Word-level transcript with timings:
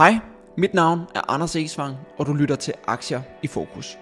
Hej, 0.00 0.18
mit 0.58 0.74
navn 0.74 1.00
er 1.14 1.30
Anders 1.30 1.56
Esvang, 1.56 1.96
og 2.18 2.26
du 2.26 2.32
lytter 2.32 2.56
til 2.56 2.74
Aktier 2.86 3.22
i 3.42 3.46
Fokus. 3.46 3.98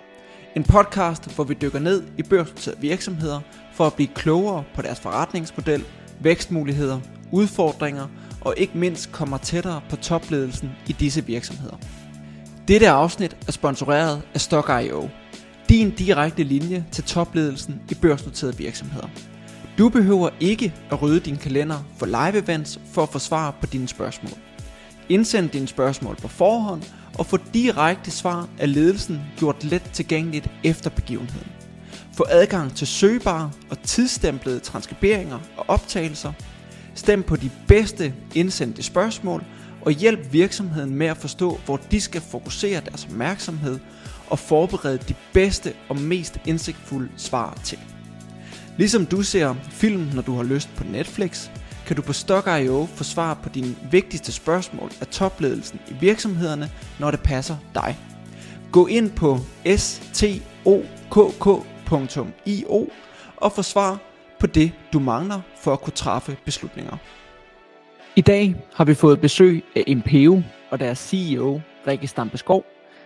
En 0.57 0.65
podcast, 0.65 1.35
hvor 1.35 1.45
vi 1.45 1.55
dykker 1.55 1.79
ned 1.79 2.03
i 2.19 2.23
børsnoterede 2.23 2.81
virksomheder 2.81 3.41
for 3.73 3.87
at 3.87 3.95
blive 3.95 4.09
klogere 4.15 4.65
på 4.75 4.83
deres 4.83 5.01
forretningsmodel, 5.01 5.85
vækstmuligheder, 6.21 7.01
udfordringer 7.33 8.07
og 8.41 8.55
ikke 8.57 8.79
mindst 8.79 9.13
kommer 9.13 9.39
tættere 9.39 9.81
på 9.91 9.97
topledelsen 9.97 10.71
i 10.87 10.93
disse 10.93 11.25
virksomheder. 11.25 11.77
Dette 12.69 12.89
afsnit 12.89 13.37
er 13.49 13.53
sponsoreret 13.53 14.23
af 14.35 14.41
Stock.io, 14.41 15.09
din 15.69 15.91
direkte 15.91 16.43
linje 16.43 16.87
til 16.93 17.05
topledelsen 17.05 17.81
i 17.91 17.95
børsnoterede 17.95 18.57
virksomheder. 18.57 19.09
Du 19.79 19.89
behøver 19.89 20.31
ikke 20.41 20.75
at 20.91 21.03
rydde 21.03 21.21
din 21.21 21.37
kalender 21.37 21.85
for 21.97 22.07
live 22.07 22.43
events 22.43 22.81
for 22.93 23.03
at 23.03 23.09
få 23.09 23.19
svar 23.19 23.51
på 23.61 23.67
dine 23.67 23.89
spørgsmål. 23.89 24.48
Indsend 25.09 25.51
dine 25.51 25.69
spørgsmål 25.69 26.17
på 26.17 26.29
forhånd 26.29 26.83
og 27.19 27.27
få 27.27 27.39
direkte 27.55 28.11
svar 28.11 28.49
af 28.59 28.75
ledelsen 28.75 29.21
gjort 29.37 29.65
let 29.65 29.91
tilgængeligt 29.93 30.51
efter 30.65 30.91
begivenheden. 30.91 31.49
Få 32.17 32.27
adgang 32.29 32.77
til 32.77 32.87
søgbare 32.87 33.51
og 33.71 33.83
tidsstemplede 33.83 34.61
transkriberinger 34.61 35.39
og 35.57 35.65
optagelser. 35.69 36.33
Stem 36.95 37.23
på 37.23 37.37
de 37.37 37.51
bedste 37.69 38.15
indsendte 38.35 38.83
spørgsmål 38.83 39.45
og 39.83 39.93
hjælp 39.93 40.33
virksomheden 40.33 40.95
med 40.95 41.07
at 41.07 41.17
forstå, 41.17 41.61
hvor 41.65 41.77
de 41.77 42.01
skal 42.01 42.21
fokusere 42.21 42.81
deres 42.81 43.05
opmærksomhed 43.05 43.79
og 44.31 44.39
forberede 44.39 44.99
de 45.09 45.15
bedste 45.33 45.73
og 45.89 46.01
mest 46.01 46.39
indsigtfulde 46.47 47.09
svar 47.17 47.59
til. 47.65 47.79
Ligesom 48.77 49.07
du 49.07 49.23
ser 49.23 49.55
film, 49.71 50.11
når 50.15 50.23
du 50.23 50.37
har 50.37 50.43
lyst 50.43 50.69
på 50.77 50.85
Netflix, 50.85 51.49
kan 51.89 51.97
du 51.97 52.03
på 52.03 52.13
Stock.io 52.13 52.87
få 52.95 53.05
svar 53.05 53.35
på 53.35 53.49
dine 53.49 53.77
vigtigste 53.91 54.33
spørgsmål 54.33 54.91
af 55.01 55.07
topledelsen 55.07 55.81
i 55.91 55.95
virksomhederne, 56.01 56.71
når 56.99 57.11
det 57.11 57.21
passer 57.21 57.57
dig. 57.75 57.97
Gå 58.73 58.87
ind 58.87 59.11
på 59.11 59.39
stokk.io 59.77 61.29
og 63.37 63.53
få 63.53 63.63
svar 63.63 63.99
på 64.41 64.47
det, 64.47 64.73
du 64.93 64.99
mangler 64.99 65.41
for 65.57 65.73
at 65.73 65.81
kunne 65.81 65.93
træffe 65.93 66.37
beslutninger. 66.45 66.97
I 68.17 68.21
dag 68.21 68.55
har 68.75 68.85
vi 68.85 68.95
fået 68.95 69.21
besøg 69.21 69.65
af 69.77 69.85
Impeo 69.87 70.43
og 70.71 70.81
deres 70.81 70.99
CEO, 70.99 71.61
Rikke 71.87 72.07
Stampeskov, 72.07 72.65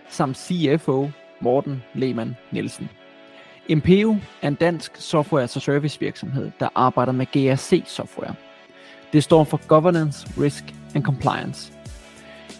samt 0.09 0.37
CFO, 0.37 1.09
Morten 1.41 1.83
Lehmann 1.93 2.35
Nielsen. 2.51 2.89
Impeo 3.67 4.17
er 4.41 4.47
en 4.47 4.55
dansk 4.55 4.91
software 4.95 5.43
as 5.43 5.57
a 5.57 5.59
service 5.59 5.99
virksomhed, 5.99 6.51
der 6.59 6.69
arbejder 6.75 7.11
med 7.11 7.25
GRC 7.25 7.83
software. 7.85 8.35
Det 9.13 9.23
står 9.23 9.43
for 9.43 9.61
Governance, 9.67 10.27
Risk 10.41 10.63
and 10.95 11.03
Compliance. 11.03 11.73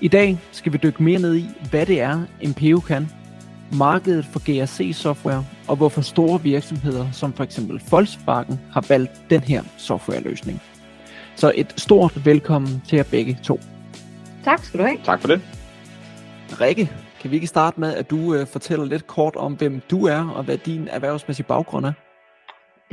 I 0.02 0.08
dag 0.08 0.40
skal 0.52 0.73
vi 0.73 0.78
dykke 0.78 1.04
mere 1.04 1.20
ned 1.20 1.36
i, 1.36 1.45
hvad 1.70 1.86
det 1.86 2.02
er, 2.02 2.23
Impeo 2.42 2.80
kan, 2.80 3.08
markedet 3.72 4.26
for 4.26 4.40
GRC 4.40 4.95
software 4.95 5.45
og 5.68 5.76
hvorfor 5.76 6.02
store 6.02 6.42
virksomheder 6.42 7.12
som 7.12 7.34
for 7.34 7.44
eksempel 7.44 7.82
Volkswagen 7.92 8.60
har 8.72 8.86
valgt 8.90 9.12
den 9.30 9.42
her 9.42 9.64
softwareløsning. 9.78 10.62
Så 11.36 11.52
et 11.56 11.73
stort 11.78 12.26
velkommen 12.26 12.82
til 12.88 12.95
jer 12.95 13.04
begge 13.04 13.40
to. 13.44 13.60
Tak 14.44 14.64
skal 14.64 14.80
du 14.80 14.86
have. 14.86 14.98
Tak 15.04 15.22
for 15.22 15.28
det. 15.28 15.42
Rikke, 16.62 16.92
kan 17.22 17.32
vi 17.32 17.36
ikke 17.36 17.48
starte 17.48 17.80
med, 17.80 17.94
at 17.95 18.10
du 18.10 18.36
øh, 18.36 18.48
fortæller 18.48 18.86
lidt 18.86 19.08
kort 19.08 19.36
om, 19.36 19.54
hvem 19.54 19.82
du 19.92 20.06
er 20.06 20.30
og 20.30 20.44
hvad 20.44 20.58
din 20.58 20.88
erhvervsmæssige 20.88 21.45
baggrund 21.45 21.86
er? 21.86 21.94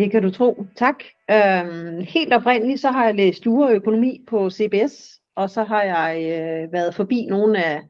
Det 0.00 0.10
kan 0.10 0.22
du 0.22 0.30
tro. 0.30 0.66
Tak. 0.76 1.04
Øhm, 1.30 2.00
helt 2.00 2.32
oprindeligt 2.32 2.80
så 2.80 2.90
har 2.90 3.04
jeg 3.04 3.14
læst 3.14 3.46
økonomi 3.46 4.24
på 4.28 4.50
CBS, 4.50 5.20
og 5.36 5.50
så 5.50 5.62
har 5.62 5.82
jeg 5.82 6.16
øh, 6.16 6.72
været 6.72 6.94
forbi 6.94 7.26
nogle 7.30 7.64
af 7.64 7.80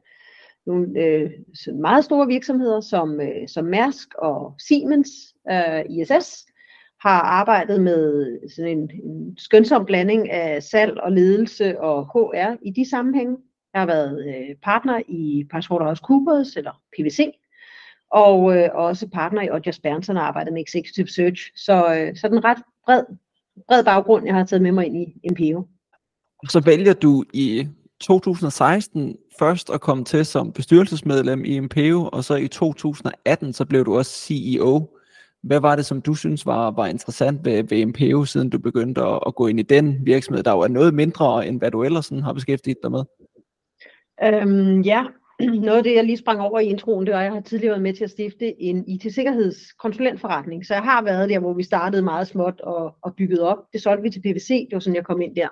nogle 0.65 0.99
øh, 0.99 1.31
meget 1.73 2.05
store 2.05 2.27
virksomheder 2.27 2.81
som, 2.81 3.21
øh, 3.21 3.47
som 3.47 3.65
Mærsk 3.65 4.13
og 4.13 4.55
Siemens, 4.67 5.09
øh, 5.51 5.85
ISS, 5.89 6.45
har 7.01 7.21
arbejdet 7.21 7.81
med 7.81 8.39
sådan 8.55 8.77
en, 8.77 8.91
en 9.03 9.37
skønsom 9.37 9.85
blanding 9.85 10.31
af 10.31 10.63
salg 10.63 10.97
og 10.97 11.11
ledelse 11.11 11.79
og 11.79 12.05
HR 12.05 12.57
i 12.61 12.71
de 12.71 12.89
sammenhænge. 12.89 13.37
Jeg 13.73 13.81
har 13.81 13.87
været 13.87 14.25
øh, 14.27 14.55
partner 14.63 15.01
i 15.07 15.45
PricewaterhouseCoopers 15.51 16.57
eller 16.57 16.81
PVC, 16.97 17.19
og 18.11 18.57
øh, 18.57 18.69
også 18.73 19.07
partner 19.07 19.41
i 19.41 19.49
Odgers 19.49 19.79
Berntsen 19.79 20.17
og 20.17 20.27
arbejdet 20.27 20.53
med 20.53 20.63
Executive 20.67 21.07
Search. 21.07 21.51
Så, 21.55 21.95
øh, 21.95 22.17
så 22.17 22.27
den 22.27 22.43
ret 22.43 22.57
bred, 22.85 23.03
bred 23.67 23.83
baggrund, 23.83 24.25
jeg 24.25 24.35
har 24.35 24.45
taget 24.45 24.61
med 24.61 24.71
mig 24.71 24.85
ind 24.85 24.95
i 24.97 25.29
MPO. 25.31 25.67
Så 26.49 26.59
vælger 26.59 26.93
du 26.93 27.23
i 27.33 27.67
2016 27.99 29.17
først 29.39 29.69
at 29.69 29.81
komme 29.81 30.03
til 30.03 30.25
som 30.25 30.51
bestyrelsesmedlem 30.51 31.45
i 31.45 31.59
MPO, 31.59 32.09
og 32.13 32.23
så 32.23 32.35
i 32.35 32.47
2018 32.47 33.53
så 33.53 33.65
blev 33.65 33.85
du 33.85 33.97
også 33.97 34.11
CEO. 34.11 34.89
Hvad 35.43 35.59
var 35.59 35.75
det, 35.75 35.85
som 35.85 36.01
du 36.01 36.15
synes 36.15 36.45
var, 36.45 36.71
var 36.71 36.87
interessant 36.87 37.45
ved, 37.45 37.63
ved 37.63 37.85
MPO, 37.85 38.25
siden 38.25 38.49
du 38.49 38.59
begyndte 38.59 39.01
at, 39.01 39.19
at 39.27 39.35
gå 39.35 39.47
ind 39.47 39.59
i 39.59 39.63
den 39.63 40.05
virksomhed, 40.05 40.43
der 40.43 40.51
jo 40.51 40.59
er 40.59 40.67
noget 40.67 40.93
mindre, 40.93 41.47
end 41.47 41.59
hvad 41.59 41.71
du 41.71 41.83
ellers 41.83 42.09
har 42.09 42.33
beskæftiget 42.33 42.77
dig 42.83 42.91
med? 42.91 43.03
Øhm, 44.23 44.81
ja, 44.81 45.05
noget 45.67 45.77
af 45.77 45.83
det, 45.83 45.95
jeg 45.95 46.03
lige 46.03 46.17
sprang 46.17 46.41
over 46.41 46.59
i 46.59 46.65
introen, 46.65 47.05
det 47.05 47.13
var, 47.13 47.19
at 47.19 47.25
jeg 47.25 47.33
har 47.33 47.41
tidligere 47.41 47.71
været 47.71 47.81
med 47.81 47.93
til 47.93 48.03
at 48.03 48.09
stifte 48.09 48.61
en 48.61 48.87
IT-sikkerhedskonsulentforretning. 48.87 50.65
Så 50.65 50.73
jeg 50.73 50.83
har 50.83 51.03
været 51.03 51.29
der, 51.29 51.39
hvor 51.39 51.53
vi 51.53 51.63
startede 51.63 52.01
meget 52.01 52.27
småt 52.27 52.61
og, 52.61 52.95
og 53.01 53.15
bygget 53.15 53.39
op. 53.39 53.57
Det 53.73 53.81
solgte 53.81 54.03
vi 54.03 54.09
til 54.09 54.21
PVC, 54.21 54.47
det 54.47 54.73
var 54.73 54.79
sådan, 54.79 54.95
jeg 54.95 55.05
kom 55.05 55.21
ind 55.21 55.35
der. 55.35 55.47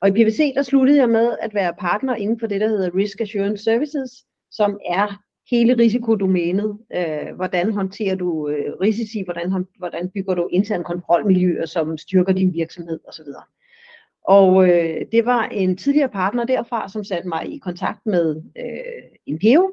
Og 0.00 0.08
i 0.08 0.12
PVC, 0.12 0.54
der 0.54 0.62
sluttede 0.62 0.98
jeg 0.98 1.08
med 1.08 1.36
at 1.40 1.54
være 1.54 1.74
partner 1.80 2.14
inden 2.14 2.40
for 2.40 2.46
det, 2.46 2.60
der 2.60 2.68
hedder 2.68 2.96
Risk 2.96 3.20
Assurance 3.20 3.64
Services, 3.64 4.10
som 4.50 4.78
er 4.86 5.22
hele 5.50 5.78
risikodomænet. 5.78 6.78
Øh, 6.94 7.34
hvordan 7.36 7.72
håndterer 7.72 8.14
du 8.14 8.48
øh, 8.48 8.72
risici, 8.80 9.22
hvordan, 9.24 9.66
hvordan 9.78 10.10
bygger 10.14 10.34
du 10.34 10.48
interne 10.52 10.84
kontrolmiljøer, 10.84 11.66
som 11.66 11.98
styrker 11.98 12.32
din 12.32 12.54
virksomhed 12.54 13.00
osv. 13.08 13.26
Og 14.24 14.68
øh, 14.68 15.06
det 15.12 15.26
var 15.26 15.44
en 15.44 15.76
tidligere 15.76 16.08
partner 16.08 16.44
derfra, 16.44 16.88
som 16.88 17.04
satte 17.04 17.28
mig 17.28 17.54
i 17.54 17.58
kontakt 17.58 18.06
med 18.06 18.42
øh, 18.58 19.18
Impeo. 19.26 19.72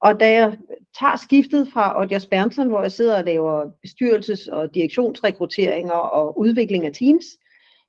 Og 0.00 0.20
da 0.20 0.32
jeg 0.32 0.58
tager 0.98 1.16
skiftet 1.16 1.68
fra 1.72 2.00
Odjas 2.00 2.26
Berntsen, 2.26 2.68
hvor 2.68 2.82
jeg 2.82 2.92
sidder 2.92 3.18
og 3.18 3.24
laver 3.24 3.70
bestyrelses- 3.86 4.52
og 4.52 4.74
direktionsrekrutteringer 4.74 5.92
og 5.92 6.38
udvikling 6.38 6.86
af 6.86 6.92
teams, 6.92 7.24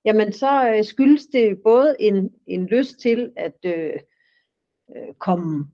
jamen 0.06 0.34
så 0.34 0.70
øh, 0.70 0.84
skyldes 0.84 1.26
det 1.26 1.58
både 1.64 1.96
en, 2.00 2.30
en 2.48 2.66
lyst 2.66 3.00
til 3.00 3.32
at 3.36 3.56
øh, 3.66 3.94
øh 4.96 5.14
komme 5.20 5.68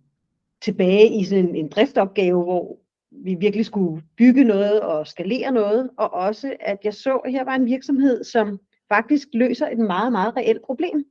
tilbage 0.61 1.19
i 1.19 1.23
sådan 1.23 1.49
en, 1.49 1.55
en 1.55 1.69
driftopgave, 1.69 2.43
hvor 2.43 2.77
vi 3.11 3.35
virkelig 3.39 3.65
skulle 3.65 4.03
bygge 4.17 4.43
noget 4.43 4.81
og 4.81 5.07
skalere 5.07 5.51
noget, 5.51 5.89
og 5.97 6.13
også 6.13 6.55
at 6.59 6.77
jeg 6.83 6.93
så, 6.93 7.15
at 7.15 7.31
her 7.31 7.43
var 7.43 7.55
en 7.55 7.65
virksomhed, 7.65 8.23
som 8.23 8.59
faktisk 8.89 9.27
løser 9.33 9.67
et 9.69 9.77
meget, 9.77 10.11
meget 10.11 10.35
reelt 10.37 10.61
problem 10.61 11.05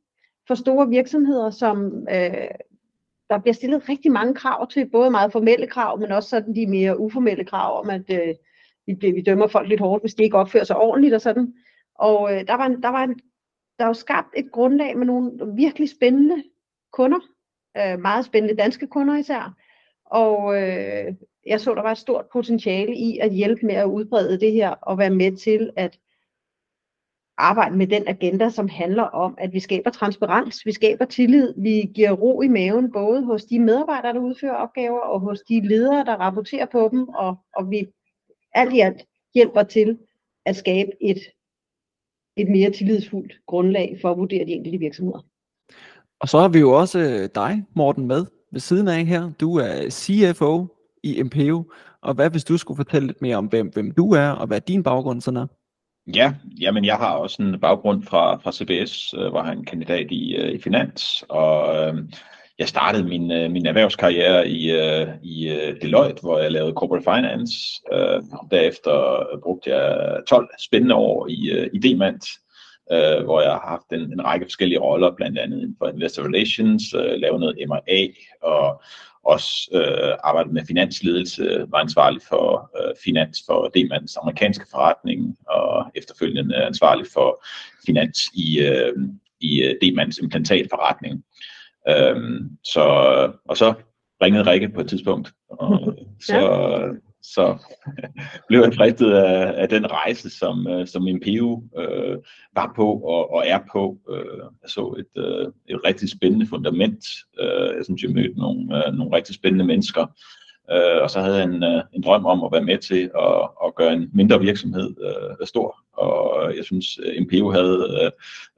for 0.47 0.55
store 0.55 0.89
virksomheder, 0.89 1.51
som 1.51 2.07
øh, 2.11 2.49
der 3.31 3.39
bliver 3.39 3.55
stillet 3.55 3.89
rigtig 3.89 4.13
mange 4.13 4.35
krav 4.35 4.71
til, 4.71 4.91
både 4.91 5.11
meget 5.11 5.33
formelle 5.33 5.67
krav, 5.67 6.01
men 6.01 6.13
også 6.13 6.29
sådan 6.29 6.55
de 6.55 6.67
mere 6.67 7.01
uformelle 7.01 7.45
krav 7.45 7.81
om, 7.81 7.91
at 7.91 8.11
øh, 8.11 8.35
vi, 8.87 9.11
vi 9.11 9.23
dømmer 9.23 9.47
folk 9.47 9.69
lidt 9.69 9.81
hårdt, 9.81 10.03
hvis 10.03 10.15
de 10.15 10.23
ikke 10.23 10.39
opfører 10.39 10.65
sig 10.65 10.77
ordentligt 10.77 11.15
og 11.15 11.21
sådan. 11.21 11.55
Og 11.95 12.35
øh, 12.35 12.47
der 12.47 12.55
var, 12.55 12.67
en, 12.67 12.83
der 12.83 12.89
var 12.89 13.05
en, 13.05 13.21
der 13.79 13.85
var 13.85 13.93
skabt 13.93 14.29
et 14.37 14.53
grundlag 14.53 14.99
med 14.99 15.07
nogle 15.07 15.33
virkelig 15.57 15.91
spændende 15.91 16.43
kunder, 16.93 17.19
øh, 17.77 18.01
meget 18.01 18.25
spændende 18.25 18.57
danske 18.57 18.87
kunder 18.87 19.17
især. 19.17 19.55
Og 20.07 20.63
øh, 20.63 21.15
jeg 21.47 21.61
så, 21.61 21.75
der 21.75 21.83
var 21.83 21.93
et 21.93 21.99
stort 21.99 22.25
potentiale 22.33 22.97
i 22.97 23.19
at 23.19 23.33
hjælpe 23.33 23.67
med 23.67 23.75
at 23.75 23.87
udbrede 23.87 24.41
det 24.41 24.53
her 24.53 24.71
og 24.71 24.99
være 24.99 25.11
med 25.11 25.37
til 25.37 25.71
at 25.77 25.99
arbejde 27.39 27.77
med 27.77 27.87
den 27.87 28.09
agenda, 28.09 28.51
som 28.51 28.69
handler 28.69 29.03
om, 29.03 29.35
at 29.39 29.53
vi 29.53 29.61
skaber 29.61 29.91
transparens, 29.91 30.67
vi 30.67 30.73
skaber 30.73 31.05
tillid, 31.05 31.55
vi 31.57 31.91
giver 31.95 32.13
ro 32.13 32.43
i 32.43 32.49
maven, 32.49 32.93
både 32.93 33.25
hos 33.25 33.45
de 33.45 33.59
medarbejdere, 33.59 34.13
der 34.13 34.21
udfører 34.21 34.55
opgaver, 34.55 35.01
og 35.01 35.21
hos 35.21 35.41
de 35.41 35.69
ledere, 35.69 36.05
der 36.05 36.17
rapporterer 36.17 36.67
på 36.73 36.89
dem, 36.93 37.09
og, 37.09 37.37
og 37.57 37.71
vi 37.71 37.87
alt 38.55 38.73
i 38.73 38.81
alt 38.81 39.05
hjælper 39.35 39.63
til 39.63 39.99
at 40.47 40.57
skabe 40.57 40.91
et, 41.01 41.19
et 42.37 42.49
mere 42.49 42.71
tillidsfuldt 42.71 43.33
grundlag 43.47 43.99
for 44.01 44.11
at 44.11 44.19
vurdere 44.19 44.47
de 44.47 44.53
enkelte 44.53 44.79
virksomheder. 44.79 45.27
Og 46.21 46.29
så 46.29 46.39
har 46.39 46.49
vi 46.49 46.59
jo 46.59 46.73
også 46.73 46.99
øh, 46.99 47.29
dig, 47.35 47.65
Morten, 47.75 48.07
med 48.07 48.27
ved 48.53 48.61
siden 48.61 48.89
af 48.89 49.07
her. 49.07 49.31
Du 49.41 49.57
er 49.57 49.91
CFO 49.91 50.67
i 51.03 51.23
MPO, 51.23 51.73
og 52.03 52.15
hvad 52.15 52.31
hvis 52.31 52.45
du 52.45 52.57
skulle 52.57 52.77
fortælle 52.77 53.07
lidt 53.07 53.23
mere 53.23 53.37
om, 53.37 53.47
hvem, 53.47 53.69
hvem 53.69 53.91
du 53.91 54.13
er, 54.13 54.29
og 54.29 54.47
hvad 54.47 54.61
din 54.61 54.83
baggrund 54.83 55.21
sådan 55.21 55.41
er? 55.41 55.47
Ja, 56.15 56.35
jamen 56.61 56.85
jeg 56.85 56.97
har 56.97 57.15
også 57.15 57.43
en 57.43 57.61
baggrund 57.61 58.03
fra, 58.03 58.37
fra 58.37 58.53
CBS, 58.53 59.15
øh, 59.19 59.29
hvor 59.29 59.45
jeg 59.45 59.53
en 59.53 59.65
kandidat 59.65 60.07
i, 60.11 60.37
øh, 60.37 60.53
i 60.53 60.61
finans, 60.61 61.25
og 61.29 61.77
øh, 61.77 61.95
jeg 62.59 62.69
startede 62.69 63.05
min, 63.05 63.33
øh, 63.33 63.51
min 63.51 63.67
erhvervskarriere 63.67 64.49
i, 64.49 64.71
øh, 64.71 65.09
i 65.23 65.49
øh, 65.49 65.77
Deloitte, 65.83 66.23
hvor 66.23 66.39
jeg 66.39 66.53
lavede 66.53 66.73
corporate 66.73 67.05
finance. 67.05 67.55
Øh, 67.93 68.23
derefter 68.51 69.27
brugte 69.43 69.71
jeg 69.71 70.21
12 70.29 70.49
spændende 70.61 70.95
år 70.95 71.27
i, 71.31 71.51
øh, 71.51 71.71
i 71.73 71.79
Demant, 71.79 72.25
øh, 72.93 73.25
hvor 73.25 73.41
jeg 73.41 73.51
har 73.51 73.69
haft 73.69 73.93
en, 73.93 74.13
en 74.13 74.25
række 74.25 74.47
forskellige 74.47 74.81
roller, 74.81 75.15
blandt 75.17 75.39
andet 75.39 75.57
inden 75.59 75.77
for 75.79 75.89
investor 75.89 76.23
relations, 76.23 76.95
øh, 76.95 77.21
lavet 77.21 77.41
noget 77.41 77.69
M&A 77.69 78.07
og 78.43 78.83
også 79.29 79.71
øh, 79.75 80.15
arbejdet 80.25 80.53
med 80.53 80.67
finansledelse, 80.67 81.67
var 81.69 81.79
ansvarlig 81.79 82.23
for 82.29 82.71
øh, 82.79 82.95
finans 83.05 83.43
for 83.47 83.69
Demans 83.75 84.17
amerikanske 84.17 84.67
forretning 84.71 85.37
og 85.49 85.91
efterfølgende 85.95 86.57
ansvarlig 86.57 87.07
for 87.13 87.45
finans 87.87 88.19
i, 88.35 88.61
øh, 88.61 88.93
i 89.41 89.63
øh, 89.63 89.75
Demans 89.83 90.19
implantatforretning. 90.19 91.25
Øh, 91.89 92.41
så, 92.65 92.85
og 93.49 93.57
så 93.57 93.75
ringede 94.23 94.51
Rikke 94.51 94.69
på 94.69 94.81
et 94.81 94.89
tidspunkt, 94.89 95.33
og 95.51 95.95
ja 96.29 96.41
så 96.41 96.99
så 97.23 97.59
blev 98.49 98.61
jeg 98.61 98.75
fristet 98.75 99.13
af, 99.13 99.63
af 99.63 99.69
den 99.69 99.91
rejse, 99.91 100.31
som, 100.31 100.67
øh, 100.67 100.87
som 100.87 101.03
MPU 101.03 101.63
øh, 101.79 102.17
var 102.55 102.73
på 102.77 102.93
og, 102.93 103.33
og 103.33 103.47
er 103.47 103.59
på. 103.73 103.99
Øh, 104.11 104.39
jeg 104.63 104.71
så 104.71 104.95
et, 104.99 105.23
øh, 105.23 105.47
et 105.69 105.81
rigtig 105.85 106.11
spændende 106.11 106.47
fundament. 106.47 107.05
Øh, 107.41 107.77
jeg 107.77 107.85
synes, 107.85 108.03
jeg 108.03 108.11
mødte 108.11 108.39
nogle, 108.39 108.87
øh, 108.87 108.93
nogle 108.95 109.17
rigtig 109.17 109.35
spændende 109.35 109.65
mennesker. 109.65 110.07
Øh, 110.73 111.03
og 111.03 111.11
så 111.11 111.21
havde 111.21 111.37
jeg 111.37 111.45
en, 111.45 111.63
øh, 111.63 111.83
en 111.93 112.03
drøm 112.03 112.27
om 112.27 112.45
at 112.45 112.53
være 112.53 112.65
med 112.65 112.79
til 112.79 113.11
at, 113.19 113.49
at 113.65 113.75
gøre 113.75 113.93
en 113.93 114.11
mindre 114.13 114.41
virksomhed 114.41 114.95
øh, 115.07 115.47
stor. 115.47 115.77
Og 115.93 116.57
jeg 116.57 116.65
synes, 116.65 116.87
øh, 117.03 117.23
MPU 117.23 117.51
havde 117.51 117.99
øh, 118.03 118.11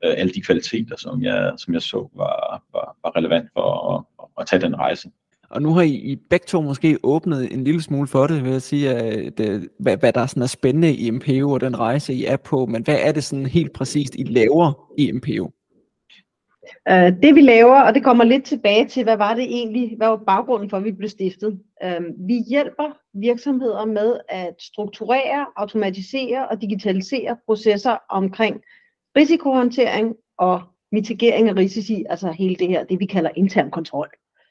øh, 0.04 0.14
alle 0.16 0.32
de 0.32 0.42
kvaliteter, 0.42 0.96
som 0.96 1.22
jeg, 1.22 1.52
som 1.56 1.74
jeg 1.74 1.82
så 1.82 2.08
var, 2.14 2.62
var, 2.72 2.96
var 3.02 3.16
relevant 3.16 3.48
for 3.52 3.66
at, 3.94 4.26
at 4.40 4.46
tage 4.46 4.62
den 4.62 4.76
rejse. 4.76 5.10
Og 5.50 5.62
nu 5.62 5.72
har 5.74 5.82
I, 5.82 5.94
I 5.94 6.16
begge 6.16 6.44
to 6.46 6.60
måske 6.60 6.98
åbnet 7.02 7.52
en 7.52 7.64
lille 7.64 7.82
smule 7.82 8.08
for 8.08 8.26
det, 8.26 8.44
ved 8.44 8.56
at 8.56 8.62
sige, 8.62 8.90
at 8.90 9.18
øh, 9.18 9.32
det, 9.38 9.68
hvad, 9.78 9.96
hvad 9.96 10.12
der 10.12 10.26
sådan 10.26 10.42
er 10.42 10.46
spændende 10.46 10.94
i 10.94 11.10
MPO 11.10 11.50
og 11.50 11.60
den 11.60 11.78
rejse, 11.78 12.14
I 12.14 12.24
er 12.24 12.36
på. 12.36 12.66
Men 12.66 12.82
hvad 12.82 12.98
er 13.00 13.12
det 13.12 13.24
sådan 13.24 13.46
helt 13.46 13.72
præcist, 13.72 14.14
I 14.14 14.24
laver 14.24 14.92
i 14.98 15.12
MPO? 15.12 15.44
Uh, 16.90 16.96
øh, 16.96 17.12
det 17.22 17.34
vi 17.34 17.40
laver, 17.40 17.80
og 17.80 17.94
det 17.94 18.04
kommer 18.04 18.24
lidt 18.24 18.44
tilbage 18.44 18.88
til, 18.88 19.04
hvad 19.04 19.16
var 19.16 19.34
det 19.34 19.44
egentlig, 19.44 19.94
hvad 19.96 20.08
var 20.08 20.22
baggrunden 20.26 20.70
for, 20.70 20.76
at 20.76 20.84
vi 20.84 20.92
blev 20.92 21.08
stiftet. 21.08 21.60
Uh, 21.84 22.28
vi 22.28 22.44
hjælper 22.48 22.96
virksomheder 23.14 23.84
med 23.84 24.20
at 24.28 24.54
strukturere, 24.58 25.46
automatisere 25.56 26.48
og 26.48 26.60
digitalisere 26.60 27.36
processer 27.46 27.96
omkring 28.08 28.60
risikohåndtering 29.16 30.14
og 30.38 30.62
mitigering 30.92 31.48
af 31.48 31.56
risici, 31.56 32.04
altså 32.10 32.32
hele 32.32 32.56
det 32.56 32.68
her, 32.68 32.84
det 32.84 33.00
vi 33.00 33.06
kalder 33.06 33.30
intern 33.36 33.70
kontrol 33.70 34.10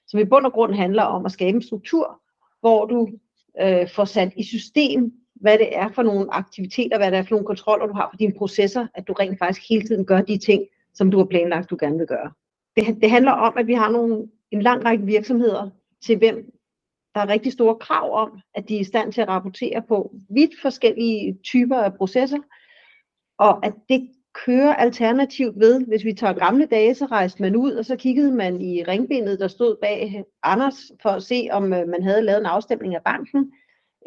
som 0.10 0.20
i 0.20 0.26
bund 0.26 0.46
og 0.46 0.54
grund 0.54 0.74
handler 0.74 1.04
om 1.04 1.26
at 1.26 1.32
skabe 1.32 1.56
en 1.56 1.62
struktur, 1.62 2.22
hvor 2.60 2.86
du 2.86 3.10
øh, 3.62 3.90
får 3.96 4.06
sat 4.06 4.34
i 4.36 4.44
system, 4.44 5.14
hvad 5.36 5.58
det 5.58 5.78
er 5.78 5.90
for 5.90 6.04
nogle 6.04 6.34
aktiviteter, 6.34 6.98
hvad 6.98 7.12
det 7.12 7.18
er 7.18 7.24
for 7.24 7.32
nogle 7.32 7.46
kontroller, 7.46 7.88
du 7.88 7.94
har 7.94 8.10
på 8.12 8.18
dine 8.20 8.34
processer, 8.38 8.88
at 8.96 9.08
du 9.08 9.14
rent 9.14 9.40
faktisk 9.40 9.70
hele 9.70 9.88
tiden 9.88 10.06
gør 10.06 10.22
de 10.22 10.38
ting, 10.38 10.64
som 10.94 11.12
du 11.12 11.18
har 11.18 11.26
planlagt, 11.26 11.70
du 11.70 11.78
gerne 11.80 11.98
vil 11.98 12.08
gøre. 12.08 12.32
Det, 12.76 13.02
det 13.02 13.12
handler 13.12 13.32
om, 13.32 13.54
at 13.58 13.68
vi 13.68 13.74
har 13.74 13.92
nogle, 13.92 14.28
en 14.52 14.62
lang 14.62 14.86
række 14.86 15.06
virksomheder, 15.06 15.70
til 16.06 16.18
hvem 16.18 16.52
der 17.16 17.22
er 17.22 17.30
rigtig 17.30 17.54
store 17.54 17.76
krav 17.76 18.14
om, 18.14 18.40
at 18.56 18.70
de 18.70 18.76
er 18.76 18.80
i 18.80 18.84
stand 18.84 19.14
til 19.14 19.22
at 19.22 19.28
rapportere 19.28 19.82
på 19.88 20.16
vidt 20.30 20.52
forskellige 20.62 21.38
typer 21.44 21.78
af 21.78 21.94
processer, 21.94 22.38
og 23.38 23.66
at 23.66 23.74
det 23.90 24.10
køre 24.34 24.80
alternativt 24.80 25.60
ved, 25.60 25.86
hvis 25.86 26.06
vi 26.06 26.14
tager 26.14 26.34
gamle 26.34 26.66
dage, 26.66 26.96
så 26.96 27.06
rejste 27.06 27.42
man 27.42 27.56
ud, 27.56 27.72
og 27.72 27.86
så 27.86 27.96
kiggede 27.96 28.32
man 28.32 28.62
i 28.62 28.84
ringbindet, 28.84 29.40
der 29.40 29.48
stod 29.48 29.76
bag 29.82 30.24
Anders, 30.44 30.92
for 31.02 31.10
at 31.10 31.24
se, 31.24 31.48
om 31.52 31.74
øh, 31.74 31.88
man 31.88 32.04
havde 32.04 32.22
lavet 32.22 32.40
en 32.40 32.46
afstemning 32.46 32.96
af 32.96 33.04
banken, 33.06 33.52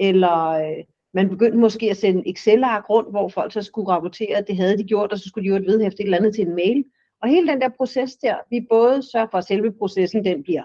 eller 0.00 0.48
øh, 0.48 0.84
man 1.14 1.28
begyndte 1.28 1.58
måske 1.58 1.90
at 1.90 1.96
sende 1.96 2.28
Excel-ark 2.30 2.90
rundt, 2.90 3.10
hvor 3.10 3.28
folk 3.28 3.52
så 3.52 3.62
skulle 3.62 3.88
rapportere, 3.88 4.36
at 4.36 4.46
det 4.46 4.56
havde 4.56 4.78
de 4.78 4.84
gjort, 4.84 5.12
og 5.12 5.18
så 5.18 5.28
skulle 5.28 5.44
de 5.44 5.48
jo 5.48 5.56
et 5.56 5.66
vedhæfte 5.66 6.00
et 6.00 6.04
eller 6.04 6.18
andet 6.18 6.34
til 6.34 6.46
en 6.46 6.54
mail. 6.54 6.84
Og 7.22 7.28
hele 7.28 7.48
den 7.48 7.60
der 7.60 7.68
proces 7.68 8.16
der, 8.16 8.36
vi 8.50 8.66
både 8.70 9.02
sørger 9.12 9.26
for, 9.30 9.38
at 9.38 9.44
selve 9.44 9.72
processen 9.72 10.24
den 10.24 10.42
bliver 10.42 10.62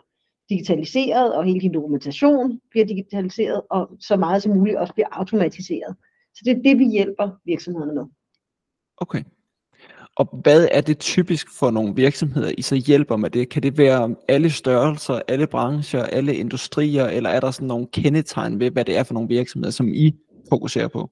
digitaliseret, 0.50 1.36
og 1.36 1.44
hele 1.44 1.60
din 1.60 1.74
dokumentation 1.74 2.60
bliver 2.70 2.86
digitaliseret, 2.86 3.62
og 3.70 3.90
så 4.00 4.16
meget 4.16 4.44
som 4.44 4.56
muligt 4.56 4.78
også 4.78 4.94
bliver 4.94 5.08
automatiseret. 5.12 5.96
Så 6.36 6.42
det 6.46 6.58
er 6.58 6.62
det, 6.62 6.80
vi 6.80 6.86
hjælper 6.86 7.30
virksomhederne 7.46 7.94
med. 7.94 8.06
Okay. 8.98 9.24
Og 10.18 10.40
hvad 10.44 10.68
er 10.72 10.82
det 10.82 11.00
typisk 11.00 11.60
for 11.60 11.72
nogle 11.72 11.96
virksomheder, 11.96 12.52
I 12.58 12.62
så 12.62 12.76
hjælper 12.76 13.16
med 13.16 13.30
det? 13.30 13.50
Kan 13.50 13.64
det 13.64 13.78
være 13.78 14.16
alle 14.28 14.50
størrelser, 14.50 15.22
alle 15.28 15.48
brancher, 15.48 16.04
alle 16.04 16.36
industrier, 16.36 17.06
eller 17.06 17.30
er 17.30 17.40
der 17.40 17.52
sådan 17.52 17.68
nogle 17.68 17.88
kendetegn 17.88 18.60
ved, 18.60 18.72
hvad 18.72 18.86
det 18.86 18.98
er 18.98 19.04
for 19.04 19.14
nogle 19.14 19.30
virksomheder, 19.30 19.72
som 19.72 19.88
I 19.94 20.16
fokuserer 20.50 20.88
på? 20.88 21.10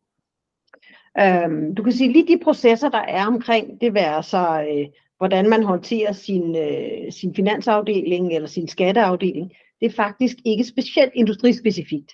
Øhm, 1.20 1.76
du 1.76 1.84
kan 1.84 1.94
sige 1.94 2.12
lige 2.12 2.28
de 2.28 2.44
processer, 2.44 2.90
der 2.90 2.98
er 3.08 3.28
omkring 3.28 3.82
det 3.82 3.94
være 3.94 4.24
så, 4.24 4.66
øh, 4.70 4.88
hvordan 5.18 5.50
man 5.50 5.64
håndterer 5.64 6.12
sin, 6.12 6.56
øh, 6.56 7.12
sin 7.12 7.36
finansafdeling 7.36 8.34
eller 8.34 8.48
sin 8.48 8.68
skatteafdeling, 8.68 9.52
det 9.80 9.86
er 9.86 9.96
faktisk 9.96 10.38
ikke 10.46 10.64
specielt 10.64 11.12
industrispecifikt. 11.16 12.12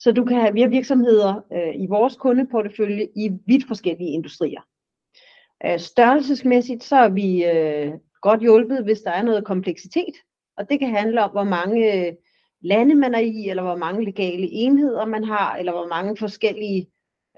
Så 0.00 0.12
du 0.12 0.24
kan 0.24 0.40
have, 0.40 0.52
vi 0.52 0.60
har 0.60 0.68
virksomheder 0.68 1.34
øh, 1.52 1.82
i 1.82 1.86
vores 1.86 2.16
kundeportefølje 2.16 3.08
i 3.16 3.30
vidt 3.46 3.66
forskellige 3.66 4.10
industrier. 4.10 4.60
Øh, 5.64 5.78
størrelsesmæssigt 5.78 6.84
så 6.84 6.96
er 6.96 7.08
vi 7.08 7.44
øh, 7.44 7.92
godt 8.22 8.40
hjulpet, 8.40 8.84
hvis 8.84 9.00
der 9.00 9.10
er 9.10 9.22
noget 9.22 9.44
kompleksitet, 9.44 10.14
og 10.56 10.70
det 10.70 10.78
kan 10.78 10.90
handle 10.90 11.22
om, 11.24 11.30
hvor 11.30 11.44
mange 11.44 12.06
øh, 12.06 12.12
lande 12.60 12.94
man 12.94 13.14
er 13.14 13.18
i, 13.18 13.48
eller 13.48 13.62
hvor 13.62 13.76
mange 13.76 14.04
legale 14.04 14.48
enheder 14.50 15.06
man 15.06 15.24
har, 15.24 15.56
eller 15.56 15.72
hvor 15.72 15.86
mange 15.86 16.16
forskellige, 16.16 16.86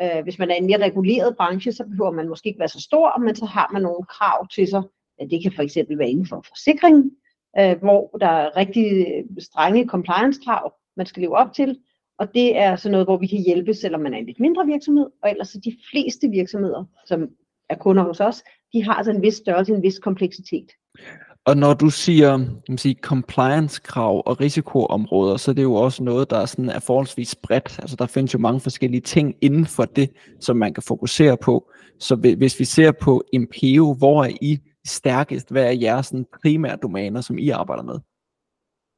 øh, 0.02 0.22
hvis 0.22 0.38
man 0.38 0.50
er 0.50 0.54
en 0.54 0.66
mere 0.66 0.84
reguleret 0.84 1.36
branche, 1.36 1.72
så 1.72 1.84
behøver 1.84 2.10
man 2.10 2.28
måske 2.28 2.48
ikke 2.48 2.58
være 2.58 2.68
så 2.68 2.80
stor, 2.80 3.18
men 3.18 3.36
så 3.36 3.44
har 3.44 3.70
man 3.72 3.82
nogle 3.82 4.04
krav 4.04 4.48
til 4.48 4.68
sig. 4.68 4.82
Det 5.30 5.42
kan 5.42 5.52
for 5.52 5.62
eksempel 5.62 5.98
være 5.98 6.10
inden 6.10 6.26
for 6.26 6.44
forsikring, 6.48 7.12
øh, 7.58 7.78
hvor 7.78 8.16
der 8.20 8.28
er 8.28 8.56
rigtig 8.56 9.06
øh, 9.08 9.24
strenge 9.38 9.86
compliance-krav, 9.86 10.72
man 10.96 11.06
skal 11.06 11.20
leve 11.20 11.36
op 11.36 11.52
til, 11.52 11.78
og 12.18 12.34
det 12.34 12.56
er 12.56 12.76
sådan 12.76 12.92
noget, 12.92 13.06
hvor 13.06 13.16
vi 13.16 13.26
kan 13.26 13.42
hjælpe, 13.46 13.74
selvom 13.74 14.00
man 14.00 14.14
er 14.14 14.18
en 14.18 14.26
lidt 14.26 14.40
mindre 14.40 14.66
virksomhed, 14.66 15.06
og 15.22 15.30
ellers 15.30 15.54
er 15.54 15.60
de 15.60 15.76
fleste 15.90 16.28
virksomheder, 16.28 16.84
som 17.06 17.28
er 17.70 17.76
kunder 17.76 18.02
hos 18.02 18.20
os, 18.20 18.42
de 18.72 18.84
har 18.84 18.94
altså 18.94 19.12
en 19.12 19.22
vis 19.22 19.34
størrelse, 19.34 19.72
en 19.72 19.82
vis 19.82 19.98
kompleksitet. 19.98 20.66
Og 21.44 21.56
når 21.56 21.74
du 21.74 21.90
siger 21.90 22.38
man 22.68 22.78
sige, 22.78 22.96
compliance-krav 23.02 24.22
og 24.26 24.40
risikoområder, 24.40 25.36
så 25.36 25.50
er 25.50 25.54
det 25.54 25.62
jo 25.62 25.74
også 25.74 26.02
noget, 26.02 26.30
der 26.30 26.46
sådan 26.46 26.68
er 26.68 26.80
forholdsvis 26.80 27.34
bredt. 27.34 27.78
Altså 27.78 27.96
der 27.96 28.06
findes 28.06 28.34
jo 28.34 28.38
mange 28.38 28.60
forskellige 28.60 29.00
ting 29.00 29.34
inden 29.40 29.66
for 29.66 29.84
det, 29.84 30.10
som 30.40 30.56
man 30.56 30.74
kan 30.74 30.82
fokusere 30.82 31.36
på. 31.36 31.70
Så 32.00 32.16
hvis 32.16 32.60
vi 32.60 32.64
ser 32.64 32.92
på 32.92 33.24
Impeo, 33.32 33.94
hvor 33.94 34.24
er 34.24 34.30
I 34.40 34.58
stærkest? 34.86 35.50
Hvad 35.50 35.64
er 35.64 35.70
jeres 35.70 36.06
sådan, 36.06 36.26
primære 36.42 36.76
domæner, 36.82 37.20
som 37.20 37.38
I 37.38 37.48
arbejder 37.48 37.82
med? 37.82 37.98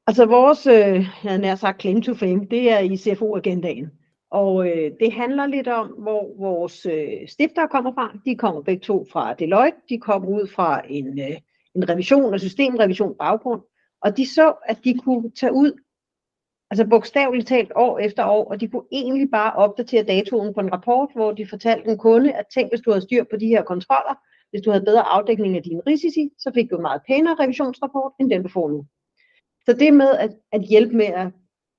Altså 0.06 0.26
vores, 0.26 0.66
øh, 0.66 1.06
jeg 1.24 1.38
nær 1.38 1.54
sagt 1.54 1.80
claim 1.80 2.02
to 2.02 2.14
fame, 2.14 2.46
det 2.50 2.70
er 2.70 2.78
i 2.78 2.96
CFO-agendaen. 2.96 3.90
Og 4.30 4.68
øh, 4.68 4.92
det 5.00 5.12
handler 5.12 5.46
lidt 5.46 5.68
om, 5.68 5.88
hvor 5.88 6.34
vores 6.38 6.86
øh, 6.86 7.28
stiftere 7.28 7.68
kommer 7.68 7.92
fra. 7.92 8.18
De 8.24 8.36
kommer 8.36 8.62
begge 8.62 8.80
to 8.80 9.06
fra 9.12 9.34
Deloitte. 9.34 9.78
De 9.88 9.98
kommer 9.98 10.28
ud 10.28 10.46
fra 10.46 10.82
en, 10.88 11.20
øh, 11.20 11.36
en 11.74 11.88
revision 11.88 12.34
og 12.34 12.40
systemrevision 12.40 13.16
baggrund. 13.18 13.62
Og 14.02 14.16
de 14.16 14.26
så, 14.26 14.54
at 14.64 14.78
de 14.84 14.98
kunne 14.98 15.30
tage 15.30 15.52
ud, 15.52 15.72
altså 16.70 16.86
bogstaveligt 16.86 17.48
talt 17.48 17.72
år 17.76 17.98
efter 17.98 18.24
år, 18.24 18.44
og 18.50 18.60
de 18.60 18.68
kunne 18.68 18.86
egentlig 18.92 19.30
bare 19.30 19.52
opdatere 19.52 20.02
datoen 20.02 20.54
på 20.54 20.60
en 20.60 20.72
rapport, 20.72 21.08
hvor 21.14 21.32
de 21.32 21.46
fortalte 21.46 21.90
en 21.90 21.98
kunde, 21.98 22.32
at 22.32 22.44
tænk, 22.54 22.70
hvis 22.70 22.80
du 22.80 22.90
havde 22.90 23.02
styr 23.02 23.24
på 23.30 23.36
de 23.36 23.46
her 23.46 23.62
kontroller, 23.62 24.14
hvis 24.50 24.62
du 24.62 24.70
havde 24.70 24.84
bedre 24.84 25.02
afdækning 25.02 25.56
af 25.56 25.62
dine 25.62 25.82
risici, 25.86 26.30
så 26.38 26.50
fik 26.54 26.70
du 26.70 26.76
en 26.76 26.82
meget 26.82 27.02
pænere 27.06 27.36
revisionsrapport, 27.40 28.12
end 28.20 28.30
den 28.30 28.42
du 28.42 28.48
får 28.48 28.68
nu. 28.68 28.86
Så 29.66 29.72
det 29.72 29.94
med 29.94 30.10
at, 30.10 30.30
at 30.52 30.62
hjælpe 30.62 30.96
med 30.96 31.06
at 31.06 31.28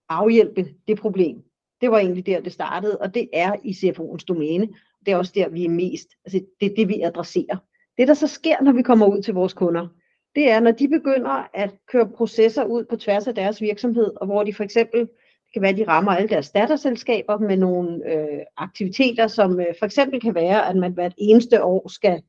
afhjælpe 0.10 0.68
det 0.88 1.00
problem, 1.00 1.44
det 1.82 1.92
var 1.92 2.00
egentlig 2.00 2.26
der, 2.26 2.42
det 2.42 2.54
startede, 2.54 2.98
og 2.98 3.14
det 3.14 3.30
er 3.34 3.56
i 3.64 3.72
CFO'ens 3.72 4.26
domæne. 4.28 4.70
Det 5.06 5.12
er 5.12 5.18
også 5.18 5.32
der, 5.36 5.50
vi 5.50 5.66
er 5.66 5.70
mest. 5.70 6.08
Altså, 6.26 6.40
det 6.60 6.72
er 6.72 6.76
det, 6.76 6.88
vi 6.88 7.02
adresserer. 7.02 7.58
Det, 7.98 8.08
der 8.08 8.14
så 8.14 8.28
sker, 8.28 8.62
når 8.62 8.72
vi 8.72 8.82
kommer 8.82 9.08
ud 9.08 9.22
til 9.22 9.34
vores 9.34 9.54
kunder, 9.54 9.88
det 10.36 10.50
er, 10.50 10.60
når 10.60 10.72
de 10.72 10.88
begynder 10.88 11.50
at 11.54 11.70
køre 11.92 12.10
processer 12.10 12.64
ud 12.64 12.86
på 12.86 12.96
tværs 12.96 13.28
af 13.28 13.36
deres 13.36 13.62
virksomhed, 13.62 14.12
og 14.16 14.26
hvor 14.26 14.44
de 14.44 14.54
for 14.54 14.64
eksempel, 14.64 15.00
det 15.00 15.54
kan 15.54 15.62
være, 15.62 15.72
at 15.72 15.78
de 15.78 15.88
rammer 15.88 16.12
alle 16.12 16.30
deres 16.30 16.52
datterselskaber 16.52 17.38
med 17.38 17.58
nogle 17.58 18.14
øh, 18.14 18.40
aktiviteter, 18.58 19.28
som 19.28 19.60
øh, 19.60 19.66
for 19.80 19.86
eksempel 19.86 20.22
kan 20.22 20.36
være, 20.36 20.70
at 20.70 20.76
man 20.76 20.94
hvert 20.94 21.14
eneste 21.18 21.64
år 21.64 21.90
skal 21.90 22.22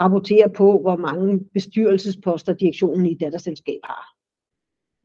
rapportere 0.00 0.50
på, 0.50 0.78
hvor 0.80 0.96
mange 0.96 1.40
bestyrelsesposter 1.54 2.52
direktionen 2.52 3.06
i 3.06 3.14
datterselskab 3.14 3.80
har. 3.84 4.06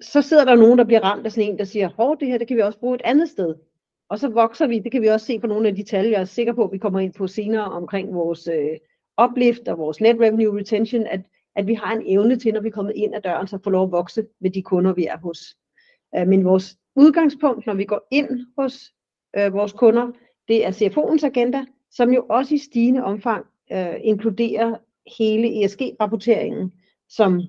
Så 0.01 0.21
sidder 0.21 0.45
der 0.45 0.55
nogen, 0.55 0.77
der 0.77 0.83
bliver 0.83 1.03
ramt 1.03 1.25
af 1.25 1.31
sådan 1.31 1.49
en, 1.49 1.57
der 1.57 1.65
siger, 1.65 1.89
hov, 1.89 2.19
det 2.19 2.27
her 2.27 2.37
det 2.37 2.47
kan 2.47 2.57
vi 2.57 2.61
også 2.61 2.79
bruge 2.79 2.95
et 2.95 3.01
andet 3.05 3.29
sted. 3.29 3.55
Og 4.09 4.19
så 4.19 4.29
vokser 4.29 4.67
vi, 4.67 4.79
det 4.79 4.91
kan 4.91 5.01
vi 5.01 5.07
også 5.07 5.25
se 5.25 5.39
på 5.39 5.47
nogle 5.47 5.67
af 5.67 5.75
de 5.75 5.83
tal, 5.83 6.07
jeg 6.07 6.21
er 6.21 6.25
sikker 6.25 6.53
på, 6.53 6.63
at 6.63 6.71
vi 6.71 6.77
kommer 6.77 6.99
ind 6.99 7.13
på 7.13 7.27
senere 7.27 7.65
omkring 7.65 8.13
vores 8.13 8.47
øh, 8.47 8.77
oplift 9.17 9.67
og 9.67 9.77
vores 9.77 10.01
net 10.01 10.19
revenue 10.19 10.59
retention, 10.59 11.07
at, 11.07 11.21
at 11.55 11.67
vi 11.67 11.73
har 11.73 11.93
en 11.93 12.03
evne 12.05 12.35
til, 12.35 12.53
når 12.53 12.61
vi 12.61 12.67
er 12.67 12.71
kommet 12.71 12.93
ind 12.95 13.15
ad 13.15 13.21
døren, 13.21 13.47
så 13.47 13.59
få 13.63 13.69
lov 13.69 13.83
at 13.83 13.91
vokse 13.91 14.25
med 14.41 14.51
de 14.51 14.61
kunder, 14.61 14.93
vi 14.93 15.05
er 15.05 15.17
hos. 15.17 15.39
Øh, 16.17 16.27
men 16.27 16.45
vores 16.45 16.77
udgangspunkt, 16.95 17.65
når 17.65 17.73
vi 17.73 17.85
går 17.85 18.07
ind 18.11 18.29
hos 18.57 18.93
øh, 19.37 19.53
vores 19.53 19.73
kunder, 19.73 20.11
det 20.47 20.65
er 20.65 20.71
CFO'ens 20.71 21.25
agenda, 21.25 21.65
som 21.91 22.13
jo 22.13 22.25
også 22.29 22.55
i 22.55 22.57
stigende 22.57 23.03
omfang 23.03 23.45
øh, 23.71 23.95
inkluderer 24.01 24.75
hele 25.19 25.63
ESG-rapporteringen, 25.63 26.71
som 27.09 27.41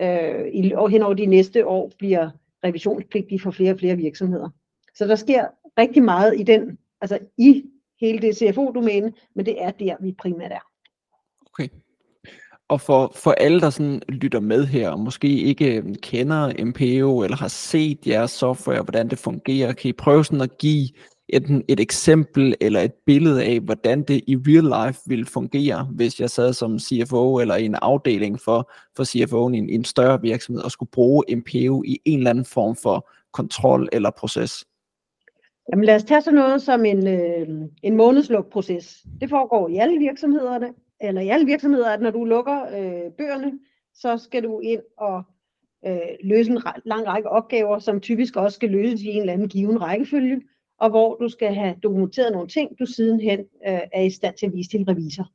øh, 0.00 0.46
i, 0.52 0.62
hen 0.90 1.02
over 1.02 1.14
de 1.14 1.26
næste 1.26 1.66
år 1.66 1.92
bliver 1.98 2.30
revisionspligtig 2.64 3.40
for 3.40 3.50
flere 3.50 3.72
og 3.72 3.78
flere 3.78 3.96
virksomheder. 3.96 4.48
Så 4.94 5.06
der 5.06 5.14
sker 5.14 5.46
rigtig 5.78 6.02
meget 6.02 6.40
i 6.40 6.42
den, 6.42 6.78
altså 7.00 7.18
i 7.38 7.64
hele 8.00 8.18
det 8.18 8.36
CFO-domæne, 8.36 9.12
men 9.34 9.46
det 9.46 9.62
er 9.62 9.70
der, 9.70 9.96
vi 10.00 10.12
primært 10.12 10.52
er. 10.52 10.66
Okay. 11.46 11.68
Og 12.68 12.80
for, 12.80 13.12
for 13.16 13.30
alle, 13.30 13.60
der 13.60 13.70
sådan 13.70 14.02
lytter 14.08 14.40
med 14.40 14.66
her, 14.66 14.90
og 14.90 15.00
måske 15.00 15.28
ikke 15.28 15.76
øh, 15.76 15.94
kender 16.02 16.64
MPO, 16.64 17.22
eller 17.22 17.36
har 17.36 17.48
set 17.48 18.06
jeres 18.06 18.30
software, 18.30 18.82
hvordan 18.82 19.08
det 19.08 19.18
fungerer, 19.18 19.72
kan 19.72 19.88
I 19.88 19.92
prøve 19.92 20.24
sådan 20.24 20.40
at 20.40 20.58
give 20.58 20.88
enten 21.28 21.62
et 21.68 21.80
eksempel 21.80 22.54
eller 22.60 22.80
et 22.80 22.92
billede 23.06 23.44
af, 23.44 23.60
hvordan 23.60 24.02
det 24.02 24.24
i 24.26 24.36
real 24.36 24.86
life 24.86 25.00
vil 25.06 25.26
fungere, 25.26 25.84
hvis 25.84 26.20
jeg 26.20 26.30
sad 26.30 26.52
som 26.52 26.78
CFO 26.78 27.38
eller 27.38 27.56
i 27.56 27.64
en 27.64 27.74
afdeling 27.74 28.40
for, 28.40 28.72
for 28.96 29.04
CFO'en 29.04 29.54
i 29.54 29.58
en, 29.58 29.68
en 29.68 29.84
større 29.84 30.20
virksomhed 30.20 30.62
og 30.62 30.70
skulle 30.70 30.90
bruge 30.90 31.24
MPO 31.36 31.82
i 31.86 31.98
en 32.04 32.18
eller 32.18 32.30
anden 32.30 32.44
form 32.44 32.76
for 32.76 33.10
kontrol 33.32 33.88
eller 33.92 34.10
proces? 34.10 34.64
Jamen 35.72 35.84
lad 35.84 35.94
os 35.94 36.04
tage 36.04 36.20
sådan 36.20 36.38
noget 36.38 36.62
som 36.62 36.84
en, 36.84 37.06
øh, 37.06 37.48
en 37.82 37.96
månedslukproces. 37.96 39.06
Det 39.20 39.30
foregår 39.30 39.68
i 39.68 39.76
alle 39.76 39.98
virksomhederne, 39.98 40.74
eller 41.00 41.20
i 41.20 41.28
alle 41.28 41.46
virksomheder, 41.46 41.90
at 41.90 42.00
når 42.00 42.10
du 42.10 42.24
lukker 42.24 42.62
øh, 42.62 43.12
bøgerne, 43.12 43.58
så 43.94 44.16
skal 44.18 44.42
du 44.42 44.60
ind 44.60 44.82
og 44.98 45.22
øh, 45.86 45.98
løse 46.24 46.50
en 46.50 46.62
lang 46.84 47.06
række 47.06 47.28
opgaver, 47.28 47.78
som 47.78 48.00
typisk 48.00 48.36
også 48.36 48.56
skal 48.56 48.70
løses 48.70 49.02
i 49.02 49.08
en 49.08 49.20
eller 49.20 49.32
anden 49.32 49.48
given 49.48 49.82
rækkefølge, 49.82 50.42
og 50.78 50.90
hvor 50.90 51.14
du 51.14 51.28
skal 51.28 51.54
have 51.54 51.74
dokumenteret 51.82 52.32
nogle 52.32 52.48
ting, 52.48 52.78
du 52.78 52.86
sidenhen 52.86 53.40
øh, 53.40 53.80
er 53.92 54.02
i 54.02 54.10
stand 54.10 54.34
til 54.34 54.46
at 54.46 54.52
vise 54.52 54.70
til 54.70 54.84
revisor. 54.84 55.30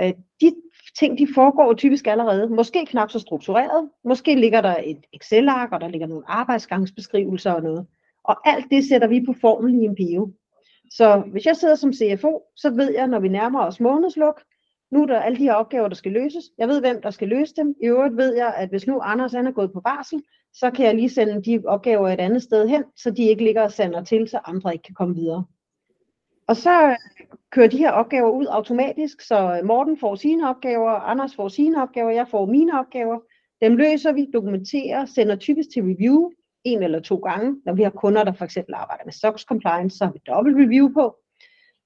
Øh, 0.00 0.12
de 0.40 0.54
ting, 0.98 1.18
de 1.18 1.28
foregår 1.34 1.74
typisk 1.74 2.06
allerede, 2.06 2.48
måske 2.48 2.86
knap 2.86 3.10
så 3.10 3.18
struktureret, 3.18 3.90
måske 4.04 4.34
ligger 4.34 4.60
der 4.60 4.76
et 4.84 5.04
Excel-ark, 5.12 5.72
og 5.72 5.80
der 5.80 5.88
ligger 5.88 6.06
nogle 6.06 6.30
arbejdsgangsbeskrivelser 6.30 7.52
og 7.52 7.62
noget. 7.62 7.86
Og 8.28 8.48
alt 8.48 8.66
det 8.70 8.88
sætter 8.88 9.08
vi 9.08 9.24
på 9.26 9.34
formel 9.40 9.74
i 9.74 9.84
en 9.84 9.96
PO. 9.96 10.32
Så 10.90 11.22
hvis 11.32 11.46
jeg 11.46 11.56
sidder 11.56 11.74
som 11.74 11.92
CFO, 11.92 12.42
så 12.56 12.70
ved 12.70 12.92
jeg, 12.92 13.06
når 13.06 13.20
vi 13.20 13.28
nærmer 13.28 13.60
os 13.60 13.80
månedsluk, 13.80 14.42
nu 14.90 15.02
er 15.02 15.06
der 15.06 15.20
alle 15.20 15.38
de 15.38 15.42
her 15.42 15.54
opgaver, 15.54 15.88
der 15.88 15.94
skal 15.94 16.12
løses. 16.12 16.44
Jeg 16.58 16.68
ved, 16.68 16.80
hvem 16.80 17.02
der 17.02 17.10
skal 17.10 17.28
løse 17.28 17.54
dem. 17.56 17.74
I 17.82 17.86
øvrigt 17.86 18.16
ved 18.16 18.34
jeg, 18.36 18.54
at 18.56 18.68
hvis 18.68 18.86
nu 18.86 19.00
Anders 19.00 19.32
han 19.32 19.46
er 19.46 19.52
gået 19.52 19.72
på 19.72 19.80
barsel, 19.80 20.22
så 20.52 20.70
kan 20.70 20.86
jeg 20.86 20.94
lige 20.94 21.10
sende 21.10 21.42
de 21.42 21.62
opgaver 21.66 22.08
et 22.08 22.20
andet 22.20 22.42
sted 22.42 22.68
hen, 22.68 22.84
så 22.96 23.10
de 23.10 23.22
ikke 23.22 23.44
ligger 23.44 23.62
og 23.62 23.72
sender 23.72 24.04
til, 24.04 24.28
så 24.28 24.40
andre 24.44 24.72
ikke 24.72 24.82
kan 24.82 24.94
komme 24.94 25.14
videre. 25.14 25.44
Og 26.48 26.56
så 26.56 26.88
øh, 26.88 26.96
kører 27.50 27.68
de 27.68 27.78
her 27.78 27.90
opgaver 27.90 28.30
ud 28.30 28.46
automatisk, 28.46 29.20
så 29.20 29.58
øh, 29.58 29.66
Morten 29.66 29.98
får 29.98 30.14
sine 30.14 30.48
opgaver, 30.48 30.90
Anders 30.90 31.36
får 31.36 31.48
sine 31.48 31.82
opgaver, 31.82 32.10
jeg 32.10 32.28
får 32.28 32.46
mine 32.46 32.80
opgaver. 32.80 33.18
Dem 33.60 33.76
løser 33.76 34.12
vi, 34.12 34.26
dokumenterer, 34.32 35.04
sender 35.04 35.36
typisk 35.36 35.68
til 35.70 35.82
review 35.82 36.30
en 36.66 36.82
eller 36.82 37.00
to 37.00 37.16
gange. 37.16 37.60
Når 37.64 37.72
vi 37.72 37.82
har 37.82 37.90
kunder, 37.90 38.24
der 38.24 38.32
for 38.32 38.44
eksempel 38.44 38.74
arbejder 38.74 39.04
med 39.04 39.12
SOX 39.12 39.42
compliance, 39.44 39.96
så 39.96 40.04
har 40.04 40.12
vi 40.12 40.20
dobbelt 40.26 40.56
review 40.56 40.92
på. 40.92 41.16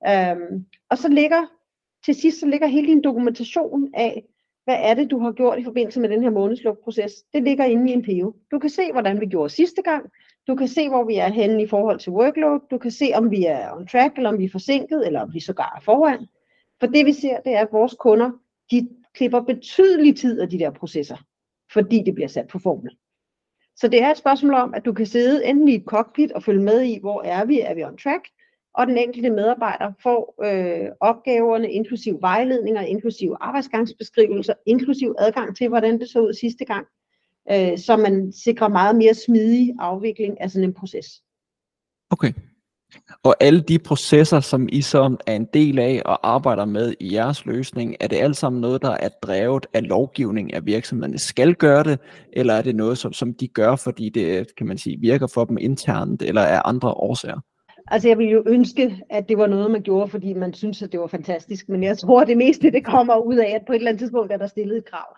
Øhm, 0.08 0.66
og 0.90 0.98
så 0.98 1.08
ligger 1.08 1.46
til 2.04 2.14
sidst 2.14 2.40
så 2.40 2.46
ligger 2.46 2.66
hele 2.66 2.86
din 2.86 3.02
dokumentation 3.02 3.90
af, 3.94 4.24
hvad 4.64 4.76
er 4.78 4.94
det, 4.94 5.10
du 5.10 5.18
har 5.18 5.32
gjort 5.32 5.58
i 5.58 5.64
forbindelse 5.64 6.00
med 6.00 6.08
den 6.08 6.22
her 6.22 6.30
månedslukproces. 6.30 7.12
Det 7.32 7.42
ligger 7.42 7.64
inde 7.64 7.90
i 7.90 7.92
en 7.92 8.02
PO. 8.02 8.36
Du 8.50 8.58
kan 8.58 8.70
se, 8.70 8.92
hvordan 8.92 9.20
vi 9.20 9.26
gjorde 9.26 9.50
sidste 9.50 9.82
gang. 9.82 10.10
Du 10.46 10.54
kan 10.54 10.68
se, 10.68 10.88
hvor 10.88 11.04
vi 11.04 11.16
er 11.16 11.28
henne 11.28 11.62
i 11.62 11.66
forhold 11.66 11.98
til 11.98 12.12
workload. 12.12 12.60
Du 12.70 12.78
kan 12.78 12.90
se, 12.90 13.10
om 13.14 13.30
vi 13.30 13.44
er 13.44 13.72
on 13.72 13.86
track, 13.86 14.16
eller 14.16 14.30
om 14.30 14.38
vi 14.38 14.44
er 14.44 14.50
forsinket, 14.52 15.06
eller 15.06 15.20
om 15.20 15.34
vi 15.34 15.40
sågar 15.40 15.74
er 15.76 15.84
foran. 15.84 16.26
For 16.80 16.86
det 16.86 17.06
vi 17.06 17.12
ser, 17.12 17.40
det 17.40 17.52
er, 17.52 17.60
at 17.60 17.72
vores 17.72 17.94
kunder, 17.98 18.30
de 18.70 18.88
klipper 19.14 19.40
betydelig 19.40 20.16
tid 20.16 20.40
af 20.40 20.48
de 20.48 20.58
der 20.58 20.70
processer, 20.70 21.16
fordi 21.72 22.02
det 22.06 22.14
bliver 22.14 22.28
sat 22.28 22.46
på 22.46 22.58
formel. 22.58 22.96
Så 23.80 23.88
det 23.88 24.02
er 24.02 24.10
et 24.10 24.16
spørgsmål 24.16 24.54
om, 24.54 24.74
at 24.74 24.84
du 24.84 24.92
kan 24.92 25.06
sidde 25.06 25.46
enten 25.46 25.68
i 25.68 25.74
et 25.74 25.84
cockpit 25.86 26.32
og 26.32 26.42
følge 26.42 26.62
med 26.62 26.82
i, 26.82 26.98
hvor 27.00 27.22
er 27.22 27.44
vi, 27.44 27.60
er 27.60 27.74
vi 27.74 27.84
on 27.84 27.96
track, 27.96 28.28
og 28.74 28.86
den 28.86 28.98
enkelte 28.98 29.30
medarbejder 29.30 29.92
får 30.02 30.34
øh, 30.44 30.88
opgaverne, 31.00 31.70
inklusiv 31.70 32.18
vejledninger, 32.20 32.80
inklusiv 32.80 33.36
arbejdsgangsbeskrivelser, 33.40 34.54
inklusiv 34.66 35.14
adgang 35.18 35.56
til, 35.56 35.68
hvordan 35.68 36.00
det 36.00 36.08
så 36.08 36.20
ud 36.20 36.32
sidste 36.32 36.64
gang, 36.64 36.86
øh, 37.52 37.78
så 37.78 37.96
man 37.96 38.32
sikrer 38.32 38.68
meget 38.68 38.96
mere 38.96 39.14
smidig 39.14 39.74
afvikling 39.78 40.40
af 40.40 40.50
sådan 40.50 40.68
en 40.68 40.74
proces. 40.74 41.06
Okay. 42.10 42.32
Og 43.22 43.36
alle 43.40 43.60
de 43.60 43.78
processer, 43.78 44.40
som 44.40 44.68
I 44.72 44.82
så 44.82 45.16
er 45.26 45.36
en 45.36 45.46
del 45.54 45.78
af 45.78 46.02
og 46.04 46.34
arbejder 46.34 46.64
med 46.64 46.94
i 47.00 47.14
jeres 47.14 47.46
løsning, 47.46 47.96
er 48.00 48.06
det 48.06 48.16
alt 48.16 48.36
sammen 48.36 48.60
noget, 48.60 48.82
der 48.82 48.90
er 48.90 49.08
drevet 49.22 49.66
af 49.74 49.88
lovgivning, 49.88 50.54
at 50.54 50.66
virksomhederne 50.66 51.18
skal 51.18 51.54
gøre 51.54 51.84
det, 51.84 51.98
eller 52.32 52.54
er 52.54 52.62
det 52.62 52.76
noget, 52.76 52.98
som, 52.98 53.12
som 53.12 53.34
de 53.34 53.48
gør, 53.48 53.76
fordi 53.76 54.08
det 54.08 54.56
kan 54.56 54.66
man 54.66 54.78
sige, 54.78 55.00
virker 55.00 55.26
for 55.26 55.44
dem 55.44 55.58
internt, 55.60 56.22
eller 56.22 56.40
er 56.40 56.66
andre 56.66 56.88
årsager? 56.88 57.40
Altså 57.90 58.08
jeg 58.08 58.18
ville 58.18 58.32
jo 58.32 58.42
ønske, 58.46 59.02
at 59.10 59.28
det 59.28 59.38
var 59.38 59.46
noget, 59.46 59.70
man 59.70 59.82
gjorde, 59.82 60.08
fordi 60.10 60.32
man 60.34 60.54
synes, 60.54 60.82
at 60.82 60.92
det 60.92 61.00
var 61.00 61.06
fantastisk. 61.06 61.68
Men 61.68 61.82
jeg 61.82 61.98
tror, 61.98 62.20
at 62.20 62.28
det 62.28 62.36
meste 62.36 62.70
det 62.70 62.84
kommer 62.84 63.16
ud 63.16 63.36
af, 63.36 63.52
at 63.54 63.62
på 63.66 63.72
et 63.72 63.76
eller 63.76 63.90
andet 63.90 64.00
tidspunkt 64.00 64.32
er 64.32 64.36
der 64.36 64.46
stillet 64.46 64.76
et 64.76 64.90
krav. 64.90 65.16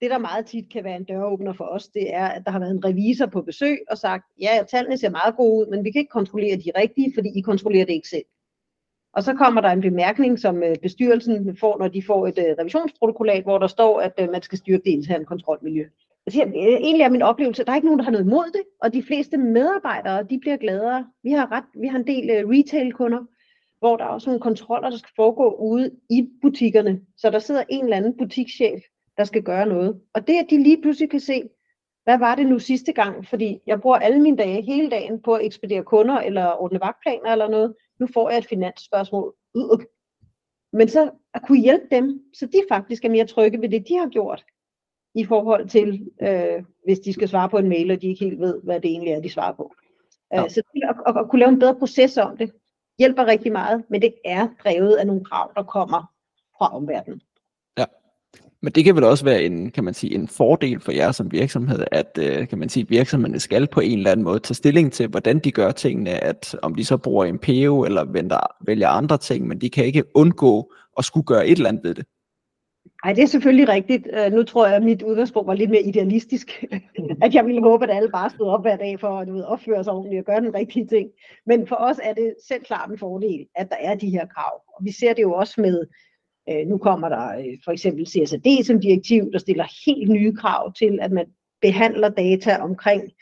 Det, 0.00 0.10
der 0.10 0.18
meget 0.18 0.46
tit 0.46 0.72
kan 0.72 0.84
være 0.84 0.96
en 0.96 1.04
døråbner 1.04 1.52
for 1.52 1.64
os, 1.64 1.88
det 1.88 2.14
er, 2.14 2.26
at 2.26 2.42
der 2.44 2.50
har 2.50 2.58
været 2.58 2.70
en 2.70 2.84
revisor 2.84 3.26
på 3.26 3.42
besøg 3.42 3.78
og 3.90 3.98
sagt, 3.98 4.24
ja, 4.40 4.62
tallene 4.70 4.98
ser 4.98 5.10
meget 5.10 5.36
gode 5.36 5.60
ud, 5.60 5.70
men 5.70 5.84
vi 5.84 5.90
kan 5.90 5.98
ikke 5.98 6.10
kontrollere 6.10 6.56
de 6.56 6.70
rigtige, 6.76 7.12
fordi 7.14 7.28
I 7.38 7.40
kontrollerer 7.40 7.84
det 7.84 7.92
ikke 7.92 8.08
selv. 8.08 8.24
Og 9.12 9.22
så 9.22 9.34
kommer 9.34 9.60
der 9.60 9.68
en 9.68 9.80
bemærkning, 9.80 10.38
som 10.38 10.62
øh, 10.62 10.76
bestyrelsen 10.82 11.56
får, 11.56 11.78
når 11.78 11.88
de 11.88 12.02
får 12.02 12.26
et 12.26 12.38
øh, 12.38 12.54
revisionsprotokollat, 12.58 13.42
hvor 13.42 13.58
der 13.58 13.66
står, 13.66 14.00
at 14.00 14.12
øh, 14.20 14.30
man 14.30 14.42
skal 14.42 14.58
styrke 14.58 14.84
det 14.84 14.90
interne 14.90 15.24
kontrolmiljø. 15.24 15.84
Jeg 16.26 16.32
siger, 16.32 16.46
egentlig 16.54 17.04
er 17.04 17.08
min 17.08 17.22
oplevelse, 17.22 17.62
at 17.62 17.66
der 17.66 17.72
er 17.72 17.76
ikke 17.76 17.86
nogen, 17.86 17.98
der 17.98 18.04
har 18.04 18.12
noget 18.12 18.24
imod 18.24 18.52
det, 18.52 18.62
og 18.82 18.94
de 18.94 19.02
fleste 19.02 19.36
medarbejdere, 19.36 20.22
de 20.22 20.38
bliver 20.40 20.56
gladere. 20.56 21.06
Vi 21.22 21.30
har, 21.30 21.52
ret, 21.52 21.64
vi 21.80 21.86
har 21.86 21.98
en 21.98 22.06
del 22.06 22.46
retail-kunder, 22.46 23.24
hvor 23.78 23.96
der 23.96 24.04
er 24.04 24.08
også 24.08 24.30
nogle 24.30 24.40
kontroller, 24.40 24.90
der 24.90 24.96
skal 24.96 25.12
foregå 25.16 25.54
ude 25.54 25.90
i 26.10 26.28
butikkerne. 26.42 27.00
Så 27.16 27.30
der 27.30 27.38
sidder 27.38 27.62
en 27.68 27.84
eller 27.84 27.96
anden 27.96 28.16
butikschef, 28.18 28.82
der 29.18 29.24
skal 29.24 29.42
gøre 29.42 29.66
noget. 29.66 30.00
Og 30.14 30.26
det, 30.26 30.38
at 30.38 30.46
de 30.50 30.62
lige 30.62 30.82
pludselig 30.82 31.10
kan 31.10 31.20
se, 31.20 31.42
hvad 32.04 32.18
var 32.18 32.34
det 32.34 32.46
nu 32.46 32.58
sidste 32.58 32.92
gang? 32.92 33.26
Fordi 33.26 33.60
jeg 33.66 33.80
bruger 33.80 33.96
alle 33.96 34.20
mine 34.20 34.36
dage, 34.36 34.62
hele 34.62 34.90
dagen, 34.90 35.22
på 35.22 35.34
at 35.34 35.46
ekspedere 35.46 35.84
kunder 35.84 36.18
eller 36.18 36.62
ordne 36.62 36.80
vagtplaner 36.80 37.32
eller 37.32 37.48
noget. 37.48 37.74
Nu 38.00 38.06
får 38.14 38.30
jeg 38.30 38.38
et 38.38 38.46
finansspørgsmål. 38.46 39.34
Men 40.78 40.88
så 40.88 41.10
at 41.34 41.42
kunne 41.46 41.60
hjælpe 41.60 41.86
dem, 41.90 42.20
så 42.34 42.46
de 42.46 42.62
faktisk 42.68 43.04
er 43.04 43.10
mere 43.10 43.26
trygge 43.26 43.60
ved 43.60 43.68
det, 43.68 43.88
de 43.88 43.96
har 43.96 44.08
gjort, 44.08 44.44
i 45.14 45.24
forhold 45.24 45.68
til, 45.68 46.10
øh, 46.22 46.64
hvis 46.84 46.98
de 46.98 47.12
skal 47.12 47.28
svare 47.28 47.48
på 47.48 47.58
en 47.58 47.68
mail, 47.68 47.90
og 47.90 48.02
de 48.02 48.08
ikke 48.08 48.24
helt 48.24 48.40
ved, 48.40 48.60
hvad 48.62 48.80
det 48.80 48.90
egentlig 48.90 49.12
er, 49.12 49.20
de 49.20 49.30
svarer 49.30 49.54
på. 49.54 49.74
Øh, 50.32 50.36
ja. 50.36 50.44
Øh, 50.44 50.50
så 50.50 50.62
at, 50.82 50.96
at, 51.06 51.16
at 51.16 51.30
kunne 51.30 51.40
lave 51.40 51.52
en 51.52 51.58
bedre 51.58 51.78
proces 51.78 52.18
om 52.18 52.36
det, 52.36 52.52
hjælper 52.98 53.26
rigtig 53.26 53.52
meget, 53.52 53.84
men 53.88 54.02
det 54.02 54.14
er 54.24 54.48
drevet 54.64 54.96
af 54.96 55.06
nogle 55.06 55.24
krav, 55.24 55.52
der 55.56 55.62
kommer 55.62 56.12
fra 56.58 56.76
omverdenen. 56.76 57.22
Men 58.62 58.72
det 58.72 58.84
kan 58.84 58.96
vel 58.96 59.04
også 59.04 59.24
være 59.24 59.42
en, 59.42 59.70
kan 59.70 59.84
man 59.84 59.94
sige, 59.94 60.14
en 60.14 60.28
fordel 60.28 60.80
for 60.80 60.92
jer 60.92 61.12
som 61.12 61.32
virksomhed, 61.32 61.84
at 61.92 62.18
øh, 62.20 62.48
kan 62.48 62.58
man 62.58 62.68
sige, 62.68 62.88
virksomhederne 62.88 63.40
skal 63.40 63.66
på 63.66 63.80
en 63.80 63.98
eller 63.98 64.10
anden 64.10 64.24
måde 64.24 64.38
tage 64.38 64.54
stilling 64.54 64.92
til, 64.92 65.08
hvordan 65.08 65.38
de 65.38 65.52
gør 65.52 65.70
tingene, 65.70 66.10
at 66.10 66.56
om 66.62 66.74
de 66.74 66.84
så 66.84 66.96
bruger 66.96 67.24
en 67.24 67.38
PO 67.38 67.84
eller 67.84 68.04
venter, 68.04 68.64
vælger 68.66 68.88
andre 68.88 69.18
ting, 69.18 69.46
men 69.48 69.60
de 69.60 69.70
kan 69.70 69.84
ikke 69.84 70.04
undgå 70.16 70.72
at 70.98 71.04
skulle 71.04 71.26
gøre 71.26 71.46
et 71.48 71.56
eller 71.56 71.68
andet 71.68 71.84
ved 71.84 71.94
det. 71.94 72.04
Ej, 73.04 73.12
det 73.12 73.22
er 73.22 73.26
selvfølgelig 73.26 73.68
rigtigt. 73.68 74.08
Uh, 74.18 74.32
nu 74.32 74.42
tror 74.42 74.66
jeg, 74.66 74.76
at 74.76 74.82
mit 74.82 75.02
udgangspunkt 75.02 75.46
var 75.46 75.54
lidt 75.54 75.70
mere 75.70 75.82
idealistisk. 75.82 76.64
at 77.24 77.34
jeg 77.34 77.46
ville 77.46 77.62
håbe, 77.62 77.84
at 77.84 77.96
alle 77.96 78.10
bare 78.10 78.30
stod 78.30 78.46
op 78.46 78.62
hver 78.62 78.76
dag 78.76 79.00
for 79.00 79.18
at 79.18 79.28
du 79.28 79.32
ved, 79.32 79.42
opføre 79.42 79.84
sig 79.84 79.92
ordentligt 79.92 80.20
og 80.20 80.26
gøre 80.26 80.40
den 80.40 80.54
rigtige 80.54 80.86
ting. 80.86 81.08
Men 81.46 81.66
for 81.66 81.76
os 81.76 81.96
er 82.02 82.14
det 82.14 82.34
selv 82.48 82.64
klart 82.64 82.90
en 82.90 82.98
fordel, 82.98 83.46
at 83.54 83.68
der 83.70 83.76
er 83.80 83.94
de 83.94 84.10
her 84.10 84.26
krav. 84.26 84.62
Og 84.76 84.84
vi 84.84 84.92
ser 84.92 85.12
det 85.12 85.22
jo 85.22 85.32
også 85.32 85.60
med, 85.60 85.86
Øh, 86.50 86.66
nu 86.66 86.78
kommer 86.78 87.08
der 87.08 87.38
øh, 87.38 87.58
for 87.64 87.72
eksempel 87.72 88.06
CSRD 88.06 88.64
som 88.64 88.80
direktiv, 88.80 89.32
der 89.32 89.38
stiller 89.38 89.66
helt 89.86 90.10
nye 90.10 90.36
krav 90.36 90.72
til, 90.72 90.98
at 91.02 91.12
man 91.12 91.26
behandler 91.62 92.08
data 92.08 92.56
omkring 92.56 93.12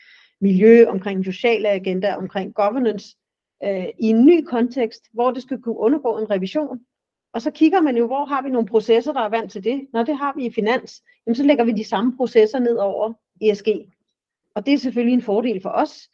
miljø, 0.41 0.85
omkring 0.87 1.25
sociale 1.25 1.69
agenda, 1.69 2.15
omkring 2.15 2.53
governance, 2.53 3.15
øh, 3.63 3.85
i 3.99 4.05
en 4.05 4.25
ny 4.25 4.45
kontekst, 4.45 5.01
hvor 5.13 5.31
det 5.31 5.41
skal 5.43 5.61
kunne 5.61 5.77
undergå 5.77 6.17
en 6.17 6.29
revision 6.29 6.79
og 7.37 7.41
så 7.41 7.51
kigger 7.51 7.81
man 7.81 7.97
jo, 7.97 8.07
hvor 8.07 8.25
har 8.25 8.41
vi 8.41 8.49
nogle 8.49 8.67
processer, 8.67 9.13
der 9.13 9.21
er 9.21 9.29
vant 9.29 9.51
til 9.51 9.63
det? 9.63 9.87
Når 9.93 10.03
det 10.03 10.17
har 10.17 10.33
vi 10.35 10.45
i 10.45 10.51
finans, 10.51 11.03
jamen 11.25 11.35
så 11.35 11.43
lægger 11.43 11.63
vi 11.63 11.71
de 11.71 11.83
samme 11.83 12.17
processer 12.17 12.59
ned 12.59 12.75
over 12.77 13.13
ESG. 13.41 13.67
Og 14.55 14.65
det 14.65 14.73
er 14.73 14.77
selvfølgelig 14.77 15.13
en 15.13 15.21
fordel 15.21 15.61
for 15.61 15.69
os. 15.69 16.09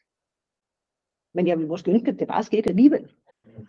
Men 1.33 1.47
jeg 1.47 1.59
vil 1.59 1.67
måske 1.67 1.91
ønske, 1.91 2.11
at 2.11 2.19
det 2.19 2.27
bare 2.27 2.43
skete 2.43 2.69
alligevel. 2.69 3.09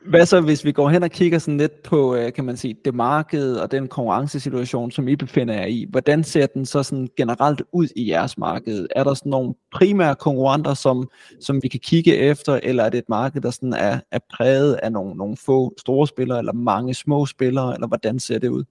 Hvad 0.07 0.27
så, 0.27 0.41
hvis 0.41 0.65
vi 0.65 0.73
går 0.73 0.89
hen 0.89 1.03
og 1.03 1.11
kigger 1.11 1.39
sådan 1.39 1.59
lidt 1.59 1.83
på, 1.83 2.15
øh, 2.15 2.33
kan 2.33 2.45
man 2.45 2.57
sige, 2.57 2.77
det 2.85 2.95
marked 2.95 3.57
og 3.57 3.71
den 3.71 3.89
konkurrencesituation, 3.89 4.91
som 4.91 5.09
I 5.09 5.17
befinder 5.17 5.55
jer 5.55 5.67
i, 5.67 5.87
hvordan 5.91 6.25
ser 6.25 6.47
den 6.47 6.67
så 6.67 6.83
sådan 6.83 7.09
generelt 7.17 7.63
ud 7.73 7.89
i 7.97 8.11
jeres 8.11 8.39
marked? 8.39 8.87
Er 8.97 9.05
der 9.05 9.15
sådan 9.15 9.31
nogle 9.31 9.55
primære 9.73 10.15
konkurrenter, 10.15 10.75
som, 10.75 11.09
som 11.41 11.63
vi 11.63 11.69
kan 11.69 11.81
kigge 11.81 12.17
efter, 12.17 12.61
eller 12.63 12.85
er 12.85 12.91
det 12.91 12.99
et 12.99 13.09
marked, 13.09 13.41
der 13.41 13.51
sådan 13.51 13.73
er, 13.73 14.01
er 14.11 14.19
præget 14.37 14.75
af 14.75 14.93
nogle, 14.93 15.15
nogle 15.15 15.37
få 15.37 15.75
store 15.79 16.07
spillere, 16.07 16.39
eller 16.39 16.53
mange 16.53 16.95
små 16.95 17.27
spillere, 17.27 17.75
eller 17.75 17.87
hvordan 17.87 18.19
ser 18.19 18.39
det 18.39 18.49
ud? 18.49 18.65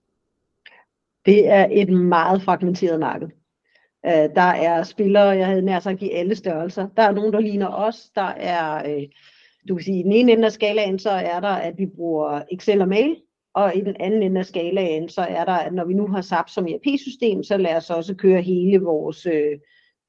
Det 1.25 1.47
er 1.47 1.67
et 1.71 1.89
meget 1.89 2.41
fragmenteret 2.41 2.99
marked. 2.99 3.27
Øh, 4.05 4.35
der 4.35 4.41
er 4.41 4.83
spillere, 4.83 5.27
jeg 5.27 5.47
havde 5.47 5.61
nær 5.61 5.79
sagt 5.79 6.01
i 6.01 6.09
alle 6.09 6.35
størrelser. 6.35 6.87
Der 6.97 7.03
er 7.03 7.11
nogen, 7.11 7.33
der 7.33 7.39
ligner 7.39 7.67
os. 7.67 8.09
Der 8.15 8.21
er, 8.37 8.75
øh, 8.95 9.03
du 9.67 9.75
kan 9.75 9.83
sige, 9.83 9.99
i 9.99 10.03
den 10.03 10.11
ene 10.11 10.31
ende 10.31 10.45
af 10.45 10.51
skalaen, 10.51 10.99
så 10.99 11.09
er 11.09 11.39
der, 11.39 11.47
at 11.47 11.77
vi 11.77 11.85
bruger 11.85 12.41
Excel 12.51 12.81
og 12.81 12.87
mail, 12.87 13.15
og 13.53 13.75
i 13.75 13.81
den 13.81 13.95
anden 13.99 14.23
ende 14.23 14.39
af 14.39 14.45
skalaen, 14.45 15.09
så 15.09 15.21
er 15.21 15.45
der, 15.45 15.53
at 15.53 15.73
når 15.73 15.85
vi 15.85 15.93
nu 15.93 16.07
har 16.07 16.21
SAP 16.21 16.49
som 16.49 16.67
ERP-system, 16.67 17.43
så 17.43 17.57
lad 17.57 17.75
os 17.75 17.89
også 17.89 18.15
køre 18.15 18.41
hele 18.41 18.79
vores 18.79 19.25
øh, 19.25 19.59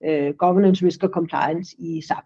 øh, 0.05 0.35
governance, 0.35 0.87
risk 0.87 1.03
og 1.03 1.11
compliance 1.11 1.77
i 1.79 2.01
SAP. 2.01 2.25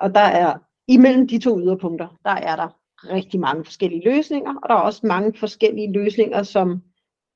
Og 0.00 0.14
der 0.14 0.20
er, 0.20 0.58
imellem 0.88 1.28
de 1.28 1.38
to 1.38 1.60
yderpunkter, 1.60 2.18
der 2.24 2.30
er 2.30 2.56
der 2.56 2.68
rigtig 3.04 3.40
mange 3.40 3.64
forskellige 3.64 4.14
løsninger, 4.14 4.54
og 4.62 4.68
der 4.68 4.74
er 4.74 4.80
også 4.80 5.06
mange 5.06 5.38
forskellige 5.38 5.92
løsninger, 5.92 6.42
som 6.42 6.82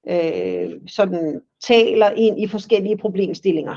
øh, 0.09 0.71
sådan 0.87 1.43
taler 1.67 2.11
ind 2.11 2.41
i 2.41 2.47
forskellige 2.49 2.99
problemstillinger. 2.99 3.77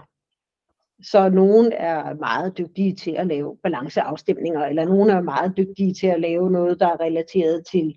Så 1.04 1.30
nogen 1.30 1.72
er 1.72 2.14
meget 2.14 2.58
dygtige 2.58 2.96
til 2.96 3.12
at 3.12 3.28
lave 3.28 3.58
balanceafstemninger, 3.64 4.66
eller 4.66 4.86
nogen 4.86 5.10
er 5.10 5.22
meget 5.22 5.58
dygtige 5.58 5.94
til 5.94 6.08
at 6.08 6.22
lave 6.22 6.52
noget, 6.52 6.80
der 6.80 6.88
er 6.88 7.00
relateret 7.00 7.64
til, 7.72 7.96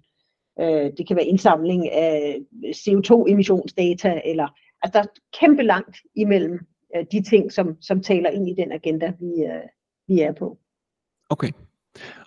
øh, 0.61 0.91
det 0.97 1.09
kan 1.09 1.17
være 1.17 1.27
indsamling 1.27 1.91
af 1.91 2.39
CO2-emissionsdata, 2.65 4.21
eller 4.25 4.49
altså 4.83 4.93
der 4.93 5.01
er 5.01 5.39
kæmpe 5.41 5.63
langt 5.63 5.97
imellem 6.17 6.59
øh, 6.97 7.05
de 7.13 7.23
ting, 7.23 7.53
som, 7.53 7.77
som 7.81 8.03
taler 8.03 8.31
ind 8.31 8.49
i 8.49 8.55
den 8.55 8.73
agenda, 8.73 9.13
vi, 9.21 9.45
øh, 9.45 9.69
vi 10.09 10.21
er 10.21 10.33
på. 10.33 10.59
Okay. 11.31 11.51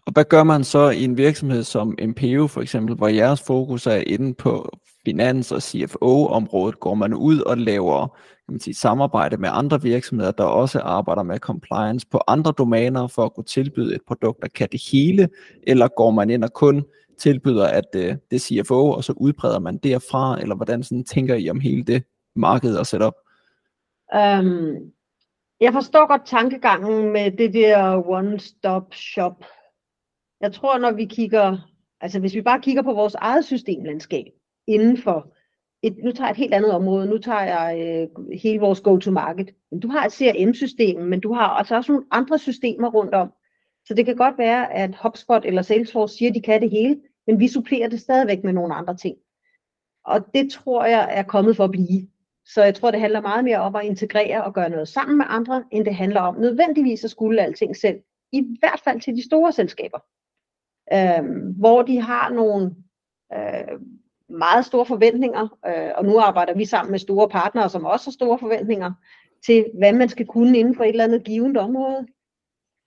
Og 0.06 0.14
hvad 0.14 0.26
gør 0.26 0.44
man 0.44 0.64
så 0.64 0.90
i 0.90 1.04
en 1.04 1.18
virksomhed 1.18 1.64
som 1.64 1.96
MPO 2.02 2.48
for 2.48 2.62
eksempel, 2.62 2.96
hvor 2.96 3.08
jeres 3.08 3.42
fokus 3.42 3.88
er 3.88 4.04
inde 4.08 4.34
på 4.34 4.70
finans- 5.06 5.52
og 5.52 5.62
CFO-området? 5.62 6.80
Går 6.80 6.94
man 6.94 7.14
ud 7.14 7.40
og 7.40 7.58
laver 7.58 8.18
kan 8.46 8.54
man 8.54 8.60
sige, 8.60 8.74
samarbejde 8.74 9.38
med 9.38 9.50
andre 9.52 9.82
virksomheder, 9.82 10.32
der 10.32 10.44
også 10.44 10.80
arbejder 10.80 11.24
med 11.24 11.40
compliance 11.40 12.08
på 12.08 12.22
andre 12.28 12.54
domæner 12.58 13.08
for 13.08 13.26
at 13.26 13.34
kunne 13.34 13.44
tilbyde 13.44 13.96
et 13.96 14.02
produkt, 14.08 14.42
der 14.42 14.48
kan 14.48 14.70
det 14.72 14.82
hele? 14.92 15.30
Eller 15.64 15.88
går 15.88 16.12
man 16.12 16.30
ind 16.30 16.44
og 16.44 16.54
kun 16.54 16.84
tilbyder, 17.18 17.68
at 17.68 17.88
øh, 17.96 18.16
det 18.32 18.36
er 18.36 18.64
CFO, 18.64 18.90
og 18.90 19.04
så 19.04 19.14
udbreder 19.18 19.60
man 19.60 19.78
derfra? 19.78 20.42
Eller 20.42 20.56
hvordan 20.56 20.84
sådan 20.84 21.04
tænker 21.04 21.36
I 21.36 21.50
om 21.50 21.60
hele 21.60 21.84
det 21.84 22.04
marked 22.36 22.78
og 22.78 22.86
setup? 22.86 23.14
Um, 24.16 24.76
jeg 25.62 25.74
forstår 25.74 26.08
godt 26.08 26.26
tankegangen 26.26 27.14
med 27.14 27.32
det 27.32 27.54
der 27.54 27.98
one-stop 27.98 28.94
shop 28.94 29.44
jeg 30.42 30.54
tror, 30.54 30.78
når 30.78 30.92
vi 30.92 31.06
kigger, 31.06 31.58
altså 32.02 32.20
hvis 32.20 32.36
vi 32.36 32.42
bare 32.42 32.62
kigger 32.62 32.82
på 32.82 32.94
vores 32.94 33.16
eget 33.16 33.46
systemlandskab 33.46 34.26
inden 34.68 34.98
for, 34.98 35.35
et, 35.88 35.98
nu 36.04 36.12
tager 36.12 36.28
jeg 36.28 36.32
et 36.32 36.38
helt 36.38 36.54
andet 36.54 36.72
område, 36.72 37.08
nu 37.08 37.18
tager 37.18 37.42
jeg 37.42 37.80
øh, 37.82 38.38
hele 38.38 38.60
vores 38.60 38.82
go-to-market. 38.82 39.54
Du 39.82 39.88
har 39.88 40.06
et 40.06 40.12
CRM-system, 40.12 41.02
men 41.02 41.20
du 41.20 41.34
har 41.34 41.48
altså 41.48 41.76
også 41.76 41.92
nogle 41.92 42.06
andre 42.12 42.40
systemer 42.40 42.90
rundt 42.90 43.14
om. 43.14 43.32
Så 43.86 43.94
det 43.94 44.06
kan 44.06 44.16
godt 44.16 44.38
være, 44.38 44.74
at 44.74 44.96
HubSpot 45.04 45.46
eller 45.46 45.62
Salesforce 45.62 46.18
siger, 46.18 46.30
at 46.30 46.36
de 46.36 46.42
kan 46.42 46.62
det 46.62 46.70
hele, 46.70 47.02
men 47.28 47.40
vi 47.40 47.48
supplerer 47.48 47.90
det 47.90 48.00
stadigvæk 48.00 48.44
med 48.44 48.54
nogle 48.54 48.76
andre 48.76 48.98
ting. 48.98 49.18
Og 50.06 50.26
det 50.34 50.52
tror 50.52 50.86
jeg 50.86 51.08
er 51.12 51.24
kommet 51.24 51.56
for 51.56 51.64
at 51.64 51.72
blive. 51.72 52.08
Så 52.46 52.64
jeg 52.64 52.76
tror, 52.76 52.92
det 52.92 53.00
handler 53.00 53.22
meget 53.22 53.44
mere 53.44 53.58
om 53.58 53.76
at 53.76 53.86
integrere 53.86 54.44
og 54.44 54.54
gøre 54.54 54.70
noget 54.70 54.88
sammen 54.88 55.18
med 55.18 55.26
andre, 55.30 55.64
end 55.72 55.86
det 55.86 55.96
handler 55.96 56.22
om 56.22 56.36
nødvendigvis 56.40 57.04
at 57.04 57.10
skulle 57.12 57.42
alting 57.42 57.76
selv. 57.76 58.00
I 58.32 58.44
hvert 58.60 58.82
fald 58.84 59.02
til 59.02 59.16
de 59.16 59.26
store 59.26 59.52
selskaber 59.52 60.00
øh, 60.94 61.24
hvor 61.58 61.82
de 61.82 62.02
har 62.02 62.30
nogle 62.30 62.76
øh, 63.34 63.80
meget 64.30 64.66
store 64.66 64.86
forventninger, 64.86 65.58
øh, 65.68 65.92
og 65.96 66.06
nu 66.06 66.20
arbejder 66.20 66.54
vi 66.54 66.66
sammen 66.66 66.92
med 66.92 67.00
store 67.00 67.30
partnere, 67.30 67.70
som 67.70 67.86
også 67.86 68.06
har 68.06 68.12
store 68.12 68.40
forventninger 68.40 68.92
til, 69.46 69.66
hvad 69.80 69.94
man 69.94 70.10
skal 70.10 70.26
kunne 70.26 70.58
inden 70.58 70.76
for 70.76 70.84
et 70.84 70.90
eller 70.90 71.04
andet 71.04 71.24
givet 71.24 71.58
område. 71.58 72.08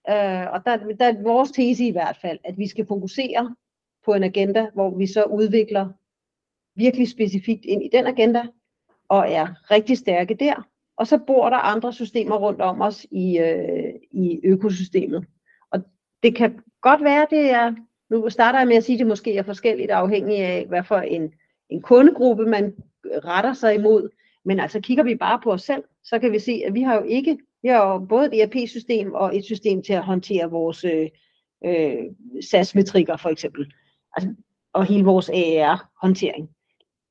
Øh, 0.09 0.51
og 0.53 0.65
der, 0.65 0.77
der 0.99 1.05
er 1.05 1.23
vores 1.23 1.51
tese 1.51 1.87
i 1.87 1.91
hvert 1.91 2.17
fald, 2.21 2.39
at 2.43 2.57
vi 2.57 2.67
skal 2.67 2.87
fokusere 2.87 3.55
på 4.05 4.13
en 4.13 4.23
agenda, 4.23 4.69
hvor 4.73 4.97
vi 4.97 5.07
så 5.07 5.23
udvikler 5.23 5.89
virkelig 6.75 7.09
specifikt 7.09 7.65
ind 7.65 7.83
i 7.83 7.89
den 7.91 8.07
agenda, 8.07 8.45
og 9.09 9.31
er 9.31 9.47
rigtig 9.71 9.97
stærke 9.97 10.33
der. 10.33 10.67
Og 10.97 11.07
så 11.07 11.17
bor 11.27 11.49
der 11.49 11.57
andre 11.57 11.93
systemer 11.93 12.35
rundt 12.35 12.61
om 12.61 12.81
os 12.81 13.05
i, 13.11 13.37
øh, 13.37 13.93
i 14.11 14.39
økosystemet. 14.43 15.25
Og 15.71 15.79
det 16.23 16.35
kan 16.35 16.59
godt 16.81 17.03
være, 17.03 17.27
det 17.29 17.51
er 17.51 17.75
nu 18.09 18.29
starter 18.29 18.59
jeg 18.59 18.67
med 18.67 18.75
at 18.75 18.83
sige, 18.83 18.95
at 18.95 18.99
det 18.99 19.07
måske 19.07 19.37
er 19.37 19.43
forskelligt 19.43 19.91
afhængig 19.91 20.37
af, 20.37 20.65
hvad 20.67 20.83
for 20.83 20.97
en, 20.97 21.33
en 21.69 21.81
kundegruppe 21.81 22.45
man 22.45 22.75
retter 23.05 23.53
sig 23.53 23.75
imod. 23.75 24.09
Men 24.45 24.59
altså 24.59 24.79
kigger 24.81 25.03
vi 25.03 25.15
bare 25.15 25.39
på 25.43 25.51
os 25.51 25.61
selv, 25.61 25.83
så 26.03 26.19
kan 26.19 26.31
vi 26.31 26.39
se, 26.39 26.61
at 26.65 26.73
vi 26.73 26.81
har 26.81 26.95
jo 26.95 27.03
ikke, 27.03 27.37
vi 27.61 27.67
har 27.67 27.93
jo 27.93 28.05
både 28.05 28.25
et 28.25 28.41
ERP-system 28.41 29.13
og 29.13 29.37
et 29.37 29.45
system 29.45 29.83
til 29.83 29.93
at 29.93 30.03
håndtere 30.03 30.49
vores 30.49 30.85
øh, 30.85 31.09
øh 31.65 31.97
SAS-metrikker 32.41 33.17
for 33.17 33.29
eksempel. 33.29 33.73
Altså, 34.15 34.33
og 34.73 34.85
hele 34.85 35.03
vores 35.03 35.29
AR-håndtering. 35.29 36.49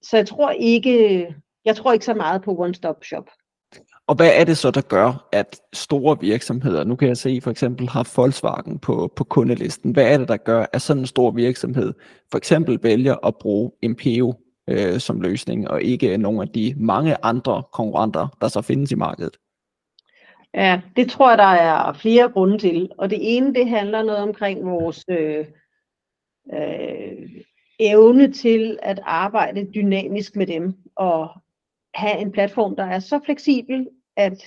Så 0.02 0.16
jeg 0.16 0.26
tror 0.26 0.50
ikke, 0.50 1.34
jeg 1.64 1.76
tror 1.76 1.92
ikke 1.92 2.04
så 2.04 2.14
meget 2.14 2.42
på 2.42 2.64
one-stop 2.64 3.04
shop. 3.04 3.30
Og 4.08 4.14
hvad 4.14 4.30
er 4.34 4.44
det 4.44 4.58
så, 4.58 4.70
der 4.70 4.80
gør, 4.80 5.28
at 5.32 5.60
store 5.72 6.16
virksomheder, 6.20 6.84
nu 6.84 6.96
kan 6.96 7.08
jeg 7.08 7.16
se 7.16 7.40
for 7.40 7.50
eksempel 7.50 7.88
har 7.88 8.12
Volkswagen 8.16 8.78
på, 8.78 9.12
på 9.16 9.24
kundelisten, 9.24 9.92
hvad 9.92 10.12
er 10.12 10.18
det, 10.18 10.28
der 10.28 10.36
gør, 10.36 10.66
at 10.72 10.82
sådan 10.82 11.00
en 11.00 11.06
stor 11.06 11.30
virksomhed 11.30 11.94
for 12.30 12.38
eksempel 12.38 12.78
vælger 12.82 13.26
at 13.26 13.34
bruge 13.40 13.70
MPO 13.82 14.34
øh, 14.68 15.00
som 15.00 15.20
løsning, 15.20 15.70
og 15.70 15.82
ikke 15.82 16.16
nogle 16.16 16.42
af 16.42 16.48
de 16.48 16.74
mange 16.76 17.16
andre 17.22 17.62
konkurrenter, 17.72 18.36
der 18.40 18.48
så 18.48 18.62
findes 18.62 18.92
i 18.92 18.94
markedet? 18.94 19.36
Ja, 20.54 20.80
det 20.96 21.10
tror 21.10 21.28
jeg, 21.28 21.38
der 21.38 21.44
er 21.44 21.92
flere 21.92 22.28
grunde 22.28 22.58
til. 22.58 22.88
Og 22.98 23.10
det 23.10 23.18
ene, 23.20 23.54
det 23.54 23.68
handler 23.68 24.02
noget 24.02 24.22
omkring 24.22 24.66
vores 24.66 25.04
øh, 25.10 25.46
øh, 26.54 27.28
evne 27.80 28.32
til 28.32 28.78
at 28.82 29.00
arbejde 29.02 29.66
dynamisk 29.74 30.36
med 30.36 30.46
dem, 30.46 30.74
og 30.96 31.28
have 31.94 32.18
en 32.18 32.32
platform, 32.32 32.76
der 32.76 32.84
er 32.84 32.98
så 32.98 33.20
fleksibel, 33.24 33.86
at 34.18 34.44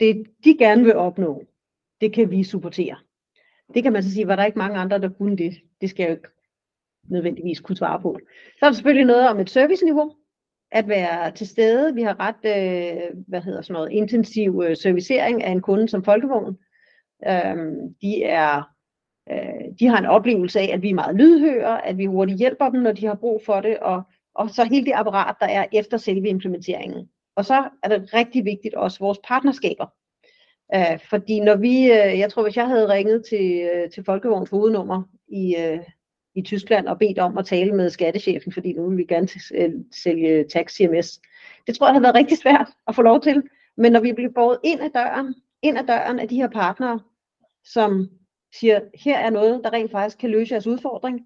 det, 0.00 0.26
de 0.44 0.56
gerne 0.58 0.84
vil 0.84 0.96
opnå, 0.96 1.42
det 2.00 2.12
kan 2.12 2.30
vi 2.30 2.44
supportere. 2.44 2.96
Det 3.74 3.82
kan 3.82 3.92
man 3.92 4.02
så 4.02 4.10
sige, 4.10 4.26
var 4.26 4.36
der 4.36 4.44
ikke 4.44 4.58
mange 4.58 4.78
andre, 4.78 4.98
der 4.98 5.08
kunne 5.08 5.36
det. 5.36 5.54
Det 5.80 5.90
skal 5.90 6.02
jeg 6.02 6.10
jo 6.10 6.14
ikke 6.14 6.28
nødvendigvis 7.08 7.60
kunne 7.60 7.76
svare 7.76 8.00
på. 8.00 8.18
Så 8.58 8.66
er 8.66 8.68
der 8.68 8.74
selvfølgelig 8.74 9.06
noget 9.06 9.28
om 9.28 9.40
et 9.40 9.50
serviceniveau, 9.50 10.14
at 10.72 10.88
være 10.88 11.30
til 11.30 11.48
stede. 11.48 11.94
Vi 11.94 12.02
har 12.02 12.16
ret 12.20 12.44
øh, 12.44 13.24
hvad 13.28 13.40
hedder 13.40 13.62
sådan 13.62 13.72
noget, 13.72 13.92
intensiv 13.92 14.62
øh, 14.66 14.76
servicering 14.76 15.44
af 15.44 15.50
en 15.50 15.60
kunde 15.60 15.88
som 15.88 16.04
folkevogn. 16.04 16.58
Øhm, 17.28 17.94
de, 18.02 18.22
er, 18.22 18.62
øh, 19.30 19.64
de 19.80 19.86
har 19.86 19.98
en 19.98 20.06
oplevelse 20.06 20.60
af, 20.60 20.70
at 20.72 20.82
vi 20.82 20.90
er 20.90 20.94
meget 20.94 21.16
lydhøre, 21.16 21.86
at 21.86 21.98
vi 21.98 22.04
hurtigt 22.06 22.38
hjælper 22.38 22.68
dem, 22.70 22.80
når 22.80 22.92
de 22.92 23.06
har 23.06 23.14
brug 23.14 23.42
for 23.46 23.60
det, 23.60 23.78
og, 23.78 24.02
og 24.34 24.50
så 24.50 24.64
hele 24.64 24.86
det 24.86 24.92
apparat, 24.94 25.36
der 25.40 25.46
er 25.46 25.66
efter 25.72 25.96
selve 25.96 26.28
implementeringen. 26.28 27.08
Og 27.36 27.44
så 27.44 27.68
er 27.82 27.88
det 27.88 28.14
rigtig 28.14 28.44
vigtigt 28.44 28.74
også 28.74 28.98
vores 28.98 29.18
partnerskaber. 29.24 29.86
Uh, 30.76 31.00
fordi 31.10 31.40
når 31.40 31.56
vi, 31.56 31.84
øh, 31.84 32.18
jeg 32.18 32.32
tror 32.32 32.42
hvis 32.42 32.56
jeg 32.56 32.68
havde 32.68 32.92
ringet 32.92 33.24
til, 33.28 33.70
øh, 33.74 33.90
til 33.90 34.04
Folkevogns 34.04 34.50
hovednummer 34.50 35.02
i, 35.28 35.56
øh, 35.56 35.78
i 36.34 36.42
Tyskland 36.42 36.88
og 36.88 36.98
bedt 36.98 37.18
om 37.18 37.38
at 37.38 37.46
tale 37.46 37.72
med 37.72 37.90
skattechefen, 37.90 38.52
fordi 38.52 38.72
nu 38.72 38.88
vil 38.88 38.98
vi 38.98 39.04
gerne 39.04 39.28
øh, 39.54 39.70
sælge 39.92 40.44
tax 40.44 40.72
CMS. 40.72 41.20
Det 41.66 41.76
tror 41.76 41.86
jeg 41.86 41.92
havde 41.92 42.02
været 42.02 42.14
rigtig 42.14 42.38
svært 42.38 42.68
at 42.88 42.94
få 42.94 43.02
lov 43.02 43.20
til. 43.20 43.42
Men 43.76 43.92
når 43.92 44.00
vi 44.00 44.12
bliver 44.12 44.30
båret 44.34 44.58
ind 44.64 44.80
ad 44.80 44.90
døren, 44.90 45.34
ind 45.62 45.78
ad 45.78 45.86
døren 45.86 46.18
af 46.18 46.28
de 46.28 46.36
her 46.36 46.48
partnere, 46.48 47.00
som 47.64 48.08
siger, 48.54 48.80
her 48.94 49.18
er 49.18 49.30
noget, 49.30 49.60
der 49.64 49.72
rent 49.72 49.90
faktisk 49.90 50.18
kan 50.18 50.30
løse 50.30 50.52
jeres 50.52 50.66
udfordring, 50.66 51.20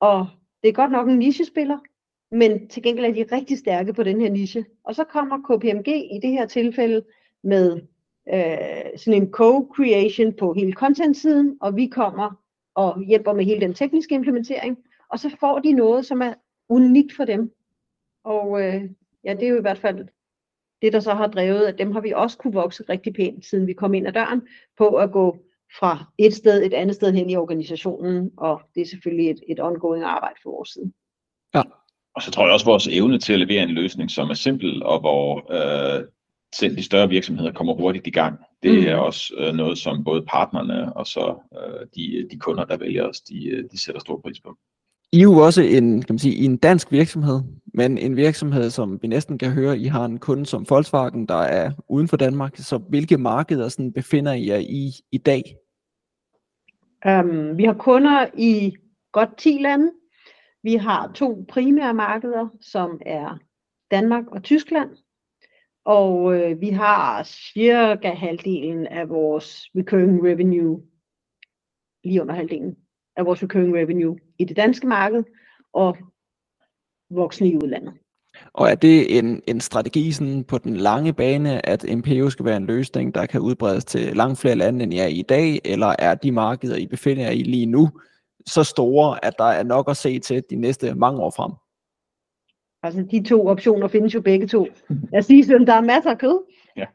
og 0.00 0.26
det 0.62 0.68
er 0.68 0.72
godt 0.72 0.92
nok 0.92 1.08
en 1.08 1.18
nichespiller, 1.18 1.78
men 2.30 2.68
til 2.68 2.82
gengæld 2.82 3.06
er 3.06 3.24
de 3.24 3.36
rigtig 3.36 3.58
stærke 3.58 3.92
på 3.92 4.02
den 4.02 4.20
her 4.20 4.30
niche. 4.30 4.64
Og 4.84 4.94
så 4.94 5.04
kommer 5.04 5.38
KPMG 5.38 5.88
i 5.88 6.18
det 6.22 6.30
her 6.30 6.46
tilfælde 6.46 7.04
med 7.42 7.80
øh, 8.34 8.98
sådan 8.98 9.22
en 9.22 9.34
co-creation 9.34 10.36
på 10.38 10.52
hele 10.52 10.72
content-siden, 10.72 11.58
og 11.60 11.76
vi 11.76 11.86
kommer 11.86 12.42
og 12.74 13.04
hjælper 13.04 13.32
med 13.32 13.44
hele 13.44 13.60
den 13.60 13.74
tekniske 13.74 14.14
implementering, 14.14 14.78
og 15.08 15.18
så 15.18 15.36
får 15.40 15.58
de 15.58 15.72
noget, 15.72 16.06
som 16.06 16.22
er 16.22 16.34
unikt 16.68 17.12
for 17.16 17.24
dem. 17.24 17.52
Og 18.24 18.62
øh, 18.62 18.90
ja, 19.24 19.34
det 19.34 19.42
er 19.42 19.48
jo 19.48 19.58
i 19.58 19.60
hvert 19.60 19.78
fald 19.78 20.08
det, 20.82 20.92
der 20.92 21.00
så 21.00 21.14
har 21.14 21.26
drevet, 21.26 21.66
at 21.66 21.78
dem 21.78 21.92
har 21.92 22.00
vi 22.00 22.12
også 22.12 22.38
kunne 22.38 22.52
vokse 22.52 22.84
rigtig 22.88 23.14
pænt, 23.14 23.44
siden 23.44 23.66
vi 23.66 23.72
kom 23.72 23.94
ind 23.94 24.06
ad 24.06 24.12
døren, 24.12 24.42
på 24.78 24.88
at 24.88 25.12
gå 25.12 25.36
fra 25.78 26.04
et 26.18 26.34
sted 26.34 26.62
et 26.62 26.74
andet 26.74 26.96
sted 26.96 27.12
hen 27.12 27.30
i 27.30 27.36
organisationen, 27.36 28.30
og 28.36 28.60
det 28.74 28.80
er 28.80 28.86
selvfølgelig 28.86 29.30
et, 29.30 29.40
et 29.48 29.60
ongoing 29.60 30.04
arbejde 30.04 30.36
for 30.42 30.50
vores 30.50 30.68
side. 30.68 30.92
Ja, 31.54 31.62
og 32.16 32.22
så 32.22 32.30
tror 32.30 32.44
jeg 32.44 32.52
også, 32.52 32.64
at 32.64 32.70
vores 32.70 32.88
evne 32.88 33.18
til 33.18 33.32
at 33.32 33.38
levere 33.38 33.62
en 33.62 33.70
løsning, 33.70 34.10
som 34.10 34.30
er 34.30 34.34
simpel, 34.34 34.82
og 34.82 35.00
hvor 35.00 35.46
øh, 35.50 36.04
selv 36.54 36.76
de 36.76 36.82
større 36.82 37.08
virksomheder 37.08 37.52
kommer 37.52 37.74
hurtigt 37.74 38.06
i 38.06 38.10
gang, 38.10 38.38
det 38.62 38.80
mm. 38.80 38.86
er 38.86 38.94
også 38.94 39.34
øh, 39.38 39.54
noget, 39.54 39.78
som 39.78 40.04
både 40.04 40.22
partnerne 40.22 40.96
og 40.96 41.06
så 41.06 41.34
øh, 41.58 41.86
de, 41.94 42.28
de 42.30 42.38
kunder, 42.38 42.64
der 42.64 42.76
vælger 42.76 43.08
os, 43.08 43.20
de, 43.20 43.48
øh, 43.48 43.64
de 43.72 43.80
sætter 43.80 44.00
stor 44.00 44.20
pris 44.20 44.40
på. 44.40 44.56
I 45.12 45.18
er 45.18 45.22
jo 45.22 45.32
også 45.32 45.62
en, 45.62 46.02
kan 46.02 46.14
man 46.14 46.18
sige, 46.18 46.44
en 46.44 46.56
dansk 46.56 46.92
virksomhed, 46.92 47.40
men 47.74 47.98
en 47.98 48.16
virksomhed, 48.16 48.70
som 48.70 48.98
vi 49.02 49.08
næsten 49.08 49.38
kan 49.38 49.52
høre, 49.52 49.78
I 49.78 49.84
har 49.84 50.04
en 50.04 50.18
kunde 50.18 50.46
som 50.46 50.66
Volkswagen, 50.70 51.26
der 51.26 51.42
er 51.42 51.70
uden 51.88 52.08
for 52.08 52.16
Danmark. 52.16 52.56
Så 52.56 52.78
hvilke 52.78 53.18
markeder 53.18 53.68
sådan 53.68 53.92
befinder 53.92 54.32
I 54.32 54.48
jer 54.48 54.58
i 54.58 54.92
i 55.12 55.18
dag? 55.18 55.42
Um, 57.06 57.58
vi 57.58 57.64
har 57.64 57.74
kunder 57.74 58.26
i 58.38 58.72
godt 59.12 59.38
10 59.38 59.58
lande. 59.60 59.90
Vi 60.62 60.74
har 60.74 61.12
to 61.12 61.44
primære 61.48 61.94
markeder, 61.94 62.48
som 62.60 63.00
er 63.06 63.38
Danmark 63.90 64.26
og 64.26 64.42
Tyskland. 64.42 64.90
Og 65.84 66.34
øh, 66.34 66.60
vi 66.60 66.68
har 66.68 67.22
cirka 67.22 68.10
halvdelen 68.10 68.86
af 68.86 69.08
vores 69.08 69.70
recurring 69.76 70.24
revenue, 70.24 70.82
lige 72.04 72.22
under 72.22 72.34
halvdelen 72.34 72.76
af 73.16 73.26
vores 73.26 73.42
recurring 73.42 73.76
revenue 73.76 74.18
i 74.38 74.44
det 74.44 74.56
danske 74.56 74.86
marked, 74.86 75.24
og 75.72 75.96
voksne 77.10 77.48
i 77.48 77.56
udlandet. 77.56 77.94
Og 78.52 78.70
er 78.70 78.74
det 78.74 79.18
en, 79.18 79.42
en 79.46 79.60
strategi 79.60 80.12
sådan 80.12 80.44
på 80.44 80.58
den 80.58 80.76
lange 80.76 81.12
bane, 81.12 81.66
at 81.66 81.84
MPO 81.96 82.30
skal 82.30 82.44
være 82.44 82.56
en 82.56 82.66
løsning, 82.66 83.14
der 83.14 83.26
kan 83.26 83.40
udbredes 83.40 83.84
til 83.84 84.16
langt 84.16 84.38
flere 84.38 84.54
lande, 84.54 84.82
end 84.82 84.94
I 84.94 84.98
er 84.98 85.06
i 85.06 85.22
dag, 85.22 85.60
eller 85.64 85.94
er 85.98 86.14
de 86.14 86.32
markeder, 86.32 86.76
I 86.76 86.86
befinder 86.86 87.22
jer 87.22 87.30
i 87.30 87.42
lige 87.42 87.66
nu, 87.66 87.90
så 88.46 88.64
store, 88.64 89.24
at 89.24 89.34
der 89.38 89.44
er 89.44 89.62
nok 89.62 89.90
at 89.90 89.96
se 89.96 90.18
til 90.18 90.44
de 90.50 90.56
næste 90.56 90.94
mange 90.94 91.20
år 91.20 91.30
frem? 91.30 91.52
Altså 92.82 93.02
de 93.10 93.22
to 93.22 93.46
optioner 93.46 93.88
findes 93.88 94.14
jo 94.14 94.20
begge 94.20 94.46
to. 94.46 94.66
Jeg 95.12 95.24
siger, 95.24 95.60
at 95.60 95.66
der 95.66 95.74
er 95.74 95.80
masser 95.80 96.10
af 96.10 96.18
kød. 96.18 96.44
Ja. 96.76 96.86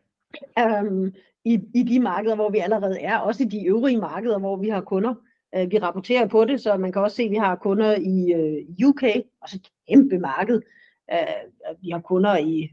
Um, 0.82 1.14
i, 1.46 1.60
I 1.76 1.84
de 1.84 2.00
markeder, 2.00 2.36
hvor 2.36 2.50
vi 2.50 2.58
allerede 2.58 3.00
er, 3.00 3.18
også 3.18 3.44
i 3.44 3.48
de 3.48 3.66
øvrige 3.66 3.98
markeder, 3.98 4.40
hvor 4.40 4.56
vi 4.56 4.70
har 4.70 4.82
kunder. 4.82 5.16
Uh, 5.58 5.72
vi 5.72 5.78
rapporterer 5.78 6.28
på 6.28 6.46
det, 6.46 6.62
så 6.62 6.78
man 6.78 6.92
kan 6.92 7.02
også 7.02 7.16
se, 7.16 7.24
at 7.24 7.32
vi 7.32 7.36
har 7.36 7.56
kunder 7.56 7.96
i 7.96 8.36
uh, 8.36 8.90
UK, 8.90 9.04
også 9.42 9.56
et 9.56 9.70
kæmpe 9.90 10.20
marked. 10.20 10.62
Uh, 11.14 11.84
vi 11.84 11.90
har 11.90 12.00
kunder 12.00 12.38
i 12.38 12.70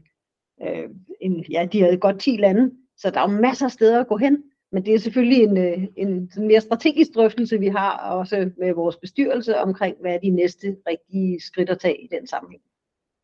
uh, 0.61 0.95
en, 1.21 1.45
ja, 1.51 1.67
de 1.71 1.81
er 1.81 1.97
godt 1.97 2.19
10 2.19 2.37
lande, 2.37 2.71
så 2.97 3.09
der 3.09 3.19
er 3.19 3.31
jo 3.31 3.39
masser 3.39 3.65
af 3.65 3.71
steder 3.71 3.99
at 3.99 4.07
gå 4.07 4.17
hen. 4.17 4.43
Men 4.71 4.85
det 4.85 4.93
er 4.93 4.99
selvfølgelig 4.99 5.43
en, 5.43 5.57
øh, 5.57 5.87
en, 5.95 6.31
en 6.37 6.47
mere 6.47 6.61
strategisk 6.61 7.15
drøftelse, 7.15 7.59
vi 7.59 7.67
har 7.67 7.97
også 7.97 8.51
med 8.57 8.73
vores 8.73 8.95
bestyrelse 8.95 9.57
omkring, 9.57 9.95
hvad 10.01 10.13
er 10.13 10.19
de 10.19 10.29
næste 10.29 10.75
rigtige 10.87 11.41
skridt 11.41 11.69
at 11.69 11.79
tage 11.79 12.01
i 12.03 12.07
den 12.11 12.27
sammenhæng. 12.27 12.61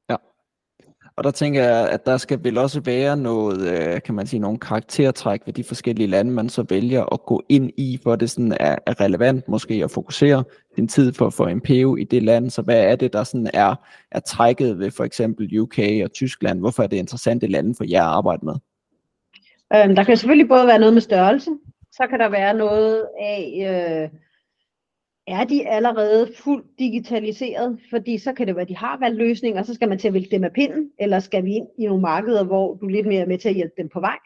Ja, 0.10 0.16
Og 1.16 1.24
der 1.24 1.32
tænker 1.32 1.64
jeg, 1.64 1.90
at 1.90 2.06
der 2.06 2.18
skal 2.18 2.44
vel 2.44 2.58
også 2.58 2.82
være 2.82 3.18
noget, 3.18 3.62
øh, 3.62 4.02
kan 4.02 4.16
man 4.16 4.28
sige, 4.28 4.40
nogle 4.40 4.60
karaktertræk 4.60 5.42
ved 5.46 5.54
de 5.54 5.64
forskellige 5.64 6.08
lande, 6.08 6.32
man 6.32 6.50
så 6.50 6.66
vælger 6.70 7.14
at 7.14 7.26
gå 7.26 7.44
ind 7.50 7.72
i, 7.78 8.00
for 8.04 8.16
det 8.16 8.30
sådan 8.30 8.58
er, 8.60 8.76
er 8.86 9.02
relevant 9.02 9.48
måske 9.48 9.84
at 9.84 9.92
fokusere 9.92 10.44
din 10.78 10.88
tid 10.88 11.14
for, 11.14 11.30
for 11.30 11.56
MPO 11.56 11.96
i 11.96 12.04
det 12.04 12.24
land. 12.24 12.50
Så 12.50 12.62
hvad 12.62 12.84
er 12.84 12.96
det, 12.96 13.14
der 13.14 13.24
sådan 13.24 13.50
er, 13.54 13.76
er 14.12 14.20
trækket 14.20 14.80
ved 14.80 14.92
for 14.92 15.04
eksempel 15.04 15.60
UK 15.60 15.80
og 16.04 16.12
Tyskland? 16.12 16.60
Hvorfor 16.60 16.84
er 16.84 16.88
det 16.88 16.98
interessante 16.98 17.48
lande 17.48 17.76
for 17.76 17.84
jer 17.84 18.04
at 18.04 18.10
arbejde 18.10 18.46
med? 18.46 18.56
Øhm, 19.74 19.96
der 19.96 20.04
kan 20.04 20.18
selvfølgelig 20.18 20.48
både 20.48 20.68
være 20.68 20.80
noget 20.80 20.94
med 20.94 21.02
størrelse, 21.02 21.52
så 21.92 22.08
kan 22.10 22.20
der 22.20 22.30
være 22.30 22.54
noget 22.54 23.10
af... 23.20 23.44
Øh, 23.70 24.20
er 25.28 25.44
de 25.44 25.68
allerede 25.68 26.32
fuldt 26.38 26.80
digitaliseret? 26.80 27.80
Fordi 27.90 28.18
så 28.18 28.34
kan 28.34 28.48
det 28.48 28.56
være, 28.56 28.62
at 28.62 28.70
de 28.70 28.78
har 28.78 29.00
valgt 29.00 29.18
løsninger, 29.18 29.60
og 29.60 29.66
så 29.66 29.74
skal 29.74 29.90
man 29.90 30.00
til 30.00 30.08
at 30.08 30.14
vælge 30.14 30.32
dem 30.32 30.44
af 30.44 30.54
pinden, 30.54 30.92
eller 31.00 31.20
skal 31.20 31.46
vi 31.46 31.54
ind 31.54 31.68
i 31.78 31.86
nogle 31.86 32.02
markeder, 32.02 32.44
hvor 32.44 32.76
du 32.76 32.88
lidt 32.88 33.08
mere 33.08 33.22
er 33.22 33.28
med 33.28 33.38
til 33.38 33.50
at 33.50 33.56
hjælpe 33.56 33.74
dem 33.78 33.90
på 33.90 34.00
vej, 34.00 34.18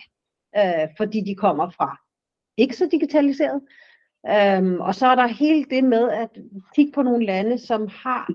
øh, 0.57 0.87
fordi 0.97 1.21
de 1.21 1.35
kommer 1.35 1.69
fra 1.69 1.97
ikke 2.57 2.75
så 2.75 2.87
digitaliseret. 2.91 3.61
Øhm, 4.29 4.79
og 4.79 4.95
så 4.95 5.07
er 5.07 5.15
der 5.15 5.27
hele 5.27 5.63
det 5.63 5.83
med 5.83 6.09
at 6.09 6.29
kigge 6.75 6.91
på 6.91 7.01
nogle 7.01 7.25
lande, 7.25 7.57
som 7.57 7.87
har 7.87 8.29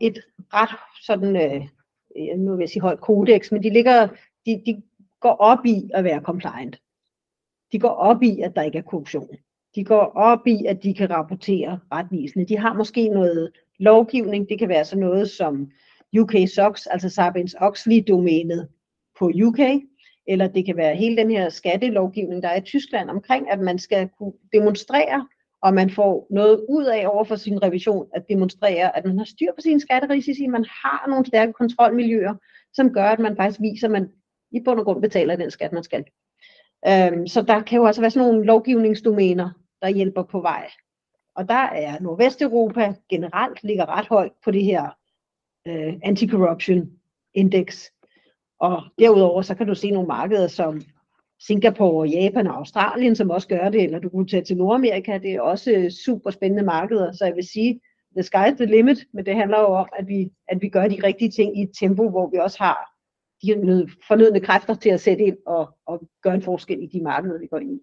et 0.00 0.18
ret 0.54 0.78
sådan, 1.02 1.36
øh, 1.36 1.68
øh 2.16 2.38
nu 2.38 2.56
vil 2.56 2.62
jeg 2.62 2.68
sige 2.68 2.82
højt 2.82 3.00
kodex, 3.00 3.52
men 3.52 3.62
de, 3.62 3.70
ligger, 3.70 4.08
de, 4.46 4.62
de 4.66 4.82
går 5.20 5.32
op 5.32 5.66
i 5.66 5.90
at 5.94 6.04
være 6.04 6.20
compliant. 6.20 6.80
De 7.72 7.78
går 7.78 7.88
op 7.88 8.22
i, 8.22 8.40
at 8.40 8.56
der 8.56 8.62
ikke 8.62 8.78
er 8.78 8.82
korruption. 8.82 9.28
De 9.74 9.84
går 9.84 10.12
op 10.14 10.46
i, 10.46 10.64
at 10.66 10.82
de 10.82 10.94
kan 10.94 11.10
rapportere 11.10 11.78
retvisende. 11.92 12.46
De 12.46 12.58
har 12.58 12.74
måske 12.74 13.08
noget 13.08 13.52
lovgivning. 13.78 14.48
Det 14.48 14.58
kan 14.58 14.68
være 14.68 14.84
sådan 14.84 15.04
noget 15.04 15.30
som 15.30 15.70
UK 16.18 16.34
SOX, 16.54 16.86
altså 16.86 17.08
Sarbanes-Oxley-domænet 17.08 18.68
på 19.18 19.30
UK, 19.44 19.60
eller 20.26 20.46
det 20.46 20.66
kan 20.66 20.76
være 20.76 20.96
hele 20.96 21.16
den 21.16 21.30
her 21.30 21.48
skattelovgivning, 21.48 22.42
der 22.42 22.48
er 22.48 22.56
i 22.56 22.60
Tyskland 22.60 23.10
omkring, 23.10 23.50
at 23.50 23.60
man 23.60 23.78
skal 23.78 24.08
kunne 24.18 24.32
demonstrere, 24.52 25.28
og 25.62 25.74
man 25.74 25.90
får 25.90 26.26
noget 26.30 26.64
ud 26.68 26.84
af 26.84 27.06
over 27.06 27.24
for 27.24 27.36
sin 27.36 27.62
revision, 27.62 28.06
at 28.14 28.28
demonstrere, 28.28 28.96
at 28.96 29.04
man 29.04 29.18
har 29.18 29.24
styr 29.24 29.52
på 29.52 29.60
sine 29.60 29.80
skatterisici, 29.80 30.46
man 30.46 30.64
har 30.64 31.06
nogle 31.08 31.26
stærke 31.26 31.52
kontrolmiljøer, 31.52 32.34
som 32.72 32.92
gør, 32.92 33.04
at 33.04 33.18
man 33.18 33.36
faktisk 33.36 33.60
viser, 33.60 33.86
at 33.86 33.92
man 33.92 34.08
i 34.52 34.60
bund 34.64 34.78
og 34.78 34.84
grund 34.84 35.02
betaler 35.02 35.36
den 35.36 35.50
skat, 35.50 35.72
man 35.72 35.82
skal. 35.82 36.04
Øhm, 36.88 37.26
så 37.26 37.42
der 37.42 37.62
kan 37.62 37.78
jo 37.78 37.86
altså 37.86 38.00
være 38.02 38.10
sådan 38.10 38.28
nogle 38.28 38.46
lovgivningsdomæner, 38.46 39.50
der 39.82 39.88
hjælper 39.88 40.22
på 40.22 40.40
vej. 40.40 40.70
Og 41.34 41.48
der 41.48 41.54
er 41.54 42.00
Nordvesteuropa 42.00 42.94
generelt 43.08 43.62
ligger 43.62 43.98
ret 43.98 44.06
højt 44.06 44.32
på 44.44 44.50
det 44.50 44.64
her 44.64 44.88
øh, 45.66 45.94
anti-corruption 46.04 46.88
index. 47.34 47.90
Og 48.60 48.82
derudover 48.98 49.42
så 49.42 49.54
kan 49.54 49.66
du 49.66 49.74
se 49.74 49.90
nogle 49.90 50.08
markeder 50.08 50.48
som 50.48 50.80
Singapore, 51.40 52.08
Japan 52.08 52.46
og 52.46 52.56
Australien, 52.56 53.16
som 53.16 53.30
også 53.30 53.48
gør 53.48 53.68
det, 53.68 53.82
eller 53.82 53.98
du 53.98 54.08
kunne 54.08 54.26
tage 54.26 54.44
til 54.44 54.56
Nordamerika, 54.56 55.18
det 55.18 55.32
er 55.32 55.40
også 55.40 55.72
øh, 55.72 55.90
super 55.90 56.30
spændende 56.30 56.62
markeder, 56.62 57.12
så 57.12 57.24
jeg 57.24 57.36
vil 57.36 57.48
sige, 57.48 57.80
the 58.16 58.22
sky's 58.22 58.56
the 58.56 58.66
limit, 58.66 58.98
men 59.12 59.26
det 59.26 59.34
handler 59.34 59.60
jo 59.60 59.66
om, 59.66 59.88
at 59.98 60.08
vi, 60.08 60.30
at 60.48 60.62
vi 60.62 60.68
gør 60.68 60.88
de 60.88 61.00
rigtige 61.04 61.30
ting 61.30 61.58
i 61.58 61.62
et 61.62 61.70
tempo, 61.80 62.10
hvor 62.10 62.30
vi 62.30 62.36
også 62.36 62.58
har 62.58 62.95
de 63.42 63.88
fornødne 64.08 64.40
kræfter 64.40 64.74
til 64.74 64.88
at 64.88 65.00
sætte 65.00 65.24
ind 65.24 65.36
og, 65.46 65.68
og 65.86 66.02
gøre 66.22 66.34
en 66.34 66.42
forskel 66.42 66.82
i 66.82 66.86
de 66.86 67.02
markeder, 67.02 67.38
vi 67.38 67.46
går 67.46 67.58
ind 67.58 67.72
i. 67.72 67.80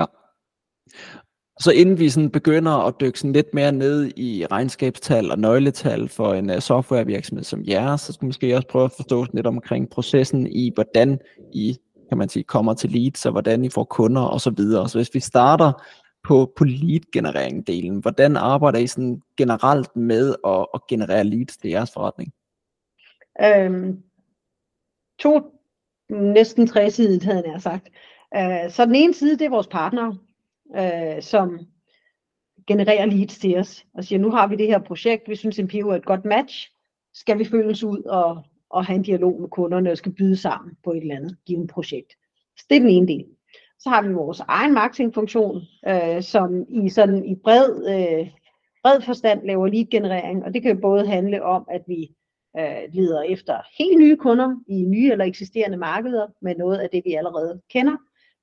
Ja. 0.00 0.04
Så 1.60 1.70
inden 1.70 1.98
vi 1.98 2.08
sådan 2.08 2.30
begynder 2.30 2.72
at 2.72 2.94
dykke 3.00 3.18
sådan 3.18 3.32
lidt 3.32 3.54
mere 3.54 3.72
ned 3.72 4.12
i 4.16 4.46
regnskabstal 4.46 5.30
og 5.30 5.38
nøgletal 5.38 6.08
for 6.08 6.34
en 6.34 6.50
uh, 6.50 6.58
softwarevirksomhed 6.58 7.44
som 7.44 7.64
jeres, 7.66 8.00
så 8.00 8.12
skal 8.12 8.22
vi 8.22 8.28
måske 8.28 8.56
også 8.56 8.68
prøve 8.68 8.84
at 8.84 8.92
forstå 8.92 9.26
lidt 9.32 9.46
omkring 9.46 9.90
processen 9.90 10.46
i, 10.46 10.70
hvordan 10.74 11.20
I 11.52 11.76
kan 12.08 12.18
man 12.18 12.28
sige, 12.28 12.44
kommer 12.44 12.74
til 12.74 12.90
leads, 12.90 13.26
og 13.26 13.32
hvordan 13.32 13.64
I 13.64 13.68
får 13.68 13.84
kunder 13.84 14.22
og 14.22 14.40
så 14.40 14.50
videre. 14.50 14.88
Så 14.88 14.98
hvis 14.98 15.14
vi 15.14 15.20
starter 15.20 15.72
på, 16.24 16.52
på 16.56 16.64
lead-generering-delen, 16.64 18.00
hvordan 18.00 18.36
arbejder 18.36 18.78
I 18.78 18.86
sådan 18.86 19.22
generelt 19.36 19.96
med 19.96 20.34
at, 20.46 20.66
at 20.74 20.80
generere 20.88 21.24
leads 21.24 21.56
til 21.56 21.70
jeres 21.70 21.90
forretning? 21.92 22.32
Øhm, 23.42 24.02
to, 25.18 25.40
næsten 26.10 26.66
tre 26.66 26.90
sider, 26.90 27.32
havde 27.32 27.50
jeg 27.52 27.62
sagt. 27.62 27.88
Øh, 28.36 28.70
så 28.70 28.84
den 28.84 28.94
ene 28.94 29.14
side, 29.14 29.38
det 29.38 29.44
er 29.44 29.50
vores 29.50 29.66
partnere, 29.66 30.18
øh, 30.76 31.22
som 31.22 31.58
genererer 32.66 33.06
leads 33.06 33.38
til 33.38 33.56
os, 33.58 33.86
og 33.94 34.04
siger, 34.04 34.18
nu 34.18 34.30
har 34.30 34.46
vi 34.46 34.56
det 34.56 34.66
her 34.66 34.78
projekt, 34.78 35.28
vi 35.28 35.36
synes, 35.36 35.58
Impero 35.58 35.88
er 35.88 35.96
et 35.96 36.04
godt 36.04 36.24
match, 36.24 36.70
skal 37.14 37.38
vi 37.38 37.44
følges 37.44 37.84
ud 37.84 38.02
og, 38.02 38.42
og 38.70 38.84
have 38.84 38.96
en 38.96 39.02
dialog 39.02 39.40
med 39.40 39.48
kunderne 39.48 39.90
og 39.90 39.98
skal 39.98 40.12
byde 40.12 40.36
sammen 40.36 40.76
på 40.84 40.92
et 40.92 41.00
eller 41.00 41.16
andet 41.16 41.36
givet 41.46 41.70
projekt. 41.70 42.12
Så 42.56 42.66
det 42.70 42.76
er 42.76 42.80
den 42.80 42.88
ene 42.88 43.08
del. 43.08 43.24
Så 43.78 43.88
har 43.88 44.02
vi 44.02 44.12
vores 44.12 44.40
egen 44.40 44.74
marketingfunktion, 44.74 45.62
øh, 45.88 46.22
som 46.22 46.66
i 46.68 46.88
sådan 46.88 47.24
i 47.24 47.34
bred, 47.34 47.70
øh, 47.88 48.28
bred 48.82 49.00
forstand 49.00 49.46
laver 49.46 49.66
lead-generering, 49.66 50.44
og 50.44 50.54
det 50.54 50.62
kan 50.62 50.74
jo 50.74 50.80
både 50.80 51.06
handle 51.06 51.42
om, 51.42 51.66
at 51.70 51.82
vi 51.88 52.10
øh, 52.58 52.82
leder 52.92 53.22
efter 53.22 53.58
helt 53.78 53.98
nye 53.98 54.16
kunder 54.16 54.56
i 54.68 54.84
nye 54.84 55.12
eller 55.12 55.24
eksisterende 55.24 55.76
markeder 55.76 56.26
med 56.42 56.54
noget 56.54 56.78
af 56.78 56.88
det, 56.90 57.02
vi 57.04 57.14
allerede 57.14 57.60
kender, 57.70 57.96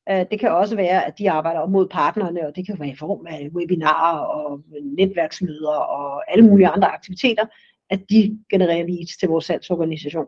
Øh, 0.10 0.26
det 0.32 0.39
kan 0.39 0.52
også 0.52 0.76
være, 0.76 1.06
at 1.06 1.17
de 1.17 1.32
arbejder 1.32 1.65
mod 1.65 1.88
partnerne, 1.88 2.47
og 2.47 2.56
det 2.56 2.65
kan 2.65 2.80
være 2.80 2.89
i 2.89 2.95
form 2.95 3.26
af 3.30 3.50
webinarer 3.54 4.19
og 4.19 4.62
netværksmøder 4.84 5.76
og 5.76 6.32
alle 6.32 6.45
mulige 6.45 6.67
andre 6.67 6.88
aktiviteter, 6.88 7.45
at 7.89 8.10
de 8.10 8.39
genererer 8.50 8.88
leads 8.88 9.17
til 9.17 9.30
vores 9.30 9.45
salgsorganisation. 9.45 10.26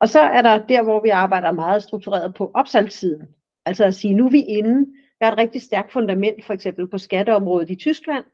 Og 0.00 0.08
så 0.08 0.20
er 0.20 0.42
der 0.42 0.66
der, 0.66 0.82
hvor 0.82 1.02
vi 1.02 1.08
arbejder 1.08 1.52
meget 1.52 1.82
struktureret 1.82 2.34
på 2.34 2.50
opsalgssiden. 2.54 3.26
Altså 3.66 3.84
at 3.84 3.94
sige, 3.94 4.14
nu 4.14 4.26
er 4.26 4.30
vi 4.30 4.42
inde. 4.42 4.86
Der 5.20 5.26
er 5.26 5.32
et 5.32 5.38
rigtig 5.38 5.62
stærkt 5.62 5.92
fundament, 5.92 6.44
for 6.44 6.54
eksempel 6.54 6.88
på 6.88 6.98
skatteområdet 6.98 7.70
i 7.70 7.74
Tyskland. 7.74 8.24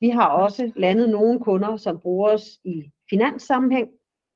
Vi 0.00 0.08
har 0.08 0.28
også 0.28 0.72
landet 0.76 1.10
nogle 1.10 1.40
kunder, 1.40 1.76
som 1.76 2.00
bruger 2.00 2.30
os 2.30 2.58
i 2.64 2.90
finanssammenhæng. 3.10 3.88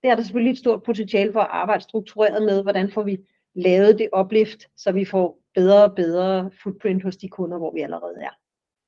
Det 0.05 0.11
er 0.11 0.14
der 0.14 0.23
selvfølgelig 0.23 0.53
et 0.53 0.59
stort 0.59 0.83
potentiale 0.83 1.33
for 1.33 1.40
at 1.40 1.49
arbejde 1.51 1.83
struktureret 1.83 2.43
med, 2.43 2.62
hvordan 2.62 2.90
får 2.90 3.03
vi 3.03 3.19
lavet 3.55 3.99
det 3.99 4.09
uplift, 4.19 4.67
så 4.77 4.93
vi 4.93 5.05
får 5.05 5.38
bedre 5.55 5.85
og 5.85 5.95
bedre 5.95 6.51
footprint 6.62 7.03
hos 7.03 7.17
de 7.17 7.29
kunder, 7.29 7.59
hvor 7.59 7.73
vi 7.75 7.81
allerede 7.81 8.14
er. 8.21 8.31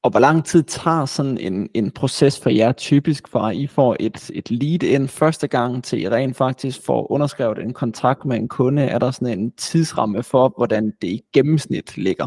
Og 0.03 0.11
hvor 0.11 0.21
lang 0.21 0.45
tid 0.45 0.63
tager 0.63 1.05
sådan 1.05 1.39
en, 1.39 1.69
en 1.75 1.91
proces 1.91 2.41
for 2.41 2.51
jer 2.51 2.73
typisk 2.73 3.29
fra, 3.29 3.51
at 3.51 3.57
I 3.57 3.67
får 3.67 3.97
et, 4.01 4.31
et 4.35 4.51
lead 4.51 4.83
ind 4.83 5.09
første 5.09 5.49
gang, 5.49 5.85
til 5.85 6.03
I 6.03 6.09
rent 6.09 6.37
faktisk 6.37 6.87
får 6.87 7.13
underskrevet 7.13 7.59
en 7.59 7.73
kontrakt 7.73 8.25
med 8.25 8.37
en 8.37 8.49
kunde? 8.49 8.83
Er 8.83 8.99
der 8.99 9.11
sådan 9.11 9.39
en 9.39 9.53
tidsramme 9.53 10.23
for, 10.23 10.55
hvordan 10.57 10.93
det 11.03 11.09
i 11.09 11.23
gennemsnit 11.33 11.97
ligger? 11.97 12.27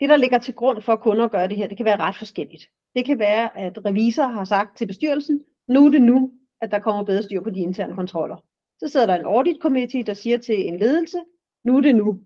Det, 0.00 0.08
der 0.08 0.16
ligger 0.16 0.38
til 0.38 0.54
grund 0.54 0.82
for, 0.82 0.92
at 0.92 1.00
kunder 1.00 1.28
gør 1.28 1.46
det 1.46 1.56
her, 1.56 1.68
det 1.68 1.76
kan 1.76 1.86
være 1.86 2.00
ret 2.00 2.16
forskelligt. 2.16 2.64
Det 2.96 3.04
kan 3.04 3.18
være, 3.18 3.58
at 3.58 3.78
revisor 3.84 4.26
har 4.26 4.44
sagt 4.44 4.78
til 4.78 4.86
bestyrelsen, 4.86 5.40
nu 5.68 5.86
er 5.86 5.90
det 5.90 6.02
nu, 6.02 6.30
at 6.60 6.70
der 6.70 6.78
kommer 6.78 7.04
bedre 7.04 7.22
styr 7.22 7.40
på 7.40 7.50
de 7.50 7.60
interne 7.60 7.94
kontroller. 7.94 8.36
Så 8.78 8.88
sidder 8.88 9.06
der 9.06 9.14
en 9.14 9.26
audit 9.26 9.56
committee, 9.62 10.02
der 10.02 10.14
siger 10.14 10.38
til 10.38 10.68
en 10.68 10.78
ledelse, 10.78 11.18
nu 11.64 11.76
er 11.76 11.80
det 11.80 11.96
nu. 11.96 12.20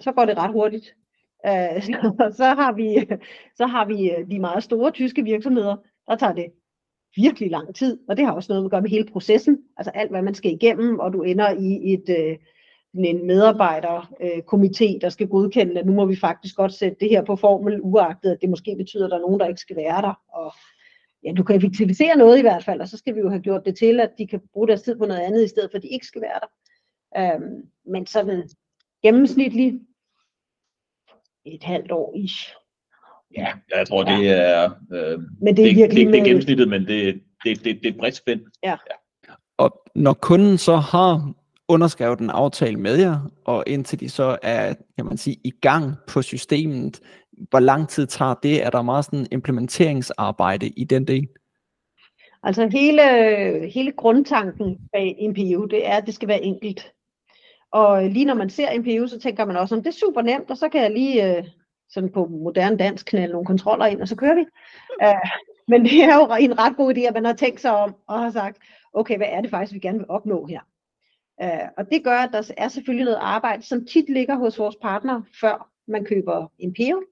Så 0.00 0.12
går 0.12 0.24
det 0.24 0.38
ret 0.38 0.52
hurtigt. 0.52 0.94
Øh, 1.46 1.82
så, 2.18 2.34
så, 2.36 2.44
har 2.44 2.72
vi, 2.72 3.06
så 3.56 3.66
har 3.66 3.84
vi 3.84 4.10
øh, 4.10 4.30
de 4.30 4.38
meget 4.38 4.62
store 4.62 4.90
tyske 4.90 5.22
virksomheder, 5.22 5.76
der 6.08 6.16
tager 6.16 6.32
det 6.32 6.46
virkelig 7.16 7.50
lang 7.50 7.74
tid, 7.74 7.98
og 8.08 8.16
det 8.16 8.24
har 8.24 8.32
også 8.32 8.52
noget 8.52 8.64
at 8.64 8.70
gøre 8.70 8.82
med 8.82 8.90
hele 8.90 9.08
processen, 9.12 9.58
altså 9.76 9.90
alt, 9.90 10.10
hvad 10.10 10.22
man 10.22 10.34
skal 10.34 10.52
igennem, 10.52 10.98
og 10.98 11.12
du 11.12 11.22
ender 11.22 11.50
i 11.50 11.92
et, 11.92 12.08
øh, 12.08 12.36
en 12.94 13.30
medarbejderkomité, 13.30 14.94
øh, 14.94 15.00
der 15.00 15.08
skal 15.08 15.28
godkende, 15.28 15.80
at 15.80 15.86
nu 15.86 15.92
må 15.92 16.06
vi 16.06 16.16
faktisk 16.16 16.56
godt 16.56 16.72
sætte 16.72 16.96
det 17.00 17.10
her 17.10 17.24
på 17.24 17.36
formel, 17.36 17.80
uagtet 17.82 18.30
at 18.30 18.40
det 18.40 18.50
måske 18.50 18.76
betyder, 18.76 19.04
at 19.04 19.10
der 19.10 19.16
er 19.16 19.20
nogen, 19.20 19.40
der 19.40 19.46
ikke 19.46 19.60
skal 19.60 19.76
være 19.76 20.02
der, 20.02 20.20
og 20.28 20.52
ja, 21.24 21.32
du 21.32 21.42
kan 21.42 21.56
effektivisere 21.56 22.16
noget 22.16 22.38
i 22.38 22.40
hvert 22.40 22.64
fald, 22.64 22.80
og 22.80 22.88
så 22.88 22.96
skal 22.96 23.14
vi 23.14 23.20
jo 23.20 23.28
have 23.28 23.42
gjort 23.42 23.64
det 23.64 23.78
til, 23.78 24.00
at 24.00 24.10
de 24.18 24.26
kan 24.26 24.40
bruge 24.52 24.68
deres 24.68 24.82
tid 24.82 24.98
på 24.98 25.06
noget 25.06 25.20
andet, 25.20 25.44
i 25.44 25.48
stedet 25.48 25.70
for 25.70 25.76
at 25.76 25.82
de 25.82 25.88
ikke 25.88 26.06
skal 26.06 26.22
være 26.22 26.40
der. 26.40 26.48
Øhm, 27.16 27.62
men 27.86 28.06
sådan 28.06 28.48
gennemsnitligt 29.02 29.76
et 31.44 31.62
halvt 31.62 31.92
år 31.92 32.14
ish. 32.16 32.54
Ja, 33.36 33.52
jeg 33.76 33.88
tror, 33.88 34.10
ja. 34.10 34.16
det 34.16 34.30
er, 34.30 34.70
øh, 34.92 35.18
men 35.40 35.56
det 35.56 35.62
er, 35.64 35.68
det, 35.68 35.76
virkelig 35.76 36.06
det, 36.06 36.12
det 36.12 36.20
er 36.20 36.24
gennemsnittet, 36.24 36.68
men 36.68 36.86
det, 36.86 37.22
det, 37.44 37.64
det, 37.64 37.64
det 37.64 37.86
er 37.86 37.90
et 37.90 37.98
bredt 37.98 38.16
spænd. 38.16 38.40
Og 39.56 39.82
når 39.94 40.12
kunden 40.12 40.58
så 40.58 40.76
har 40.76 41.34
underskrevet 41.68 42.20
en 42.20 42.30
aftale 42.30 42.76
med 42.76 42.96
jer, 42.96 43.30
og 43.44 43.64
indtil 43.66 44.00
de 44.00 44.08
så 44.08 44.38
er, 44.42 44.74
kan 44.96 45.06
man 45.06 45.16
sige, 45.16 45.36
i 45.44 45.50
gang 45.50 45.94
på 46.08 46.22
systemet, 46.22 47.00
hvor 47.50 47.60
lang 47.60 47.88
tid 47.88 48.06
tager 48.06 48.34
det? 48.34 48.64
Er 48.66 48.70
der 48.70 48.82
meget 48.82 49.04
sådan 49.04 49.26
implementeringsarbejde 49.32 50.68
i 50.68 50.84
den 50.84 51.06
del? 51.06 51.28
Altså 52.42 52.68
hele, 52.68 53.02
hele 53.68 53.92
grundtanken 53.92 54.78
bag 54.92 55.28
MPU, 55.30 55.64
det 55.64 55.86
er, 55.86 55.96
at 55.96 56.06
det 56.06 56.14
skal 56.14 56.28
være 56.28 56.42
enkelt. 56.42 56.92
Og 57.70 58.04
lige 58.04 58.24
når 58.24 58.34
man 58.34 58.50
ser 58.50 58.78
MPU, 58.78 59.06
så 59.06 59.18
tænker 59.18 59.44
man 59.44 59.56
også, 59.56 59.74
at 59.74 59.84
det 59.84 59.88
er 59.88 59.98
super 60.06 60.22
nemt, 60.22 60.50
og 60.50 60.56
så 60.56 60.68
kan 60.68 60.82
jeg 60.82 60.90
lige 60.90 61.36
øh, 61.36 61.44
sådan 61.90 62.12
på 62.12 62.26
moderne 62.26 62.76
dansk 62.76 63.06
knalde 63.06 63.32
nogle 63.32 63.46
kontroller 63.46 63.86
ind, 63.86 64.00
og 64.00 64.08
så 64.08 64.16
kører 64.16 64.34
vi. 64.34 64.44
Øh, 65.02 65.30
men 65.68 65.84
det 65.84 66.04
er 66.04 66.14
jo 66.14 66.34
en 66.40 66.58
ret 66.58 66.76
god 66.76 66.94
idé, 66.94 67.00
at 67.00 67.14
man 67.14 67.24
har 67.24 67.32
tænkt 67.32 67.60
sig 67.60 67.76
om 67.76 67.94
og 68.06 68.20
har 68.20 68.30
sagt, 68.30 68.58
okay, 68.92 69.16
hvad 69.16 69.26
er 69.30 69.40
det 69.40 69.50
faktisk, 69.50 69.74
vi 69.74 69.78
gerne 69.78 69.98
vil 69.98 70.06
opnå 70.08 70.46
her? 70.46 70.60
Øh, 71.42 71.68
og 71.76 71.90
det 71.90 72.04
gør, 72.04 72.18
at 72.18 72.30
der 72.32 72.50
er 72.56 72.68
selvfølgelig 72.68 73.04
noget 73.04 73.18
arbejde, 73.20 73.62
som 73.62 73.86
tit 73.86 74.08
ligger 74.08 74.36
hos 74.36 74.58
vores 74.58 74.76
partner, 74.82 75.22
før 75.40 75.70
man 75.88 76.04
køber 76.04 76.52
MPU. 76.68 77.02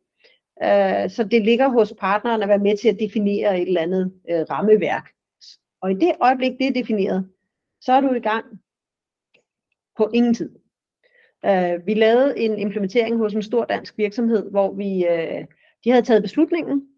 Øh, 0.63 1.11
så 1.11 1.29
det 1.31 1.45
ligger 1.45 1.69
hos 1.69 1.95
partneren 2.01 2.43
at 2.43 2.49
være 2.49 2.59
med 2.59 2.77
til 2.77 2.89
at 2.89 3.01
definere 3.01 3.61
et 3.61 3.69
eller 3.69 3.81
andet 3.81 4.13
øh, 4.31 4.41
rammeværk. 4.51 5.11
Og 5.83 5.91
i 5.91 5.95
det 5.95 6.13
øjeblik, 6.21 6.53
det 6.59 6.67
er 6.67 6.73
defineret, 6.73 7.29
så 7.81 7.93
er 7.93 8.01
du 8.01 8.13
i 8.13 8.21
gang 8.21 8.45
på 9.97 10.11
ingen 10.15 10.35
tid. 10.35 10.51
Uh, 11.43 11.87
vi 11.87 11.95
lavede 11.95 12.39
en 12.39 12.59
implementering 12.59 13.17
hos 13.17 13.35
en 13.35 13.43
stor 13.43 13.65
dansk 13.65 13.99
virksomhed, 13.99 14.51
hvor 14.51 14.73
vi, 14.73 15.07
uh, 15.11 15.45
de 15.85 15.91
havde 15.91 16.03
taget 16.03 16.23
beslutningen, 16.23 16.89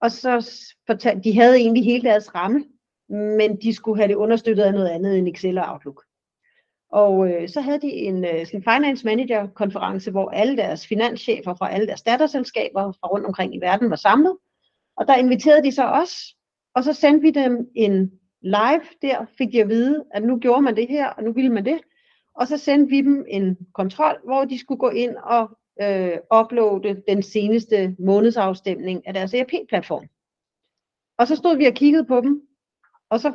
og 0.00 0.10
så 0.10 0.50
fortalte, 0.86 1.22
de 1.24 1.40
havde 1.40 1.56
egentlig 1.56 1.84
hele 1.84 2.08
deres 2.08 2.34
ramme, 2.34 2.64
men 3.08 3.56
de 3.56 3.74
skulle 3.74 3.98
have 3.98 4.08
det 4.08 4.14
understøttet 4.14 4.62
af 4.62 4.72
noget 4.72 4.88
andet 4.88 5.18
end 5.18 5.28
Excel 5.28 5.58
og 5.58 5.64
Outlook. 5.72 6.04
Og 6.92 7.30
øh, 7.30 7.48
så 7.48 7.60
havde 7.60 7.80
de 7.80 7.90
en 7.90 8.24
øh, 8.24 8.46
sådan 8.46 8.62
finance 8.62 9.04
manager 9.04 9.46
konference, 9.46 10.10
hvor 10.10 10.30
alle 10.30 10.56
deres 10.56 10.86
finanschefer 10.86 11.54
fra 11.54 11.70
alle 11.72 11.86
deres 11.86 12.02
datterselskaber 12.02 12.92
fra 12.92 13.08
rundt 13.08 13.26
omkring 13.26 13.54
i 13.54 13.60
verden 13.60 13.90
var 13.90 13.96
samlet. 13.96 14.36
Og 14.96 15.08
der 15.08 15.16
inviterede 15.16 15.62
de 15.62 15.72
så 15.72 15.84
os, 15.84 16.36
og 16.74 16.84
så 16.84 16.92
sendte 16.92 17.22
vi 17.22 17.30
dem 17.30 17.70
en 17.74 18.12
live 18.42 18.82
der, 19.02 19.26
fik 19.38 19.52
de 19.52 19.60
at 19.60 19.68
vide, 19.68 20.04
at 20.14 20.22
nu 20.22 20.38
gjorde 20.38 20.62
man 20.62 20.76
det 20.76 20.88
her, 20.88 21.08
og 21.08 21.22
nu 21.22 21.32
ville 21.32 21.52
man 21.52 21.64
det. 21.64 21.80
Og 22.34 22.48
så 22.48 22.58
sendte 22.58 22.90
vi 22.90 23.00
dem 23.00 23.24
en 23.28 23.58
kontrol, 23.74 24.20
hvor 24.24 24.44
de 24.44 24.58
skulle 24.58 24.78
gå 24.78 24.88
ind 24.88 25.16
og 25.16 25.58
øh, 25.82 26.18
uploade 26.40 27.02
den 27.08 27.22
seneste 27.22 27.96
månedsafstemning 27.98 29.06
af 29.06 29.14
deres 29.14 29.34
ERP-platform. 29.34 30.08
Og 31.18 31.26
så 31.26 31.36
stod 31.36 31.56
vi 31.56 31.66
og 31.66 31.74
kiggede 31.74 32.04
på 32.04 32.20
dem, 32.20 32.42
og 33.10 33.20
så 33.20 33.32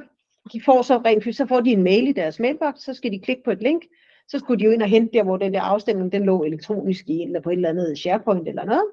de 0.53 0.61
får 0.61 0.81
så 0.81 0.97
rent 0.97 1.23
fysisk, 1.23 1.37
så 1.37 1.45
får 1.45 1.61
de 1.61 1.71
en 1.71 1.83
mail 1.83 2.07
i 2.07 2.11
deres 2.11 2.39
mailbox, 2.39 2.79
så 2.79 2.93
skal 2.93 3.11
de 3.11 3.19
klikke 3.19 3.43
på 3.43 3.51
et 3.51 3.61
link, 3.61 3.85
så 4.27 4.39
skulle 4.39 4.59
de 4.59 4.65
jo 4.65 4.71
ind 4.71 4.81
og 4.81 4.87
hente 4.87 5.17
der, 5.17 5.23
hvor 5.23 5.37
den 5.37 5.53
der 5.53 5.61
afstemning, 5.61 6.11
den 6.11 6.25
lå 6.25 6.43
elektronisk 6.43 7.09
i, 7.09 7.21
eller 7.21 7.39
på 7.39 7.49
et 7.49 7.55
eller 7.55 7.69
andet 7.69 7.97
SharePoint 7.97 8.47
eller 8.47 8.65
noget. 8.65 8.85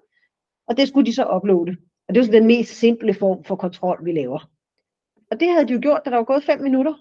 Og 0.66 0.76
det 0.76 0.88
skulle 0.88 1.06
de 1.06 1.14
så 1.14 1.36
uploade. 1.36 1.76
Og 2.08 2.14
det 2.14 2.20
er 2.20 2.24
sådan 2.24 2.40
den 2.40 2.46
mest 2.46 2.74
simple 2.74 3.14
form 3.14 3.44
for 3.44 3.56
kontrol, 3.56 4.04
vi 4.04 4.12
laver. 4.12 4.50
Og 5.30 5.40
det 5.40 5.48
havde 5.48 5.68
de 5.68 5.72
jo 5.72 5.78
gjort, 5.82 6.00
da 6.04 6.10
der 6.10 6.16
var 6.16 6.24
gået 6.24 6.44
fem 6.44 6.60
minutter. 6.60 6.94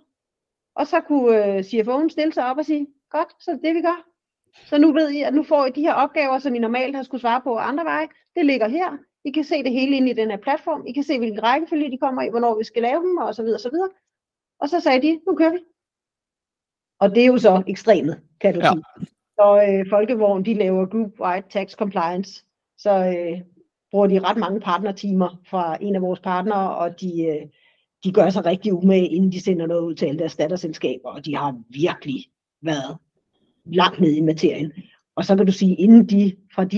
Og 0.75 0.87
så 0.87 1.01
kunne 1.01 1.45
øh, 1.45 1.59
CFO'en 1.59 2.09
stille 2.09 2.33
sig 2.33 2.45
op 2.45 2.57
og 2.57 2.65
sige, 2.65 2.87
godt, 3.09 3.43
så 3.43 3.51
er 3.51 3.55
det 3.55 3.63
det, 3.63 3.75
vi 3.75 3.81
gør. 3.81 4.09
Så 4.65 4.77
nu 4.77 4.93
ved 4.93 5.09
I, 5.11 5.21
at 5.21 5.33
nu 5.33 5.43
får 5.43 5.65
I 5.65 5.71
de 5.71 5.81
her 5.81 5.93
opgaver, 5.93 6.39
som 6.39 6.55
I 6.55 6.59
normalt 6.59 6.95
har 6.95 7.03
skulle 7.03 7.21
svare 7.21 7.41
på 7.41 7.55
andre 7.55 7.83
veje. 7.83 8.07
Det 8.35 8.45
ligger 8.45 8.67
her. 8.67 8.97
I 9.25 9.31
kan 9.31 9.43
se 9.43 9.63
det 9.63 9.71
hele 9.71 9.97
inde 9.97 10.09
i 10.09 10.13
den 10.13 10.29
her 10.29 10.37
platform. 10.37 10.85
I 10.87 10.91
kan 10.91 11.03
se, 11.03 11.17
hvilken 11.17 11.43
rækkefølge 11.43 11.91
de 11.91 11.97
kommer 11.97 12.21
i, 12.21 12.29
hvornår 12.29 12.57
vi 12.57 12.63
skal 12.63 12.81
lave 12.81 13.01
dem, 13.01 13.17
og 13.17 13.35
så 13.35 13.43
videre, 13.43 13.55
og 13.57 13.59
så 13.59 13.69
videre. 13.69 13.89
Og 14.63 14.69
så 14.69 14.79
sagde 14.79 15.01
de, 15.01 15.19
nu 15.27 15.35
kører 15.35 15.51
vi. 15.51 15.59
Og 16.99 17.09
det 17.15 17.23
er 17.23 17.27
jo 17.27 17.37
så 17.37 17.63
ekstremet, 17.67 18.21
kan 18.41 18.53
du 18.53 18.59
Ja. 18.59 18.71
sige. 18.71 19.07
Så 19.39 19.65
øh, 19.69 19.89
Folkevogn, 19.89 20.45
de 20.45 20.53
laver 20.53 20.85
group-wide 20.85 21.49
tax 21.49 21.71
compliance. 21.75 22.45
Så 22.77 22.91
øh, 23.05 23.41
bruger 23.91 24.07
de 24.07 24.19
ret 24.19 24.37
mange 24.37 24.59
partnertimer 24.59 25.41
fra 25.49 25.77
en 25.81 25.95
af 25.95 26.01
vores 26.01 26.19
partnere, 26.19 26.75
og 26.75 27.01
de, 27.01 27.25
øh, 27.25 27.47
de 28.03 28.11
gør 28.13 28.29
sig 28.29 28.45
rigtig 28.45 28.73
umage, 28.73 29.07
inden 29.07 29.31
de 29.31 29.41
sender 29.41 29.65
noget 29.67 29.81
ud 29.81 29.95
til 29.95 30.05
alle 30.05 30.19
deres 30.19 30.35
datterselskaber, 30.35 31.09
og 31.09 31.25
de 31.25 31.35
har 31.35 31.61
virkelig 31.69 32.25
været 32.61 32.97
langt 33.65 33.99
nede 33.99 34.17
i 34.17 34.21
materien. 34.21 34.73
Og 35.15 35.25
så 35.25 35.35
kan 35.35 35.45
du 35.45 35.51
sige, 35.51 35.75
inden 35.75 36.05
de, 36.05 36.35
fra 36.55 36.63
de 36.65 36.77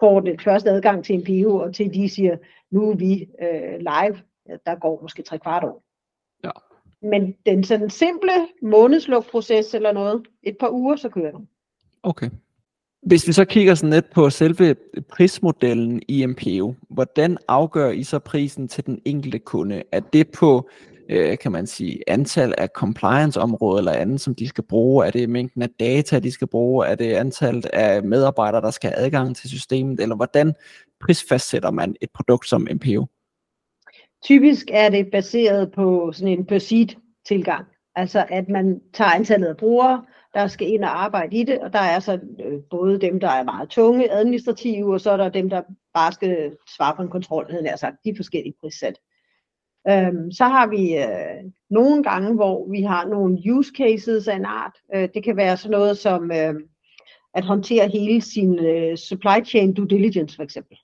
får 0.00 0.20
det 0.20 0.42
første 0.42 0.70
adgang 0.70 1.04
til 1.04 1.14
en 1.14 1.24
PO, 1.44 1.56
og 1.56 1.74
til 1.74 1.94
de 1.94 2.08
siger, 2.08 2.36
nu 2.70 2.90
er 2.90 2.96
vi 2.96 3.28
øh, 3.42 3.78
live, 3.78 4.18
der 4.66 4.78
går 4.80 5.02
måske 5.02 5.22
tre 5.22 5.38
kvart 5.38 5.64
år. 5.64 5.84
Men 7.04 7.34
den 7.46 7.64
sådan 7.64 7.90
simple 7.90 8.32
månedslukproces 8.62 9.74
eller 9.74 9.92
noget, 9.92 10.22
et 10.42 10.56
par 10.60 10.70
uger, 10.70 10.96
så 10.96 11.08
kører 11.08 11.30
den. 11.30 11.48
Okay. 12.02 12.30
Hvis 13.02 13.28
vi 13.28 13.32
så 13.32 13.44
kigger 13.44 13.74
sådan 13.74 13.90
lidt 13.90 14.10
på 14.10 14.30
selve 14.30 14.76
prismodellen 15.08 16.02
i 16.08 16.26
MPO, 16.26 16.74
hvordan 16.90 17.38
afgør 17.48 17.90
I 17.90 18.02
så 18.02 18.18
prisen 18.18 18.68
til 18.68 18.86
den 18.86 19.02
enkelte 19.04 19.38
kunde? 19.38 19.82
Er 19.92 20.00
det 20.00 20.30
på, 20.30 20.68
øh, 21.08 21.38
kan 21.38 21.52
man 21.52 21.66
sige, 21.66 22.00
antal 22.06 22.54
af 22.58 22.68
compliance-områder 22.68 23.78
eller 23.78 23.92
andet, 23.92 24.20
som 24.20 24.34
de 24.34 24.48
skal 24.48 24.64
bruge? 24.64 25.06
Er 25.06 25.10
det 25.10 25.28
mængden 25.28 25.62
af 25.62 25.70
data, 25.80 26.18
de 26.18 26.30
skal 26.30 26.46
bruge? 26.46 26.86
Er 26.86 26.94
det 26.94 27.12
antallet 27.12 27.66
af 27.66 28.02
medarbejdere, 28.02 28.60
der 28.60 28.70
skal 28.70 28.90
have 28.90 29.04
adgang 29.04 29.36
til 29.36 29.48
systemet? 29.48 30.00
Eller 30.00 30.16
hvordan 30.16 30.54
prisfastsætter 31.00 31.70
man 31.70 31.96
et 32.00 32.10
produkt 32.14 32.48
som 32.48 32.68
MPO? 32.74 33.06
Typisk 34.24 34.66
er 34.72 34.88
det 34.88 35.10
baseret 35.10 35.72
på 35.72 36.12
sådan 36.12 36.38
en 36.38 36.46
per 36.46 36.58
seat 36.58 36.96
tilgang. 37.26 37.64
Altså 37.96 38.26
at 38.28 38.48
man 38.48 38.80
tager 38.92 39.10
antallet 39.10 39.46
af 39.46 39.56
brugere, 39.56 40.04
der 40.34 40.46
skal 40.46 40.68
ind 40.68 40.84
og 40.84 41.04
arbejde 41.04 41.36
i 41.36 41.44
det, 41.44 41.58
og 41.58 41.72
der 41.72 41.78
er 41.78 42.00
så 42.00 42.20
øh, 42.44 42.60
både 42.70 43.00
dem, 43.00 43.20
der 43.20 43.28
er 43.28 43.44
meget 43.44 43.68
tunge 43.68 44.12
administrative, 44.12 44.94
og 44.94 45.00
så 45.00 45.10
er 45.10 45.16
der 45.16 45.28
dem, 45.28 45.50
der 45.50 45.62
bare 45.94 46.12
skal 46.12 46.56
svare 46.76 46.96
på 46.96 47.02
en 47.02 47.08
kontrol, 47.08 47.50
havde 47.50 47.70
jeg 47.70 47.78
sagt, 47.78 47.96
de 48.04 48.10
er 48.10 48.16
forskellige 48.16 48.54
prissat. 48.60 48.98
Øhm, 49.88 50.32
så 50.32 50.44
har 50.44 50.66
vi 50.66 50.96
øh, 50.96 51.50
nogle 51.70 52.02
gange, 52.02 52.34
hvor 52.34 52.70
vi 52.70 52.82
har 52.82 53.06
nogle 53.06 53.38
use 53.52 53.72
cases 53.76 54.28
af 54.28 54.36
en 54.36 54.44
art. 54.44 54.76
Øh, 54.94 55.08
det 55.14 55.24
kan 55.24 55.36
være 55.36 55.56
sådan 55.56 55.70
noget 55.70 55.98
som 55.98 56.30
øh, 56.30 56.54
at 57.34 57.44
håndtere 57.44 57.88
hele 57.88 58.20
sin 58.20 58.58
øh, 58.58 58.96
supply 58.96 59.44
chain 59.44 59.74
due 59.74 59.88
diligence 59.88 60.36
for 60.36 60.42
eksempel. 60.42 60.78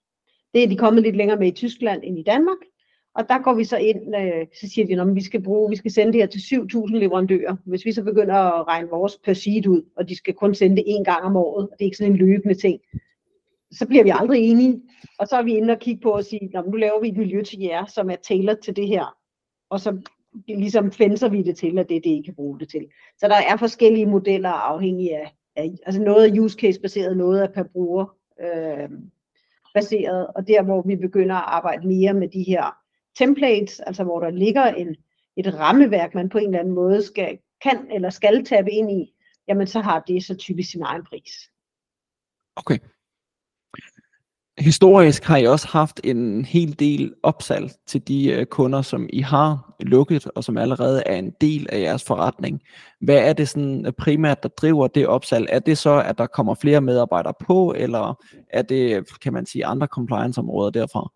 Det 0.54 0.64
er 0.64 0.68
de 0.68 0.76
kommet 0.76 1.02
lidt 1.02 1.16
længere 1.16 1.38
med 1.38 1.48
i 1.48 1.56
Tyskland 1.56 2.00
end 2.04 2.18
i 2.18 2.22
Danmark. 2.22 2.58
Og 3.14 3.28
der 3.28 3.42
går 3.42 3.54
vi 3.54 3.64
så 3.64 3.76
ind, 3.76 4.16
øh, 4.16 4.46
så 4.60 4.68
siger 4.74 4.86
de, 4.86 5.00
at 5.00 5.14
vi 5.14 5.22
skal 5.22 5.42
bruge, 5.42 5.70
vi 5.70 5.76
skal 5.76 5.90
sende 5.90 6.12
det 6.12 6.20
her 6.20 6.26
til 6.26 6.38
7.000 6.38 6.96
leverandører. 6.96 7.56
Hvis 7.64 7.84
vi 7.84 7.92
så 7.92 8.02
begynder 8.02 8.34
at 8.34 8.66
regne 8.66 8.88
vores 8.88 9.18
per 9.24 9.32
seed 9.32 9.66
ud, 9.66 9.82
og 9.96 10.08
de 10.08 10.16
skal 10.16 10.34
kun 10.34 10.54
sende 10.54 10.76
det 10.76 10.84
én 10.88 11.02
gang 11.04 11.24
om 11.24 11.36
året, 11.36 11.68
og 11.68 11.74
det 11.78 11.84
er 11.84 11.84
ikke 11.84 11.96
sådan 11.96 12.12
en 12.12 12.18
løbende 12.18 12.54
ting, 12.54 12.80
så 13.72 13.86
bliver 13.86 14.04
vi 14.04 14.12
aldrig 14.14 14.40
enige. 14.40 14.82
Og 15.18 15.28
så 15.28 15.36
er 15.36 15.42
vi 15.42 15.56
inde 15.56 15.72
og 15.72 15.78
kigge 15.78 16.00
på 16.00 16.10
og 16.10 16.24
sige, 16.24 16.50
at 16.54 16.66
nu 16.66 16.76
laver 16.76 17.00
vi 17.00 17.08
et 17.08 17.16
miljø 17.16 17.42
til 17.42 17.60
jer, 17.60 17.86
som 17.86 18.10
er 18.10 18.16
tailored 18.16 18.56
til 18.62 18.76
det 18.76 18.88
her. 18.88 19.16
Og 19.70 19.80
så 19.80 19.98
ligesom 20.48 20.92
fænser 20.92 21.28
vi 21.28 21.42
det 21.42 21.56
til, 21.56 21.78
at 21.78 21.88
det 21.88 21.96
er 21.96 22.00
det, 22.00 22.10
I 22.10 22.22
kan 22.24 22.34
bruge 22.34 22.60
det 22.60 22.68
til. 22.68 22.86
Så 23.18 23.28
der 23.28 23.36
er 23.50 23.56
forskellige 23.56 24.06
modeller 24.06 24.50
afhængig 24.50 25.16
af, 25.16 25.34
af 25.56 25.70
altså 25.86 26.02
noget 26.02 26.28
er 26.28 26.40
use 26.40 26.58
case 26.58 26.80
baseret, 26.80 27.16
noget 27.16 27.42
er 27.42 27.48
per 27.48 27.62
bruger 27.62 28.16
øh, 28.40 28.90
baseret, 29.74 30.26
og 30.26 30.48
der 30.48 30.62
hvor 30.62 30.82
vi 30.82 30.96
begynder 30.96 31.34
at 31.34 31.44
arbejde 31.46 31.88
mere 31.88 32.14
med 32.14 32.28
de 32.28 32.42
her 32.42 32.79
templates, 33.18 33.80
altså 33.80 34.04
hvor 34.04 34.20
der 34.20 34.30
ligger 34.30 34.64
en, 34.64 34.96
et 35.36 35.54
rammeværk, 35.54 36.14
man 36.14 36.28
på 36.28 36.38
en 36.38 36.46
eller 36.46 36.58
anden 36.58 36.74
måde 36.74 37.02
skal, 37.02 37.38
kan 37.62 37.86
eller 37.90 38.10
skal 38.10 38.44
tabe 38.44 38.70
ind 38.70 38.90
i, 38.90 39.14
jamen 39.48 39.66
så 39.66 39.80
har 39.80 40.00
det 40.00 40.24
så 40.24 40.34
typisk 40.34 40.70
sin 40.70 40.82
egen 40.82 41.04
pris. 41.04 41.32
Okay. 42.56 42.78
Historisk 44.58 45.24
har 45.24 45.36
I 45.36 45.46
også 45.46 45.68
haft 45.68 46.00
en 46.04 46.44
hel 46.44 46.78
del 46.78 47.14
opsalg 47.22 47.70
til 47.86 48.08
de 48.08 48.30
øh, 48.30 48.46
kunder, 48.46 48.82
som 48.82 49.08
I 49.12 49.20
har 49.20 49.74
lukket, 49.80 50.26
og 50.34 50.44
som 50.44 50.58
allerede 50.58 51.02
er 51.06 51.16
en 51.16 51.30
del 51.40 51.66
af 51.72 51.80
jeres 51.80 52.04
forretning. 52.04 52.60
Hvad 53.00 53.28
er 53.28 53.32
det 53.32 53.48
sådan 53.48 53.86
øh, 53.86 53.92
primært, 53.92 54.42
der 54.42 54.48
driver 54.48 54.86
det 54.86 55.06
opsalg? 55.06 55.46
Er 55.50 55.58
det 55.58 55.78
så, 55.78 56.02
at 56.06 56.18
der 56.18 56.26
kommer 56.26 56.54
flere 56.54 56.80
medarbejdere 56.80 57.34
på, 57.40 57.74
eller 57.76 58.24
er 58.50 58.62
det, 58.62 58.96
øh, 58.96 59.04
kan 59.22 59.32
man 59.32 59.46
sige, 59.46 59.66
andre 59.66 59.86
compliance-områder 59.86 60.70
derfra? 60.70 61.12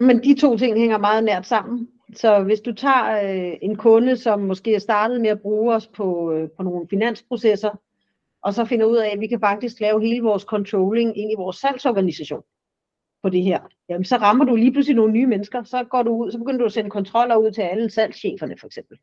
Men 0.00 0.22
de 0.22 0.34
to 0.34 0.56
ting 0.56 0.78
hænger 0.78 0.98
meget 0.98 1.24
nært 1.24 1.46
sammen. 1.46 1.88
Så 2.14 2.42
hvis 2.42 2.60
du 2.60 2.74
tager 2.74 3.22
øh, 3.22 3.56
en 3.62 3.76
kunde, 3.76 4.16
som 4.16 4.40
måske 4.40 4.74
er 4.74 4.78
startet 4.78 5.20
med 5.20 5.30
at 5.30 5.40
bruge 5.40 5.74
os 5.74 5.86
på, 5.86 6.32
øh, 6.32 6.48
på 6.56 6.62
nogle 6.62 6.86
finansprocesser, 6.90 7.70
og 8.42 8.54
så 8.54 8.64
finder 8.64 8.86
ud 8.86 8.96
af, 8.96 9.08
at 9.08 9.20
vi 9.20 9.26
kan 9.26 9.40
faktisk 9.40 9.80
lave 9.80 10.06
hele 10.06 10.22
vores 10.22 10.42
controlling 10.42 11.18
ind 11.18 11.32
i 11.32 11.34
vores 11.36 11.56
salgsorganisation 11.56 12.42
på 13.22 13.28
det 13.28 13.42
her. 13.42 13.60
Jamen, 13.88 14.04
så 14.04 14.16
rammer 14.16 14.44
du 14.44 14.56
lige 14.56 14.72
pludselig 14.72 14.96
nogle 14.96 15.12
nye 15.12 15.26
mennesker, 15.26 15.62
så 15.62 15.84
går 15.84 16.02
du 16.02 16.10
ud, 16.10 16.32
så 16.32 16.38
begynder 16.38 16.58
du 16.58 16.64
at 16.64 16.72
sende 16.72 16.90
kontroller 16.90 17.36
ud 17.36 17.50
til 17.50 17.62
alle 17.62 17.90
salgscheferne 17.90 18.56
for 18.60 18.66
eksempel. 18.66 18.98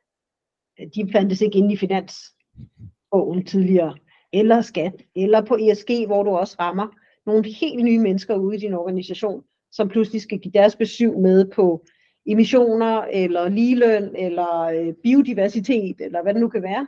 Øh, 0.80 0.88
de 0.96 1.12
fandtes 1.12 1.42
ikke 1.42 1.58
inde 1.58 1.74
i 1.74 1.78
finansbogen 1.78 3.46
tidligere, 3.46 3.96
eller 4.34 4.62
skat, 4.62 4.94
eller 5.16 5.42
på 5.42 5.58
ESG, 5.62 6.06
hvor 6.08 6.24
du 6.24 6.30
også 6.30 6.56
rammer 6.60 6.88
nogle 7.26 7.44
helt 7.52 7.84
nye 7.84 8.00
mennesker 8.00 8.36
ude 8.36 8.56
i 8.56 8.60
din 8.60 8.74
organisation, 8.74 9.44
som 9.74 9.90
pludselig 9.90 10.22
skal 10.22 10.40
give 10.40 10.52
deres 10.52 10.76
besøg 10.76 11.20
med 11.20 11.52
på 11.52 11.86
emissioner, 12.26 13.02
eller 13.02 13.50
ligeløn, 13.50 14.16
eller 14.16 14.60
øh, 14.60 14.94
biodiversitet, 15.04 15.96
eller 16.02 16.22
hvad 16.22 16.34
det 16.34 16.42
nu 16.42 16.50
kan 16.50 16.64
være. 16.64 16.88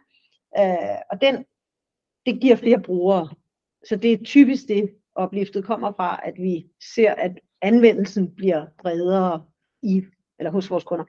Øh, 0.59 0.97
og 1.11 1.21
den, 1.21 1.45
det 2.25 2.41
giver 2.41 2.55
flere 2.55 2.81
brugere. 2.81 3.29
Så 3.87 3.95
det 3.95 4.11
er 4.11 4.23
typisk 4.23 4.67
det, 4.67 4.89
opliftet 5.15 5.65
kommer 5.65 5.91
fra, 5.91 6.19
at 6.23 6.33
vi 6.37 6.65
ser, 6.95 7.13
at 7.13 7.39
anvendelsen 7.61 8.35
bliver 8.35 8.65
bredere 8.81 9.45
i, 9.83 10.03
eller 10.39 10.51
hos 10.51 10.71
vores 10.71 10.83
kunder. 10.83 11.05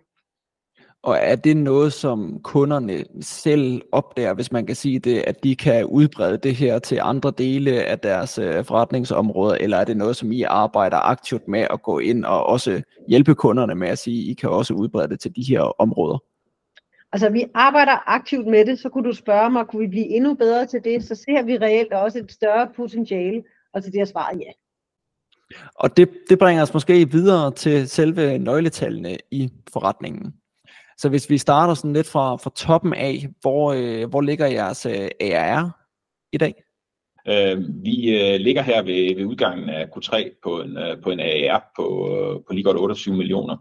Og 1.03 1.17
er 1.21 1.37
det 1.37 1.57
noget, 1.57 1.93
som 1.93 2.41
kunderne 2.43 3.05
selv 3.21 3.83
opdager, 3.93 4.35
hvis 4.35 4.53
man 4.53 4.67
kan 4.67 4.77
sige 4.77 4.99
det, 4.99 5.19
at 5.27 5.45
de 5.45 5.57
kan 5.57 5.85
udbrede 5.85 6.39
det 6.39 6.55
her 6.55 6.79
til 6.79 6.99
andre 7.03 7.33
dele 7.39 7.85
af 7.85 7.99
deres 7.99 8.39
øh, 8.39 8.65
forretningsområder, 8.65 9.55
eller 9.55 9.77
er 9.77 9.85
det 9.85 9.97
noget, 9.97 10.17
som 10.17 10.33
I 10.33 10.43
arbejder 10.43 10.97
aktivt 10.97 11.49
med 11.49 11.67
at 11.71 11.83
gå 11.83 11.99
ind 11.99 12.25
og 12.25 12.47
også 12.47 12.83
hjælpe 13.09 13.35
kunderne 13.35 13.75
med 13.75 13.89
at 13.89 13.99
sige, 13.99 14.23
at 14.23 14.31
I 14.31 14.35
kan 14.35 14.51
også 14.51 14.75
udbrede 14.75 15.09
det 15.09 15.21
til 15.21 15.37
de 15.37 15.43
her 15.43 15.61
områder? 15.61 16.19
Altså, 17.13 17.31
vi 17.31 17.45
arbejder 17.55 18.09
aktivt 18.09 18.47
med 18.47 18.65
det, 18.65 18.79
så 18.79 18.89
kunne 18.89 19.09
du 19.09 19.15
spørge 19.15 19.51
mig, 19.51 19.67
kunne 19.67 19.83
vi 19.83 19.89
blive 19.89 20.07
endnu 20.07 20.35
bedre 20.35 20.67
til 20.67 20.81
det, 20.85 21.05
så 21.05 21.15
ser 21.15 21.43
vi 21.43 21.59
reelt 21.59 21.93
også 21.93 22.19
et 22.19 22.33
større 22.33 22.69
potentiale, 22.77 23.43
og 23.75 23.83
til 23.83 23.93
det 23.93 24.01
har 24.01 24.07
svaret 24.07 24.41
ja. 24.41 24.51
Og 25.75 25.97
det, 25.97 26.11
det 26.29 26.39
bringer 26.39 26.63
os 26.63 26.75
måske 26.75 27.11
videre 27.11 27.51
til 27.51 27.89
selve 27.89 28.39
nøgletallene 28.39 29.17
i 29.31 29.51
forretningen. 29.73 30.35
Så 30.99 31.09
hvis 31.09 31.31
vi 31.31 31.39
starter 31.39 31.75
sådan 31.75 31.93
lidt 31.93 32.07
fra, 32.07 32.37
fra 32.37 32.51
toppen 32.57 32.95
af, 32.95 33.27
hvor, 33.41 33.73
øh, 33.73 34.11
hvor 34.11 34.21
ligger 34.21 34.47
jeres 34.47 34.87
øh, 34.87 35.09
ARR 35.21 35.71
i 36.33 36.39
dag? 36.39 36.55
Øh, 37.29 37.85
vi 37.85 38.11
øh, 38.19 38.41
ligger 38.41 38.63
her 38.63 38.83
ved, 38.83 39.17
ved 39.17 39.25
udgangen 39.25 39.69
af 39.69 39.85
Q3 39.85 40.41
på 40.43 40.61
en, 40.61 40.79
øh, 40.79 41.03
på 41.03 41.11
en 41.11 41.21
ARR 41.21 41.73
på, 41.77 41.87
øh, 42.15 42.41
på 42.47 42.53
lige 42.53 42.65
godt 42.65 42.77
28 42.77 43.17
millioner. 43.17 43.57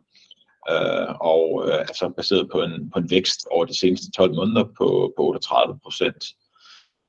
Øh, 0.72 1.16
og 1.22 1.66
øh, 1.68 1.80
altså 1.80 2.14
baseret 2.18 2.50
på 2.52 2.62
en, 2.62 2.90
på 2.94 3.00
en 3.00 3.10
vækst 3.12 3.48
over 3.52 3.66
de 3.66 3.80
seneste 3.80 4.12
12 4.12 4.36
måneder 4.36 4.64
på, 4.64 5.14
på 5.18 5.24
38 5.24 5.80
procent. 5.84 6.26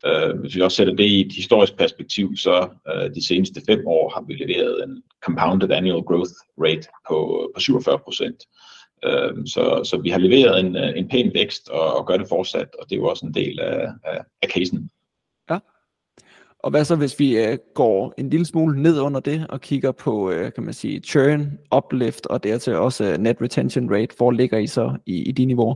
Øh, 0.06 0.40
hvis 0.40 0.56
vi 0.56 0.60
også 0.60 0.76
sætter 0.76 0.94
det 0.94 1.04
i 1.04 1.20
et 1.20 1.32
historisk 1.32 1.76
perspektiv, 1.76 2.36
så 2.36 2.68
øh, 2.88 3.14
de 3.14 3.26
seneste 3.26 3.60
fem 3.68 3.86
år 3.86 4.12
har 4.14 4.24
vi 4.26 4.34
leveret 4.34 4.84
en 4.84 5.02
compounded 5.24 5.70
annual 5.70 6.02
growth 6.02 6.30
rate 6.58 6.88
på, 7.08 7.50
på 7.54 7.60
47 7.60 7.98
procent. 7.98 8.36
Øh, 8.36 8.75
så, 9.46 9.80
så 9.84 10.00
vi 10.02 10.10
har 10.10 10.18
leveret 10.18 10.60
en, 10.60 10.76
øh, 10.76 10.92
en 10.96 11.08
pæn 11.08 11.30
vækst 11.34 11.68
og, 11.68 11.96
og 11.96 12.06
gør 12.06 12.16
det 12.16 12.28
fortsat, 12.28 12.68
og 12.78 12.90
det 12.90 12.92
er 12.92 13.00
jo 13.00 13.08
også 13.08 13.26
en 13.26 13.34
del 13.34 13.60
af, 13.60 13.88
af, 14.04 14.20
af 14.42 14.48
casen. 14.48 14.90
Ja. 15.50 15.58
Og 16.58 16.70
hvad 16.70 16.84
så, 16.84 16.96
hvis 16.96 17.18
vi 17.18 17.38
øh, 17.38 17.58
går 17.74 18.14
en 18.18 18.30
lille 18.30 18.46
smule 18.46 18.82
ned 18.82 19.00
under 19.00 19.20
det 19.20 19.46
og 19.48 19.60
kigger 19.60 19.92
på, 19.92 20.30
øh, 20.30 20.52
kan 20.52 20.64
man 20.64 20.74
sige, 20.74 21.00
churn, 21.00 21.58
uplift 21.76 22.26
og 22.26 22.44
dertil 22.44 22.74
også 22.74 23.04
øh, 23.04 23.18
net 23.18 23.36
retention 23.42 23.94
rate, 23.94 24.14
hvor 24.16 24.30
ligger 24.30 24.58
I 24.58 24.66
så 24.66 24.96
i, 25.06 25.22
i 25.22 25.32
de 25.32 25.44
niveauer? 25.44 25.74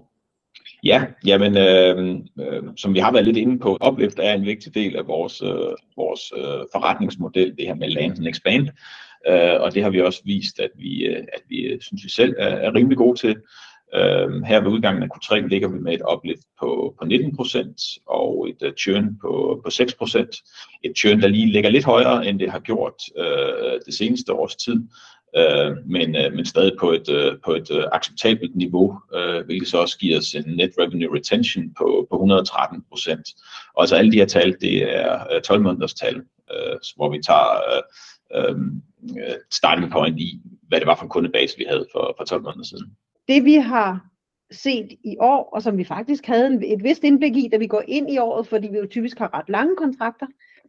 Ja, 0.85 1.05
jamen, 1.27 1.57
øh, 1.57 2.19
øh, 2.41 2.63
som 2.77 2.95
vi 2.95 2.99
har 2.99 3.13
været 3.13 3.25
lidt 3.25 3.37
inde 3.37 3.59
på, 3.59 3.79
uplift 3.89 4.19
er 4.19 4.35
en 4.35 4.47
vigtig 4.47 4.75
del 4.75 4.97
af 4.97 5.07
vores, 5.07 5.43
øh, 5.43 5.73
vores 5.97 6.33
øh, 6.37 6.61
forretningsmodel, 6.73 7.57
det 7.59 7.67
her 7.67 7.75
med 7.75 7.89
land 7.89 8.19
and 8.19 8.27
expand. 8.27 8.69
Øh, 9.29 9.61
og 9.61 9.75
det 9.75 9.83
har 9.83 9.91
vi 9.91 10.01
også 10.01 10.23
vist, 10.25 10.61
at 10.61 10.71
vi, 10.75 11.07
øh, 11.07 11.25
at 11.33 11.43
vi 11.49 11.61
øh, 11.61 11.81
synes 11.81 12.05
vi 12.05 12.11
selv 12.11 12.35
er, 12.39 12.49
er 12.49 12.75
rimelig 12.75 12.99
gode 12.99 13.19
til. 13.19 13.37
Øh, 13.95 14.43
her 14.43 14.61
ved 14.61 14.71
udgangen 14.71 15.03
af 15.03 15.09
Q3 15.17 15.35
ligger 15.35 15.69
vi 15.69 15.79
med 15.79 15.95
et 15.95 16.03
oplift 16.03 16.43
på, 16.61 16.95
på 16.99 17.05
19% 17.05 18.03
og 18.07 18.49
et 18.49 18.63
øh, 18.63 18.73
churn 18.75 19.19
på, 19.21 19.61
på 19.65 19.69
6%. 19.69 20.81
Et 20.85 20.99
churn, 20.99 21.21
der 21.21 21.29
lige 21.29 21.53
ligger 21.53 21.71
lidt 21.71 21.85
højere, 21.85 22.27
end 22.27 22.39
det 22.39 22.51
har 22.51 22.59
gjort 22.59 22.95
øh, 23.19 23.81
det 23.87 23.95
seneste 23.95 24.33
års 24.33 24.57
tid, 24.57 24.81
øh, 25.37 25.77
men, 25.87 26.17
øh, 26.17 26.33
men 26.33 26.47
stadig 26.47 26.73
på 26.81 26.93
et, 26.93 27.09
øh, 27.11 27.37
på 27.45 27.53
et 27.55 27.71
øh, 27.71 27.85
acceptabelt 27.93 28.57
niveau, 28.57 28.99
øh, 29.15 29.45
hvilket 29.45 29.69
så 29.69 29.79
også 29.79 29.99
giver 29.99 30.19
os 30.19 30.35
en 30.35 30.45
net 30.57 30.71
revenue 30.79 31.17
retention 31.19 31.65
på, 31.79 32.07
på 32.11 32.17
113 32.17 32.85
procent. 32.89 33.29
Og 33.75 33.83
altså 33.83 33.97
alle 33.97 34.13
de 34.13 34.19
her 34.19 34.27
tal, 34.27 34.57
det 34.61 34.97
er 34.97 35.41
12 35.41 35.63
måneders 35.63 35.95
tal, 35.95 36.17
øh, 36.53 36.77
hvor 36.97 37.11
vi 37.11 37.19
tager 37.27 37.55
øh, 37.77 37.83
Øhm, 38.35 38.83
øh, 39.19 39.35
starting 39.51 39.93
point 39.93 40.21
i, 40.21 40.41
hvad 40.69 40.81
det 40.81 40.87
var 40.87 40.95
for 40.95 41.03
en 41.03 41.09
kundebase, 41.09 41.59
vi 41.59 41.65
havde 41.69 41.87
for, 41.93 42.15
for 42.19 42.25
12 42.25 42.43
måneder 42.43 42.65
siden. 42.65 42.97
Det 43.29 43.45
vi 43.45 43.55
har 43.55 44.07
set 44.51 44.89
i 45.05 45.17
år, 45.21 45.51
og 45.53 45.63
som 45.63 45.79
vi 45.79 45.85
faktisk 45.85 46.27
havde 46.27 46.67
et 46.67 46.83
vist 46.83 47.05
indblik 47.05 47.37
i, 47.37 47.49
da 47.53 47.57
vi 47.57 47.67
går 47.67 47.83
ind 47.89 48.11
i 48.11 48.19
året, 48.19 48.47
fordi 48.47 48.69
vi 48.69 48.79
jo 48.79 48.87
typisk 48.87 49.19
har 49.19 49.35
ret 49.35 49.49
lange 49.49 49.77
kontrakter, 49.77 50.27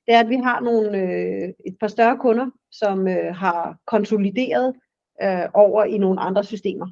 det 0.08 0.16
er, 0.16 0.20
at 0.20 0.30
vi 0.30 0.36
har 0.36 0.60
nogle, 0.60 0.98
øh, 0.98 1.50
et 1.66 1.78
par 1.80 1.88
større 1.88 2.18
kunder, 2.18 2.48
som 2.72 3.08
øh, 3.08 3.36
har 3.36 3.78
konsolideret 3.88 4.76
øh, 5.24 5.46
over 5.54 5.84
i 5.84 5.98
nogle 5.98 6.20
andre 6.20 6.44
systemer. 6.44 6.88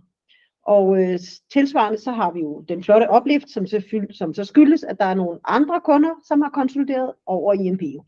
Og 0.64 1.04
øh, 1.04 1.20
tilsvarende 1.54 2.00
så 2.00 2.12
har 2.12 2.32
vi 2.32 2.40
jo 2.40 2.62
den 2.62 2.84
flotte 2.84 3.10
oplift, 3.10 3.50
som 3.50 3.68
så, 3.68 4.04
som 4.12 4.34
så 4.34 4.44
skyldes, 4.44 4.84
at 4.84 5.00
der 5.00 5.06
er 5.06 5.14
nogle 5.14 5.40
andre 5.46 5.82
kunder, 5.86 6.10
som 6.28 6.42
har 6.42 6.50
konsolideret 6.50 7.14
over 7.26 7.54
i 7.54 7.70
NPO. 7.70 8.06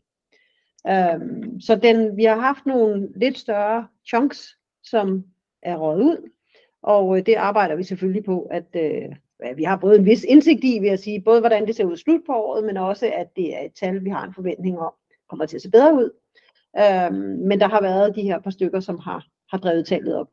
Øhm, 0.88 1.60
så 1.60 1.76
den, 1.76 2.16
vi 2.16 2.24
har 2.24 2.36
haft 2.36 2.66
nogle 2.66 3.08
lidt 3.16 3.38
større 3.38 3.86
chunks, 4.08 4.56
som 4.84 5.24
er 5.62 5.76
røget 5.76 6.02
ud, 6.02 6.30
og 6.82 7.18
øh, 7.18 7.26
det 7.26 7.34
arbejder 7.34 7.76
vi 7.76 7.82
selvfølgelig 7.82 8.24
på, 8.24 8.42
at 8.42 8.66
øh, 8.74 9.56
vi 9.56 9.62
har 9.62 9.76
både 9.76 9.98
en 9.98 10.04
vis 10.04 10.24
indsigt 10.24 10.64
i, 10.64 10.78
vil 10.78 10.88
jeg 10.88 10.98
sige, 10.98 11.22
både 11.22 11.40
hvordan 11.40 11.66
det 11.66 11.76
ser 11.76 11.84
ud 11.84 11.96
slut 11.96 12.20
på 12.26 12.32
året, 12.32 12.64
men 12.64 12.76
også 12.76 13.10
at 13.14 13.36
det 13.36 13.56
er 13.56 13.60
et 13.60 13.72
tal, 13.72 14.04
vi 14.04 14.10
har 14.10 14.24
en 14.24 14.34
forventning 14.34 14.78
om, 14.78 14.92
kommer 15.28 15.46
til 15.46 15.56
at 15.56 15.62
se 15.62 15.70
bedre 15.70 15.94
ud. 15.94 16.10
Øhm, 16.78 17.48
men 17.48 17.60
der 17.60 17.68
har 17.68 17.82
været 17.82 18.16
de 18.16 18.22
her 18.22 18.40
par 18.40 18.50
stykker, 18.50 18.80
som 18.80 18.98
har, 18.98 19.26
har 19.50 19.58
drevet 19.58 19.86
tallet 19.86 20.16
op. 20.16 20.28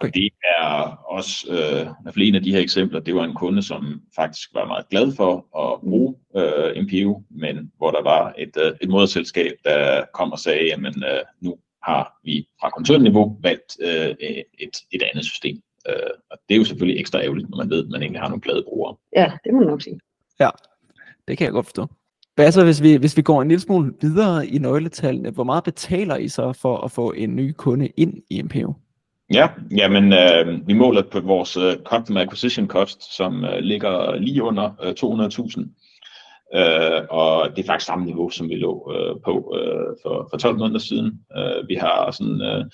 Okay. 0.00 0.10
Det 0.14 0.30
er 0.58 0.96
også, 1.08 1.46
øh, 1.50 2.26
en 2.28 2.34
af 2.34 2.42
de 2.42 2.52
her 2.52 2.60
eksempler, 2.60 3.00
det 3.00 3.14
var 3.14 3.24
en 3.24 3.34
kunde, 3.34 3.62
som 3.62 4.02
faktisk 4.16 4.54
var 4.54 4.66
meget 4.66 4.88
glad 4.88 5.16
for 5.16 5.32
at 5.62 5.80
bruge 5.80 6.14
øh, 6.36 6.82
MPU, 6.82 7.22
men 7.30 7.72
hvor 7.76 7.90
der 7.90 8.02
var 8.02 8.34
et, 8.38 8.56
øh, 8.56 8.72
et 8.80 8.88
moderselskab, 8.88 9.52
der 9.64 10.04
kom 10.14 10.32
og 10.32 10.38
sagde, 10.38 10.66
jamen 10.66 11.04
øh, 11.04 11.20
nu 11.40 11.56
har 11.82 12.18
vi 12.24 12.48
fra 12.60 12.70
koncernniveau 12.70 13.38
valgt 13.42 13.76
øh, 13.80 14.14
et, 14.58 14.76
et 14.92 15.02
andet 15.02 15.24
system. 15.24 15.56
Øh, 15.88 16.10
og 16.30 16.38
det 16.48 16.54
er 16.54 16.58
jo 16.58 16.64
selvfølgelig 16.64 17.00
ekstra 17.00 17.22
ærgerligt, 17.22 17.50
når 17.50 17.56
man 17.56 17.70
ved, 17.70 17.84
at 17.84 17.90
man 17.90 18.02
egentlig 18.02 18.20
har 18.20 18.28
nogle 18.28 18.40
glade 18.40 18.64
brugere. 18.68 18.96
Ja, 19.16 19.32
det 19.44 19.52
må 19.54 19.58
man 19.58 19.68
nok 19.68 19.82
sige. 19.82 20.00
Ja, 20.40 20.50
det 21.28 21.38
kan 21.38 21.44
jeg 21.44 21.52
godt 21.52 21.66
forstå. 21.66 21.86
Hvad 22.34 22.52
så, 22.52 22.64
hvis 22.64 22.82
vi, 22.82 22.96
hvis 22.96 23.16
vi 23.16 23.22
går 23.22 23.42
en 23.42 23.48
lille 23.48 23.60
smule 23.60 23.94
videre 24.00 24.46
i 24.46 24.58
nøgletallene? 24.58 25.30
Hvor 25.30 25.44
meget 25.44 25.64
betaler 25.64 26.16
I 26.16 26.28
så 26.28 26.52
for 26.52 26.76
at 26.76 26.90
få 26.90 27.12
en 27.12 27.36
ny 27.36 27.54
kunde 27.56 27.88
ind 27.96 28.22
i 28.30 28.42
MPO? 28.42 28.74
Ja, 29.32 29.48
jamen 29.76 30.12
øh, 30.12 30.68
vi 30.68 30.72
måler 30.72 31.02
på 31.02 31.20
vores 31.20 31.56
øh, 31.56 31.66
uh, 31.66 31.82
Customer 31.84 32.20
Acquisition 32.20 32.68
Cost, 32.68 33.16
som 33.16 33.44
uh, 33.44 33.58
ligger 33.58 34.16
lige 34.16 34.42
under 34.42 34.70
uh, 34.82 34.90
200.000. 34.90 35.60
Uh, 36.56 37.06
og 37.10 37.56
det 37.56 37.62
er 37.62 37.66
faktisk 37.66 37.86
samme 37.86 38.04
niveau, 38.04 38.30
som 38.30 38.48
vi 38.48 38.54
lå 38.54 38.72
uh, 38.72 39.20
på 39.24 39.32
uh, 39.32 39.96
for, 40.02 40.28
for 40.30 40.36
12 40.38 40.58
måneder 40.58 40.78
siden. 40.78 41.20
Uh, 41.36 41.68
vi 41.68 41.74
har 41.74 42.10
sådan, 42.10 42.40
uh, 42.40 42.64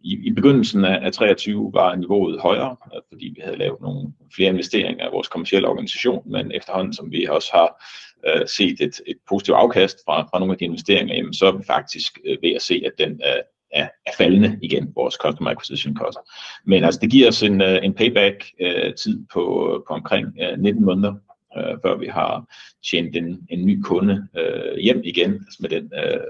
i, 0.00 0.18
i 0.26 0.32
begyndelsen 0.32 0.84
af, 0.84 0.98
af 1.06 1.12
23 1.12 1.70
var 1.74 1.94
niveauet 1.94 2.40
højere, 2.40 2.76
uh, 2.86 3.00
fordi 3.12 3.32
vi 3.36 3.40
havde 3.44 3.58
lavet 3.58 3.80
nogle 3.80 4.12
flere 4.36 4.50
investeringer 4.50 5.06
i 5.06 5.12
vores 5.12 5.28
kommercielle 5.28 5.68
organisation, 5.68 6.22
men 6.32 6.52
efterhånden 6.52 6.92
som 6.92 7.12
vi 7.12 7.26
også 7.30 7.50
har 7.52 7.84
uh, 8.28 8.46
set 8.46 8.80
et, 8.80 9.00
et 9.06 9.16
positivt 9.28 9.56
afkast 9.56 9.98
fra, 10.06 10.22
fra 10.22 10.38
nogle 10.38 10.52
af 10.52 10.58
de 10.58 10.64
investeringer, 10.64 11.14
jamen, 11.14 11.34
så 11.34 11.46
er 11.46 11.52
vi 11.52 11.64
faktisk 11.66 12.18
uh, 12.24 12.42
ved 12.42 12.52
at 12.54 12.62
se, 12.62 12.82
at 12.86 12.92
den 12.98 13.12
uh, 13.12 13.57
er, 13.70 13.88
er 14.06 14.10
faldende 14.16 14.58
igen, 14.62 14.92
vores 14.94 15.14
customer 15.14 15.50
acquisition 15.50 15.96
cost. 15.96 16.18
Men 16.64 16.84
altså, 16.84 17.00
det 17.00 17.10
giver 17.10 17.28
os 17.28 17.42
en, 17.42 17.60
øh, 17.60 17.84
en 17.84 17.94
payback-tid 17.94 19.18
øh, 19.20 19.26
på, 19.32 19.42
på 19.88 19.94
omkring 19.94 20.26
øh, 20.42 20.58
19 20.58 20.84
måneder, 20.84 21.14
øh, 21.58 21.76
før 21.82 21.96
vi 21.96 22.06
har 22.06 22.54
tjent 22.90 23.16
en, 23.16 23.46
en 23.50 23.66
ny 23.66 23.80
kunde 23.82 24.28
øh, 24.38 24.78
hjem 24.78 25.00
igen, 25.04 25.32
altså 25.32 25.58
med 25.60 25.70
den 25.70 25.92
øh, 26.04 26.20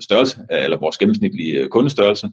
størrelse, 0.00 0.46
eller 0.50 0.76
vores 0.76 0.98
gennemsnitlige 0.98 1.68
kundestørrelse. 1.68 2.30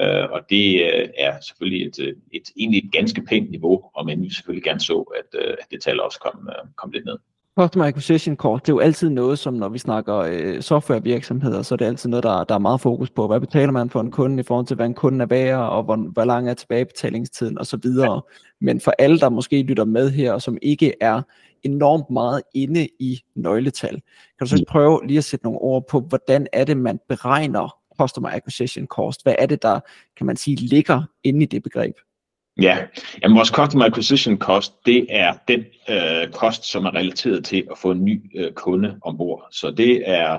Øh, 0.00 0.30
og 0.30 0.40
det 0.50 0.82
øh, 0.82 1.08
er 1.18 1.40
selvfølgelig 1.40 1.86
et, 1.86 1.98
et, 1.98 2.16
et, 2.32 2.42
egentlig 2.56 2.84
et 2.84 2.92
ganske 2.92 3.22
pænt 3.22 3.50
niveau, 3.50 3.82
og 3.94 4.06
men 4.06 4.22
vi 4.22 4.34
selvfølgelig 4.34 4.64
gerne 4.64 4.80
så, 4.80 4.98
at, 5.18 5.40
øh, 5.40 5.54
at 5.60 5.66
det 5.70 5.82
tal 5.82 6.00
også 6.00 6.20
kom, 6.20 6.48
øh, 6.48 6.70
kom 6.76 6.90
lidt 6.90 7.04
ned. 7.04 7.18
Customer 7.60 7.86
Acquisition 7.86 8.36
Cost, 8.36 8.66
det 8.66 8.72
er 8.72 8.74
jo 8.74 8.80
altid 8.80 9.10
noget, 9.10 9.38
som 9.38 9.54
når 9.54 9.68
vi 9.68 9.78
snakker 9.78 10.16
øh, 10.16 10.62
softwarevirksomheder, 10.62 11.62
så 11.62 11.74
er 11.74 11.76
det 11.76 11.84
altid 11.84 12.10
noget, 12.10 12.22
der, 12.22 12.44
der 12.44 12.54
er 12.54 12.58
meget 12.58 12.80
fokus 12.80 13.10
på. 13.10 13.26
Hvad 13.26 13.40
betaler 13.40 13.72
man 13.72 13.90
for 13.90 14.00
en 14.00 14.10
kunde 14.10 14.40
i 14.40 14.42
forhold 14.42 14.66
til, 14.66 14.76
hvad 14.76 14.86
en 14.86 14.94
kunde 14.94 15.22
er 15.22 15.26
værd, 15.26 15.60
og 15.60 15.82
hvor, 15.82 15.96
hvor 15.96 16.24
lang 16.24 16.48
er 16.48 16.54
tilbagebetalingstiden 16.54 17.58
osv. 17.58 17.86
Ja. 17.98 18.18
Men 18.60 18.80
for 18.80 18.94
alle, 18.98 19.18
der 19.18 19.28
måske 19.28 19.62
lytter 19.62 19.84
med 19.84 20.10
her, 20.10 20.32
og 20.32 20.42
som 20.42 20.58
ikke 20.62 20.92
er 21.00 21.22
enormt 21.62 22.10
meget 22.10 22.42
inde 22.54 22.88
i 22.98 23.20
nøgletal, 23.34 23.94
kan 24.38 24.40
du 24.40 24.46
så 24.46 24.56
mm. 24.56 24.64
prøve 24.68 25.00
lige 25.06 25.18
at 25.18 25.24
sætte 25.24 25.44
nogle 25.44 25.58
ord 25.58 25.88
på, 25.88 26.00
hvordan 26.00 26.46
er 26.52 26.64
det, 26.64 26.76
man 26.76 27.00
beregner 27.08 27.76
Customer 28.00 28.28
Acquisition 28.28 28.86
Cost? 28.86 29.22
Hvad 29.22 29.34
er 29.38 29.46
det, 29.46 29.62
der, 29.62 29.80
kan 30.16 30.26
man 30.26 30.36
sige, 30.36 30.56
ligger 30.56 31.02
inde 31.24 31.42
i 31.42 31.46
det 31.46 31.62
begreb? 31.62 31.94
Ja, 32.60 32.78
Jamen, 33.22 33.36
vores 33.36 33.48
Customer 33.48 33.84
Acquisition 33.84 34.38
Cost, 34.38 34.72
det 34.86 35.06
er 35.10 35.34
den 35.48 35.64
øh, 35.88 36.32
kost, 36.32 36.64
som 36.64 36.84
er 36.84 36.94
relateret 36.94 37.44
til 37.44 37.66
at 37.70 37.78
få 37.78 37.90
en 37.90 38.04
ny 38.04 38.30
øh, 38.36 38.52
kunde 38.52 38.98
ombord. 39.02 39.46
Så 39.50 39.70
det 39.70 40.02
er 40.10 40.38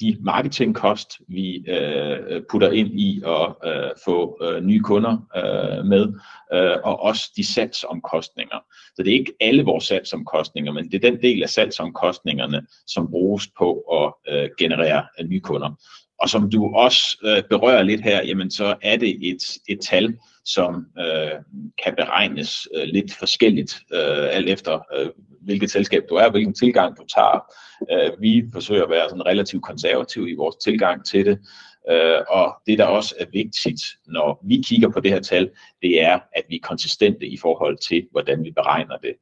de 0.00 0.16
marketingkost, 0.20 1.20
vi 1.28 1.64
øh, 1.68 2.42
putter 2.50 2.70
ind 2.70 3.00
i 3.00 3.22
at 3.26 3.54
øh, 3.70 3.90
få 4.04 4.38
øh, 4.42 4.64
nye 4.64 4.80
kunder 4.80 5.12
øh, 5.36 5.86
med, 5.86 6.06
øh, 6.52 6.76
og 6.84 7.00
også 7.02 7.32
de 7.36 7.54
salgsomkostninger. 7.54 8.58
Så 8.96 9.02
det 9.02 9.08
er 9.08 9.18
ikke 9.18 9.32
alle 9.40 9.64
vores 9.64 9.84
salgsomkostninger, 9.84 10.72
men 10.72 10.90
det 10.90 11.04
er 11.04 11.10
den 11.10 11.22
del 11.22 11.42
af 11.42 11.48
salgsomkostningerne, 11.48 12.66
som 12.86 13.10
bruges 13.10 13.48
på 13.58 13.80
at 13.80 14.34
øh, 14.34 14.48
generere 14.58 15.04
øh, 15.20 15.28
nye 15.28 15.40
kunder. 15.40 15.70
Og 16.18 16.28
som 16.28 16.50
du 16.50 16.74
også 16.74 17.18
øh, 17.24 17.42
berører 17.50 17.82
lidt 17.82 18.00
her, 18.00 18.26
jamen 18.26 18.50
så 18.50 18.74
er 18.82 18.96
det 18.96 19.28
et, 19.28 19.42
et 19.68 19.80
tal, 19.80 20.16
som 20.44 20.86
øh, 20.98 21.30
kan 21.84 21.94
beregnes 21.96 22.68
øh, 22.76 22.84
lidt 22.84 23.14
forskelligt, 23.14 23.78
øh, 23.92 24.26
alt 24.36 24.48
efter 24.48 24.80
øh, 24.96 25.08
hvilket 25.42 25.70
selskab 25.70 26.02
du 26.10 26.14
er, 26.14 26.30
hvilken 26.30 26.54
tilgang 26.54 26.96
du 26.96 27.04
tager. 27.14 27.44
Øh, 27.92 28.20
vi 28.20 28.44
forsøger 28.52 28.84
at 28.84 28.90
være 28.90 29.08
sådan 29.08 29.26
relativt 29.26 29.62
konservative 29.62 30.30
i 30.30 30.34
vores 30.34 30.56
tilgang 30.56 31.04
til 31.06 31.26
det, 31.26 31.38
øh, 31.90 32.18
og 32.28 32.54
det 32.66 32.78
der 32.78 32.84
også 32.84 33.14
er 33.20 33.24
vigtigt, 33.32 33.82
når 34.06 34.40
vi 34.44 34.62
kigger 34.66 34.88
på 34.88 35.00
det 35.00 35.10
her 35.10 35.20
tal, 35.20 35.50
det 35.82 36.02
er, 36.02 36.18
at 36.36 36.42
vi 36.48 36.56
er 36.56 36.68
konsistente 36.68 37.26
i 37.26 37.36
forhold 37.36 37.78
til, 37.88 38.06
hvordan 38.10 38.44
vi 38.44 38.50
beregner 38.50 38.96
det. 38.96 39.14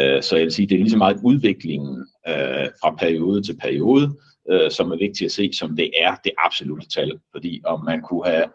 Øh, 0.00 0.22
så 0.22 0.36
jeg 0.36 0.44
vil 0.44 0.52
sige, 0.52 0.66
det 0.68 0.74
er 0.74 0.78
lige 0.78 0.90
så 0.90 0.96
meget 0.96 1.20
udviklingen 1.24 2.06
øh, 2.28 2.68
fra 2.80 2.94
periode 2.98 3.42
til 3.42 3.56
periode, 3.56 4.16
øh, 4.50 4.70
som 4.70 4.92
er 4.92 4.96
vigtigt 4.96 5.28
at 5.28 5.32
se, 5.32 5.52
som 5.52 5.76
det 5.76 5.90
er 5.98 6.16
det 6.24 6.32
absolutte 6.38 6.88
tal. 6.88 7.20
Fordi 7.32 7.60
om 7.64 7.84
man 7.84 8.02
kunne 8.02 8.26
have 8.26 8.46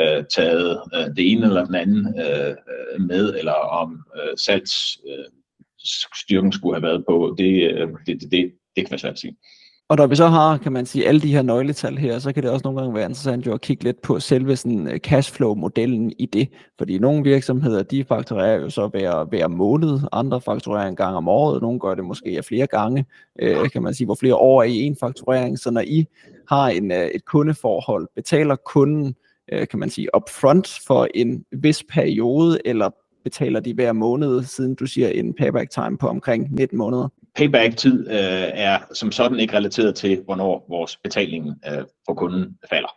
øh, 0.00 0.24
taget 0.34 0.80
øh, 0.94 1.06
det 1.16 1.32
ene 1.32 1.46
eller 1.46 1.64
den 1.64 1.74
anden 1.74 2.20
øh, 2.20 2.50
øh 2.50 3.00
med, 3.00 3.34
eller 3.38 3.52
om 3.52 4.04
øh, 4.16 4.36
salgsstyrken 4.36 6.48
øh, 6.48 6.52
skulle 6.52 6.76
have 6.76 6.82
været 6.82 7.04
på, 7.08 7.34
det, 7.38 7.72
øh, 7.72 7.88
det, 8.06 8.20
det, 8.20 8.30
det, 8.30 8.52
det 8.76 8.84
kan 8.84 8.90
være 8.90 8.98
svært 8.98 9.12
at 9.12 9.18
sige. 9.18 9.36
Og 9.88 9.96
når 9.96 10.06
vi 10.06 10.16
så 10.16 10.26
har, 10.26 10.56
kan 10.56 10.72
man 10.72 10.86
sige, 10.86 11.08
alle 11.08 11.20
de 11.20 11.32
her 11.32 11.42
nøgletal 11.42 11.98
her, 11.98 12.18
så 12.18 12.32
kan 12.32 12.42
det 12.42 12.50
også 12.50 12.64
nogle 12.64 12.80
gange 12.80 12.94
være 12.94 13.04
interessant 13.04 13.46
jo 13.46 13.54
at 13.54 13.60
kigge 13.60 13.84
lidt 13.84 14.02
på 14.02 14.20
selve 14.20 14.56
sådan 14.56 14.88
øh, 14.88 14.98
cashflow-modellen 14.98 16.12
i 16.18 16.26
det. 16.26 16.48
Fordi 16.78 16.98
nogle 16.98 17.22
virksomheder, 17.22 17.82
de 17.82 18.04
fakturerer 18.04 18.60
jo 18.60 18.70
så 18.70 18.86
hver, 18.88 19.24
hver 19.24 19.48
måned, 19.48 20.00
andre 20.12 20.40
fakturerer 20.40 20.88
en 20.88 20.96
gang 20.96 21.16
om 21.16 21.28
året, 21.28 21.62
nogle 21.62 21.80
gør 21.80 21.94
det 21.94 22.04
måske 22.04 22.42
flere 22.42 22.66
gange, 22.66 23.06
øh, 23.38 23.70
kan 23.70 23.82
man 23.82 23.94
sige, 23.94 24.04
hvor 24.04 24.14
flere 24.14 24.34
år 24.34 24.62
er 24.62 24.66
i 24.66 24.76
en 24.76 24.96
fakturering. 25.00 25.58
Så 25.58 25.70
når 25.70 25.80
I 25.80 26.06
har 26.48 26.68
en, 26.68 26.92
øh, 26.92 27.06
et 27.06 27.24
kundeforhold, 27.24 28.08
betaler 28.14 28.56
kunden, 28.56 29.14
øh, 29.52 29.68
kan 29.68 29.78
man 29.78 29.90
sige, 29.90 30.08
upfront 30.16 30.78
for 30.86 31.08
en 31.14 31.44
vis 31.52 31.84
periode, 31.90 32.58
eller 32.64 32.90
betaler 33.24 33.60
de 33.60 33.74
hver 33.74 33.92
måned, 33.92 34.42
siden 34.42 34.74
du 34.74 34.86
siger 34.86 35.08
en 35.08 35.34
payback 35.34 35.70
time 35.70 35.98
på 35.98 36.08
omkring 36.08 36.54
19 36.54 36.78
måneder? 36.78 37.08
Payback-tid 37.36 38.06
øh, 38.10 38.48
er 38.54 38.78
som 38.94 39.12
sådan 39.12 39.40
ikke 39.40 39.56
relateret 39.56 39.94
til, 39.94 40.22
hvornår 40.24 40.66
vores 40.68 40.96
betaling 40.96 41.54
øh, 41.66 41.84
for 42.06 42.14
kunden 42.14 42.58
falder. 42.70 42.94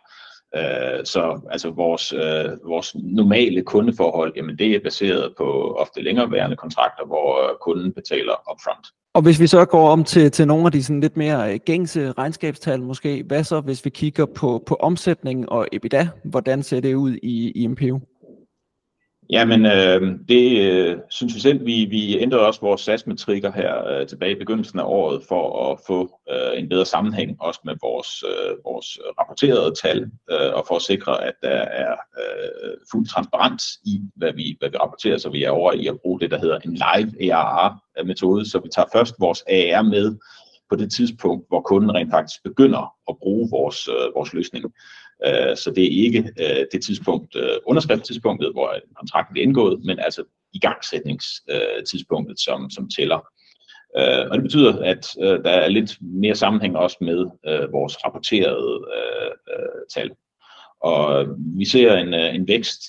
Øh, 0.56 1.04
så 1.04 1.40
altså 1.50 1.70
vores, 1.70 2.12
øh, 2.12 2.70
vores 2.70 2.94
normale 2.94 3.62
kundeforhold, 3.62 4.32
jamen 4.36 4.58
det 4.58 4.70
er 4.74 4.80
baseret 4.84 5.34
på 5.36 5.76
ofte 5.78 6.02
længereværende 6.02 6.56
kontrakter, 6.56 7.06
hvor 7.06 7.50
øh, 7.50 7.56
kunden 7.60 7.92
betaler 7.92 8.52
upfront. 8.52 8.86
Og 9.14 9.22
hvis 9.22 9.40
vi 9.40 9.46
så 9.46 9.64
går 9.64 9.88
om 9.90 10.04
til, 10.04 10.30
til 10.30 10.46
nogle 10.46 10.66
af 10.66 10.72
de 10.72 10.84
sådan 10.84 11.00
lidt 11.00 11.16
mere 11.16 11.52
øh, 11.52 11.60
gængse 11.66 12.12
regnskabstal 12.12 12.82
måske, 12.82 13.24
hvad 13.26 13.44
så 13.44 13.60
hvis 13.60 13.84
vi 13.84 13.90
kigger 13.90 14.26
på, 14.26 14.62
på 14.66 14.74
omsætning 14.74 15.48
og 15.48 15.68
EBITDA, 15.72 16.08
hvordan 16.24 16.62
ser 16.62 16.80
det 16.80 16.94
ud 16.94 17.16
i, 17.22 17.52
i 17.54 17.66
MPU? 17.66 18.00
Jamen, 19.32 19.66
øh, 19.66 20.18
det 20.28 20.60
øh, 20.60 20.96
synes 21.10 21.34
vi 21.34 21.40
selv. 21.40 21.66
Vi, 21.66 21.84
vi 21.84 22.18
ændrede 22.18 22.46
også 22.46 22.60
vores 22.60 22.80
satsmetrikker 22.80 23.52
her 23.52 23.88
øh, 23.88 24.06
tilbage 24.06 24.32
i 24.32 24.38
begyndelsen 24.38 24.78
af 24.78 24.84
året 24.84 25.22
for 25.28 25.72
at 25.72 25.78
få 25.86 26.20
øh, 26.30 26.58
en 26.62 26.68
bedre 26.68 26.86
sammenhæng 26.86 27.36
også 27.40 27.60
med 27.64 27.74
vores, 27.82 28.24
øh, 28.30 28.56
vores 28.64 28.98
rapporterede 29.20 29.74
tal 29.82 30.10
øh, 30.30 30.54
og 30.54 30.64
for 30.68 30.76
at 30.76 30.82
sikre, 30.82 31.24
at 31.24 31.34
der 31.42 31.60
er 31.84 31.92
øh, 31.92 32.72
fuld 32.92 33.06
transparens 33.06 33.64
i, 33.84 34.00
hvad 34.16 34.32
vi, 34.32 34.56
hvad 34.58 34.70
vi 34.70 34.76
rapporterer, 34.76 35.18
så 35.18 35.30
vi 35.30 35.44
er 35.44 35.50
over 35.50 35.72
i 35.72 35.86
at 35.86 36.00
bruge 36.02 36.20
det, 36.20 36.30
der 36.30 36.38
hedder 36.38 36.58
en 36.58 36.72
live 36.72 37.32
ARR-metode. 37.32 38.50
Så 38.50 38.58
vi 38.58 38.68
tager 38.74 38.88
først 38.92 39.14
vores 39.20 39.42
ARR 39.42 39.82
med 39.82 40.16
på 40.70 40.76
det 40.76 40.92
tidspunkt, 40.92 41.48
hvor 41.48 41.60
kunden 41.60 41.94
rent 41.94 42.10
faktisk 42.10 42.42
begynder 42.44 42.94
at 43.08 43.16
bruge 43.22 43.48
vores, 43.50 43.88
øh, 43.88 44.14
vores 44.14 44.32
løsning. 44.32 44.64
Øh, 45.26 45.56
så 45.56 45.72
det 45.76 45.84
er 45.84 46.04
ikke 46.04 46.32
øh, 46.40 46.66
det 46.72 46.82
tidspunkt, 46.84 47.36
øh, 47.36 47.56
underskriftstidspunktet, 47.66 48.52
hvor 48.52 48.74
kontrakten 48.96 49.32
bliver 49.32 49.46
indgået, 49.46 49.84
men 49.84 49.98
altså 49.98 50.24
igangsætningstidspunktet, 50.52 52.40
som, 52.40 52.70
som 52.70 52.88
tæller. 52.96 53.20
Øh, 53.98 54.30
og 54.30 54.36
det 54.36 54.42
betyder, 54.42 54.78
at 54.82 55.06
der 55.44 55.50
er 55.50 55.68
lidt 55.68 55.96
mere 56.00 56.34
sammenhæng 56.34 56.76
også 56.76 56.96
med 57.00 57.26
vores 57.70 57.96
rapporterede 58.04 58.84
tal. 59.94 60.10
Og 60.80 61.26
vi 61.58 61.64
ser 61.64 61.96
en, 61.96 62.14
en 62.14 62.48
vækst 62.48 62.82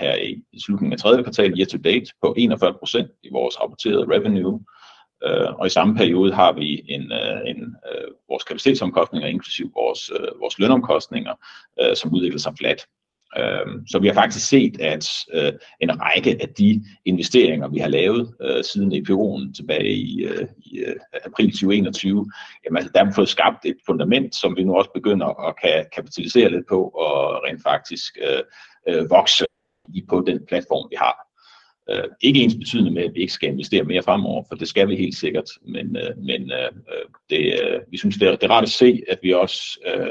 her 0.00 0.14
i 0.52 0.58
slutningen 0.58 0.92
af 0.92 0.98
tredje 0.98 1.22
kvartal 1.22 1.58
year 1.58 1.66
to 1.66 1.78
date 1.78 2.06
på 2.22 2.36
41% 2.38 3.20
i 3.22 3.28
vores 3.32 3.60
rapporterede 3.60 4.06
revenue, 4.14 4.60
Øh, 5.24 5.54
og 5.58 5.66
i 5.66 5.70
samme 5.70 5.96
periode 5.96 6.32
har 6.32 6.52
vi 6.52 6.82
en, 6.88 7.12
øh, 7.12 7.40
en, 7.46 7.76
øh, 7.92 8.08
vores 8.28 8.44
kapacitetsomkostninger, 8.44 9.28
inklusiv 9.28 9.72
vores, 9.74 10.10
øh, 10.20 10.40
vores 10.40 10.58
lønomkostninger, 10.58 11.34
øh, 11.80 11.96
som 11.96 12.14
udvikler 12.14 12.38
sig 12.38 12.52
flat. 12.58 12.86
Øh, 13.38 13.66
så 13.86 13.98
vi 13.98 14.06
har 14.06 14.14
faktisk 14.14 14.48
set, 14.48 14.80
at 14.80 15.08
øh, 15.32 15.52
en 15.80 16.00
række 16.00 16.36
af 16.40 16.48
de 16.48 16.84
investeringer, 17.04 17.68
vi 17.68 17.78
har 17.78 17.88
lavet 17.88 18.34
øh, 18.42 18.64
siden 18.64 18.92
EPO'en 18.92 19.52
tilbage 19.56 19.92
i, 19.92 20.24
øh, 20.24 20.46
i 20.58 20.78
øh, 20.78 20.96
april 21.24 21.50
2021, 21.50 22.30
jamen, 22.64 22.76
altså, 22.76 22.90
der 22.94 22.98
har 22.98 23.06
vi 23.06 23.14
fået 23.14 23.28
skabt 23.28 23.64
et 23.64 23.76
fundament, 23.86 24.34
som 24.34 24.56
vi 24.56 24.64
nu 24.64 24.76
også 24.76 24.90
begynder 24.94 25.48
at 25.48 25.54
kan 25.62 25.86
kapitalisere 25.94 26.50
lidt 26.50 26.66
på 26.68 26.88
og 26.88 27.42
rent 27.44 27.62
faktisk 27.62 28.18
øh, 28.22 28.42
øh, 28.88 29.10
vokse 29.10 29.44
i 29.94 30.04
på 30.08 30.24
den 30.26 30.46
platform, 30.48 30.90
vi 30.90 30.96
har. 30.98 31.25
Øh, 31.90 32.04
ikke 32.20 32.40
ens 32.40 32.54
betydende 32.54 32.90
med, 32.90 33.02
at 33.02 33.14
vi 33.14 33.20
ikke 33.20 33.32
skal 33.32 33.48
investere 33.48 33.84
mere 33.84 34.02
fremover, 34.02 34.44
for 34.48 34.54
det 34.54 34.68
skal 34.68 34.88
vi 34.88 34.96
helt 34.96 35.16
sikkert, 35.16 35.50
men, 35.62 35.96
øh, 35.96 36.18
men 36.18 36.52
øh, 36.52 36.72
øh 36.92 37.06
det, 37.30 37.60
øh, 37.64 37.80
vi 37.90 37.98
synes, 37.98 38.16
det 38.16 38.28
er, 38.28 38.36
det 38.36 38.42
er 38.42 38.50
rart 38.50 38.62
at 38.62 38.70
se, 38.70 39.02
at 39.08 39.18
vi 39.22 39.32
også 39.32 39.80
øh, 39.86 40.10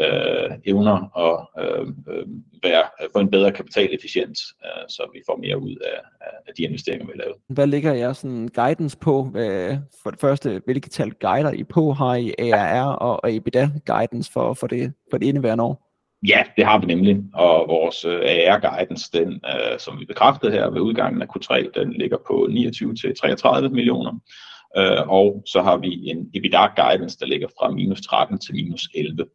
øh, 0.00 0.50
evner 0.64 1.18
at 1.26 1.64
øh, 1.64 1.86
øh 1.88 2.26
være, 2.62 2.84
øh, 3.02 3.08
få 3.12 3.18
en 3.18 3.30
bedre 3.30 3.52
kapitalefficiens, 3.52 4.40
øh, 4.64 4.84
så 4.88 5.10
vi 5.12 5.20
får 5.26 5.36
mere 5.36 5.58
ud 5.58 5.76
af, 5.76 6.00
af 6.48 6.52
de 6.56 6.62
investeringer, 6.62 7.06
vi 7.06 7.12
har 7.14 7.24
lavet. 7.24 7.36
Hvad 7.48 7.66
ligger 7.66 7.92
jeres 7.92 8.18
sådan 8.18 8.48
guidance 8.48 8.98
på? 8.98 9.30
For 10.02 10.10
det 10.10 10.20
første, 10.20 10.62
hvilke 10.64 10.88
tal 10.88 11.12
guider 11.20 11.52
I 11.52 11.64
på? 11.64 11.92
Har 11.92 12.14
I 12.14 12.34
ARR 12.38 12.94
og, 12.96 13.24
og 13.24 13.36
EBITDA 13.36 13.68
guidance 13.86 14.32
for, 14.32 14.54
for, 14.54 14.66
det, 14.66 14.92
for 15.10 15.18
det 15.18 15.26
indeværende 15.26 15.64
år? 15.64 15.87
Ja, 16.26 16.44
det 16.56 16.64
har 16.64 16.78
vi 16.78 16.86
nemlig, 16.86 17.22
og 17.34 17.68
vores 17.68 18.04
øh, 18.04 18.20
AR-guidance, 18.20 19.10
den, 19.12 19.32
øh, 19.32 19.78
som 19.78 20.00
vi 20.00 20.04
bekræftede 20.04 20.52
her 20.52 20.70
ved 20.70 20.80
udgangen 20.80 21.22
af 21.22 21.26
Q3, 21.26 21.70
den 21.80 21.92
ligger 21.92 22.16
på 22.26 22.48
29-33 22.50 23.68
millioner. 23.68 24.20
Øh, 24.76 25.08
og 25.08 25.42
så 25.46 25.62
har 25.62 25.76
vi 25.76 26.08
en 26.10 26.30
EBITDA-guidance, 26.34 27.18
der 27.18 27.26
ligger 27.26 27.48
fra 27.58 27.70
minus 27.70 28.00
13 28.00 28.38
til 28.38 28.54
minus 28.54 28.88
11. 28.94 29.26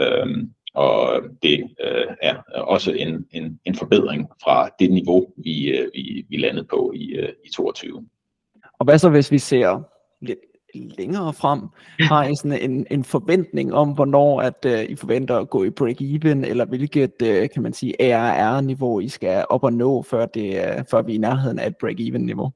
Øh, 0.00 0.26
og 0.74 1.22
det 1.42 1.70
øh, 1.84 2.06
er 2.22 2.36
også 2.52 2.92
en, 2.92 3.26
en, 3.30 3.60
en 3.64 3.74
forbedring 3.74 4.28
fra 4.42 4.70
det 4.78 4.90
niveau, 4.90 5.26
vi, 5.36 5.68
øh, 5.68 5.88
vi, 5.94 6.26
vi 6.28 6.36
landede 6.36 6.66
på 6.70 6.92
i, 6.94 7.12
øh, 7.12 7.32
i 7.44 7.50
22. 7.54 8.08
Og 8.78 8.84
hvad 8.84 8.98
så 8.98 9.08
hvis 9.08 9.32
vi 9.32 9.38
ser 9.38 9.82
lidt 10.20 10.38
længere 10.74 11.32
frem, 11.32 11.60
har 12.00 12.24
I 12.24 12.34
sådan 12.34 12.70
en, 12.70 12.86
en 12.90 13.04
forventning 13.04 13.74
om, 13.74 13.88
hvornår 13.88 14.40
at 14.40 14.66
uh, 14.66 14.82
I 14.90 14.96
forventer 14.96 15.38
at 15.38 15.50
gå 15.50 15.64
i 15.64 15.70
break-even, 15.70 16.44
eller 16.44 16.64
hvilket, 16.64 17.12
uh, 17.22 17.48
kan 17.54 17.62
man 17.62 17.72
sige, 17.72 18.14
ARR-niveau 18.14 19.00
I 19.00 19.08
skal 19.08 19.44
op 19.50 19.64
og 19.64 19.72
nå, 19.72 20.02
før, 20.02 20.26
det, 20.26 20.50
uh, 20.50 20.84
før 20.90 21.02
vi 21.02 21.12
er 21.12 21.16
i 21.16 21.18
nærheden 21.18 21.58
af 21.58 21.66
et 21.66 21.76
break-even-niveau? 21.76 22.52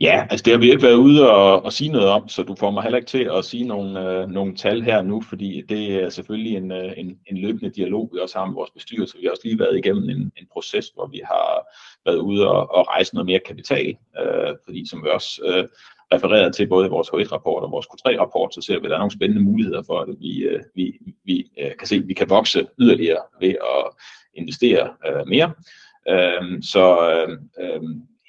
Ja, 0.00 0.26
altså 0.30 0.42
det 0.44 0.52
har 0.52 0.60
vi 0.60 0.70
ikke 0.70 0.82
været 0.82 0.94
ude 0.94 1.30
og, 1.30 1.64
og 1.64 1.72
sige 1.72 1.92
noget 1.92 2.08
om, 2.08 2.28
så 2.28 2.42
du 2.42 2.54
får 2.54 2.70
mig 2.70 2.82
heller 2.82 2.98
ikke 2.98 3.08
til 3.08 3.30
at 3.36 3.44
sige 3.44 3.64
nogle, 3.64 4.00
øh, 4.00 4.28
nogle 4.28 4.56
tal 4.56 4.82
her 4.82 5.02
nu, 5.02 5.20
fordi 5.20 5.62
det 5.68 5.94
er 5.94 6.08
selvfølgelig 6.08 6.56
en, 6.56 6.72
øh, 6.72 6.92
en, 6.96 7.18
en 7.26 7.38
løbende 7.38 7.70
dialog, 7.70 8.10
vi 8.12 8.18
også 8.18 8.38
har 8.38 8.46
med 8.46 8.54
vores 8.54 8.70
bestyrelse. 8.70 9.18
Vi 9.18 9.24
har 9.24 9.30
også 9.30 9.42
lige 9.44 9.58
været 9.58 9.78
igennem 9.78 10.08
en, 10.08 10.32
en 10.36 10.46
proces, 10.52 10.88
hvor 10.94 11.06
vi 11.06 11.20
har 11.24 11.66
været 12.04 12.18
ude 12.18 12.48
og, 12.48 12.74
og 12.74 12.88
rejse 12.88 13.14
noget 13.14 13.26
mere 13.26 13.40
kapital, 13.46 13.96
øh, 14.20 14.54
fordi 14.64 14.88
som 14.88 15.04
vi 15.04 15.08
også 15.14 15.42
øh, 15.44 15.68
refereret 16.14 16.54
til 16.54 16.66
både 16.68 16.86
i 16.86 16.90
vores 16.90 17.08
H1-rapport 17.08 17.62
og 17.62 17.70
vores 17.70 17.86
Q3-rapport, 17.86 18.54
så 18.54 18.60
ser 18.60 18.78
vi, 18.80 18.84
at 18.86 18.90
der 18.90 18.96
er 18.96 18.98
nogle 18.98 19.18
spændende 19.18 19.42
muligheder 19.42 19.82
for, 19.86 20.00
at 20.00 20.08
vi, 20.20 20.42
øh, 20.42 20.60
vi, 20.74 20.98
vi 21.24 21.50
øh, 21.58 21.70
kan 21.78 21.88
se, 21.88 21.96
at 21.96 22.08
vi 22.08 22.14
kan 22.14 22.30
vokse 22.30 22.66
yderligere 22.78 23.22
ved 23.40 23.48
at 23.48 23.84
investere 24.34 24.90
øh, 25.06 25.26
mere. 25.26 25.52
Øh, 26.08 26.62
så 26.62 27.10
øh, 27.60 27.82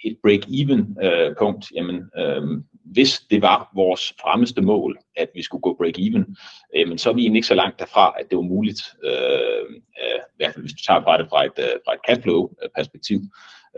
et 0.04 0.18
break-even 0.24 1.06
øh, 1.06 1.36
punkt, 1.40 1.66
jamen 1.76 2.10
øh, 2.18 2.44
hvis 2.86 3.20
det 3.20 3.42
var 3.42 3.72
vores 3.76 4.14
fremmeste 4.22 4.62
mål, 4.62 4.98
at 5.16 5.30
vi 5.36 5.44
skulle 5.44 5.62
gå 5.62 5.78
break-even, 5.84 6.36
øh, 6.76 6.98
så 6.98 7.10
er 7.10 7.14
vi 7.14 7.22
egentlig 7.22 7.38
ikke 7.38 7.48
så 7.48 7.56
langt 7.56 7.80
derfra, 7.80 8.14
at 8.20 8.26
det 8.30 8.36
var 8.36 8.44
muligt, 8.44 8.82
øh, 9.04 9.66
øh, 10.02 10.20
i 10.20 10.38
hvert 10.38 10.54
fald 10.54 10.64
hvis 10.64 10.74
du 10.74 10.84
tager 10.84 11.04
fra 11.04 11.18
det 11.18 11.28
fra 11.30 11.46
et, 11.46 11.58
øh, 11.60 11.76
fra 11.86 11.94
et 11.94 12.00
cashflow-perspektiv, 12.08 13.22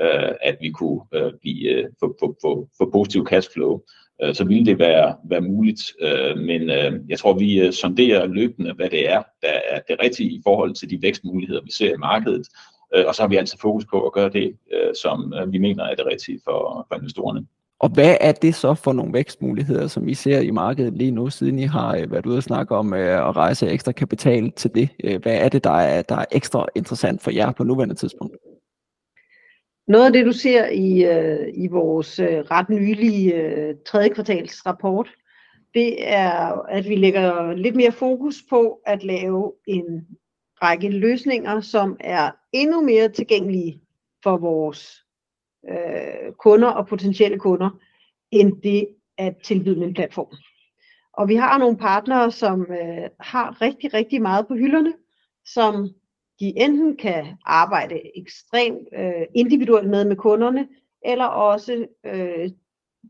øh, 0.02 0.32
at 0.42 0.58
vi 0.62 0.70
kunne 0.70 1.02
øh, 1.14 1.32
blive, 1.42 1.70
øh, 1.70 1.86
få, 2.00 2.16
få, 2.20 2.38
få, 2.42 2.70
få 2.78 2.90
positiv 2.92 3.28
cashflow, 3.28 3.82
øh, 4.24 4.36
så 4.36 4.44
ville 4.44 4.66
det 4.66 4.80
være, 4.80 5.16
være 5.30 5.42
muligt. 5.42 5.82
Øh, 6.02 6.38
men 6.38 6.70
øh, 6.70 6.94
jeg 7.10 7.20
tror, 7.20 7.34
vi 7.34 7.60
øh, 7.60 7.74
sonderer 7.74 8.26
løbende, 8.26 8.74
hvad 8.74 8.90
det 8.90 9.10
er, 9.10 9.24
der 9.42 9.60
er 9.70 9.80
det 9.88 9.98
rigtige 10.04 10.30
i 10.30 10.42
forhold 10.44 10.74
til 10.76 10.90
de 10.90 11.02
vækstmuligheder, 11.02 11.62
vi 11.62 11.72
ser 11.72 11.94
i 11.94 11.98
markedet, 11.98 12.48
Øh, 12.96 13.06
og 13.08 13.16
så 13.16 13.22
har 13.22 13.28
vi 13.28 13.36
altid 13.36 13.58
fokus 13.62 13.86
på 13.86 14.06
at 14.06 14.14
gøre 14.14 14.30
det, 14.30 14.56
øh, 14.74 14.96
som 15.02 15.34
øh, 15.34 15.52
vi 15.52 15.58
mener 15.58 15.84
er 15.84 15.96
det 15.96 16.06
rigtige 16.06 16.40
for, 16.44 16.86
for 16.88 16.96
investorerne. 16.96 17.46
Og 17.80 17.90
hvad 17.90 18.18
er 18.22 18.32
det 18.32 18.56
så 18.56 18.74
for 18.74 18.94
nogle 18.94 19.14
vækstmuligheder, 19.14 19.88
som 19.88 20.10
I 20.10 20.14
ser 20.14 20.40
i 20.40 20.52
markedet 20.52 20.94
lige 20.94 21.12
nu, 21.12 21.30
siden 21.30 21.60
I 21.60 21.64
har 21.64 21.96
øh, 21.96 22.12
været 22.12 22.26
ude 22.26 22.38
og 22.38 22.44
snakke 22.44 22.76
om 22.76 22.94
øh, 22.94 23.30
at 23.30 23.36
rejse 23.36 23.68
ekstra 23.68 23.92
kapital 23.92 24.52
til 24.52 24.72
det? 24.76 24.90
Øh, 25.04 25.22
hvad 25.22 25.38
er 25.38 25.50
det, 25.50 25.64
der 25.64 25.78
er, 25.78 26.02
der 26.02 26.16
er 26.16 26.26
ekstra 26.32 26.66
interessant 26.76 27.22
for 27.22 27.32
jer 27.32 27.52
på 27.52 27.64
nuværende 27.64 27.96
tidspunkt? 27.96 28.36
Noget 29.88 30.06
af 30.06 30.14
det, 30.14 30.26
du 30.26 30.32
ser 30.32 30.68
i, 30.68 31.04
øh, 31.04 31.54
i 31.54 31.68
vores 31.68 32.20
øh, 32.20 32.40
ret 32.40 32.70
nylige 32.70 33.34
øh, 33.36 33.76
tredje 33.86 34.10
kvartals 34.10 34.66
rapport, 34.66 35.10
det 35.74 36.10
er, 36.10 36.62
at 36.70 36.90
vi 36.90 36.96
lægger 36.96 37.54
lidt 37.54 37.76
mere 37.76 37.92
fokus 37.92 38.36
på 38.50 38.80
at 38.86 39.04
lave 39.04 39.54
en 39.68 40.08
række 40.62 40.90
løsninger, 40.90 41.62
som 41.62 41.98
er 42.00 42.32
endnu 42.52 42.82
mere 42.82 43.10
tilgængelige 43.10 43.82
for 44.24 44.38
vores 44.38 45.06
øh, 45.70 46.34
kunder 46.40 46.68
og 46.68 46.88
potentielle 46.88 47.40
kunder, 47.40 47.70
end 48.32 48.62
det 48.62 48.88
at 49.18 49.36
tilbyde 49.44 49.84
en 49.86 49.94
platform. 49.94 50.36
Og 51.14 51.28
vi 51.28 51.36
har 51.36 51.58
nogle 51.58 51.78
partnere, 51.78 52.32
som 52.32 52.62
øh, 52.62 53.10
har 53.20 53.62
rigtig, 53.62 53.94
rigtig 53.94 54.22
meget 54.22 54.48
på 54.48 54.54
hylderne, 54.54 54.94
som 55.46 55.90
de 56.40 56.60
enten 56.60 56.98
kan 56.98 57.26
arbejde 57.46 58.18
ekstremt 58.18 58.88
øh, 58.94 59.26
individuelt 59.36 59.90
med 59.90 60.06
med 60.06 60.16
kunderne, 60.16 60.68
eller 61.06 61.26
også 61.26 61.86
øh, 62.06 62.50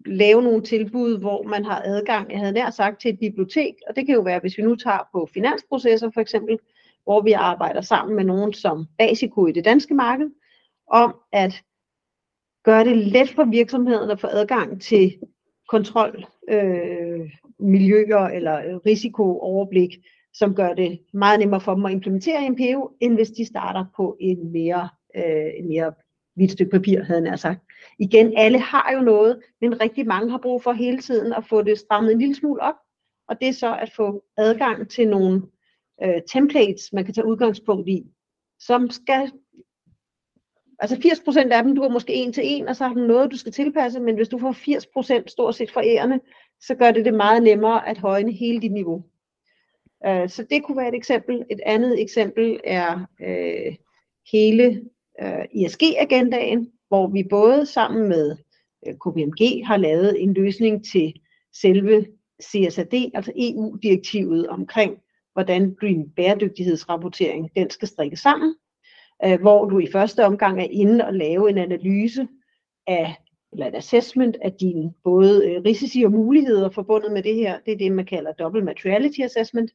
lave 0.05 0.41
nogle 0.41 0.63
tilbud, 0.63 1.19
hvor 1.19 1.43
man 1.43 1.65
har 1.65 1.82
adgang, 1.86 2.32
jeg 2.32 2.39
havde 2.39 2.53
nær 2.53 2.69
sagt, 2.69 3.01
til 3.01 3.13
et 3.13 3.19
bibliotek, 3.19 3.74
og 3.88 3.95
det 3.95 4.05
kan 4.05 4.15
jo 4.15 4.21
være, 4.21 4.39
hvis 4.39 4.57
vi 4.57 4.63
nu 4.63 4.76
tager 4.76 5.09
på 5.11 5.30
finansprocesser 5.34 6.11
for 6.13 6.21
eksempel, 6.21 6.59
hvor 7.03 7.21
vi 7.21 7.32
arbejder 7.32 7.82
sammen 7.82 8.15
med 8.15 8.24
nogen 8.24 8.53
som 8.53 8.86
Basico 8.97 9.47
i 9.47 9.51
det 9.51 9.65
danske 9.65 9.93
marked, 9.93 10.30
om 10.88 11.15
at 11.32 11.63
gøre 12.63 12.86
det 12.86 12.97
let 12.97 13.30
for 13.30 13.45
virksomheden 13.45 14.11
at 14.11 14.19
få 14.19 14.28
adgang 14.28 14.82
til 14.82 15.17
kontrolmiljøer 15.69 18.24
øh, 18.24 18.36
eller 18.36 18.86
risikooverblik, 18.86 19.97
som 20.34 20.56
gør 20.56 20.74
det 20.74 21.00
meget 21.14 21.40
nemmere 21.40 21.62
for 21.62 21.76
dem 21.76 21.86
at 21.86 21.92
implementere 21.92 22.46
en 22.46 22.56
PO, 22.56 22.98
end 23.00 23.14
hvis 23.16 23.32
de 23.32 23.46
starter 23.46 23.86
på 23.96 24.18
en 24.20 24.52
mere, 24.52 24.90
øh, 25.16 25.52
en 25.60 25.68
mere 25.68 25.94
hvidt 26.36 26.52
stykke 26.52 26.72
papir, 26.72 27.04
havde 27.04 27.30
han 27.30 27.38
sagt. 27.38 27.60
Igen, 28.00 28.34
alle 28.38 28.60
har 28.60 28.92
jo 28.94 29.02
noget, 29.02 29.42
men 29.62 29.82
rigtig 29.82 30.08
mange 30.08 30.32
har 30.32 30.38
brug 30.38 30.64
for 30.64 30.72
hele 30.72 30.98
tiden 30.98 31.34
at 31.34 31.46
få 31.46 31.62
det 31.62 31.80
strammet 31.80 32.12
en 32.12 32.20
lille 32.20 32.36
smule 32.36 32.62
op, 32.62 32.76
og 33.28 33.42
det 33.42 33.48
er 33.48 33.54
så 33.54 33.76
at 33.76 33.92
få 33.92 34.24
adgang 34.38 34.90
til 34.90 35.08
nogle 35.08 35.42
øh, 36.04 36.22
templates, 36.28 36.94
man 36.94 37.06
kan 37.06 37.14
tage 37.14 37.28
udgangspunkt 37.28 37.90
i, 37.90 38.06
som 38.60 38.90
skal, 38.90 39.32
altså 40.80 40.96
80% 40.96 41.52
af 41.52 41.64
dem, 41.64 41.76
du 41.76 41.82
har 41.82 41.90
måske 41.90 42.14
en 42.14 42.34
til 42.34 42.44
en, 42.46 42.68
og 42.68 42.76
så 42.76 42.88
har 42.88 42.94
du 42.94 43.00
noget, 43.00 43.32
du 43.32 43.38
skal 43.38 43.52
tilpasse, 43.52 44.00
men 44.00 44.16
hvis 44.16 44.30
du 44.30 44.38
får 44.38 45.22
80% 45.22 45.28
stort 45.28 45.56
set 45.56 45.72
fra 45.72 45.86
ærerne, 45.86 46.20
så 46.62 46.76
gør 46.76 46.92
det 46.92 47.06
det 47.06 47.14
meget 47.14 47.44
nemmere 47.44 47.88
at 47.88 47.98
højne 47.98 48.32
hele 48.32 48.62
dit 48.62 48.72
niveau. 48.72 49.04
Øh, 50.06 50.30
så 50.30 50.45
det 50.49 50.64
kunne 50.64 50.78
være 50.78 50.88
et 50.88 50.95
eksempel. 50.95 51.45
Et 51.51 51.60
andet 51.66 52.01
eksempel 52.01 52.60
er 52.64 52.99
øh, 53.22 53.76
hele 54.32 54.82
øh, 55.22 55.45
ISG-agendaen, 55.51 56.72
hvor 56.88 57.08
vi 57.08 57.24
både 57.30 57.66
sammen 57.66 58.10
med 58.10 58.38
øh, 58.88 58.93
KPMG 58.93 59.68
har 59.68 59.78
lavet 59.78 60.24
en 60.24 60.34
løsning 60.34 60.86
til 60.86 61.14
selve 61.62 62.06
CSRD, 62.43 63.12
altså 63.14 63.32
EU-direktivet 63.36 64.47
omkring 64.47 64.97
hvordan 65.34 65.76
din 65.82 66.10
bæredygtighedsrapportering 66.10 67.49
den 67.56 67.70
skal 67.70 67.88
strikkes 67.88 68.20
sammen, 68.20 68.56
øh, 69.26 69.41
hvor 69.41 69.66
du 69.66 69.80
i 69.80 69.91
første 69.91 70.26
omgang 70.26 70.62
er 70.62 70.68
inde 70.72 71.06
og 71.06 71.14
lave 71.14 71.49
en 71.49 71.58
analyse 71.58 72.28
af 72.88 73.16
eller 73.51 73.68
et 73.68 73.76
assessment 73.76 74.38
af 74.41 74.54
dine 74.54 74.93
både 75.04 75.49
øh, 75.49 75.62
risici 75.66 76.04
og 76.04 76.12
muligheder 76.12 76.70
forbundet 76.70 77.12
med 77.12 77.24
det 77.24 77.36
her. 77.36 77.60
Det 77.66 77.72
er 77.72 77.78
det, 77.78 77.91
man 77.91 78.06
kalder 78.06 78.32
double 78.32 78.64
materiality 78.64 79.20
assessment. 79.20 79.72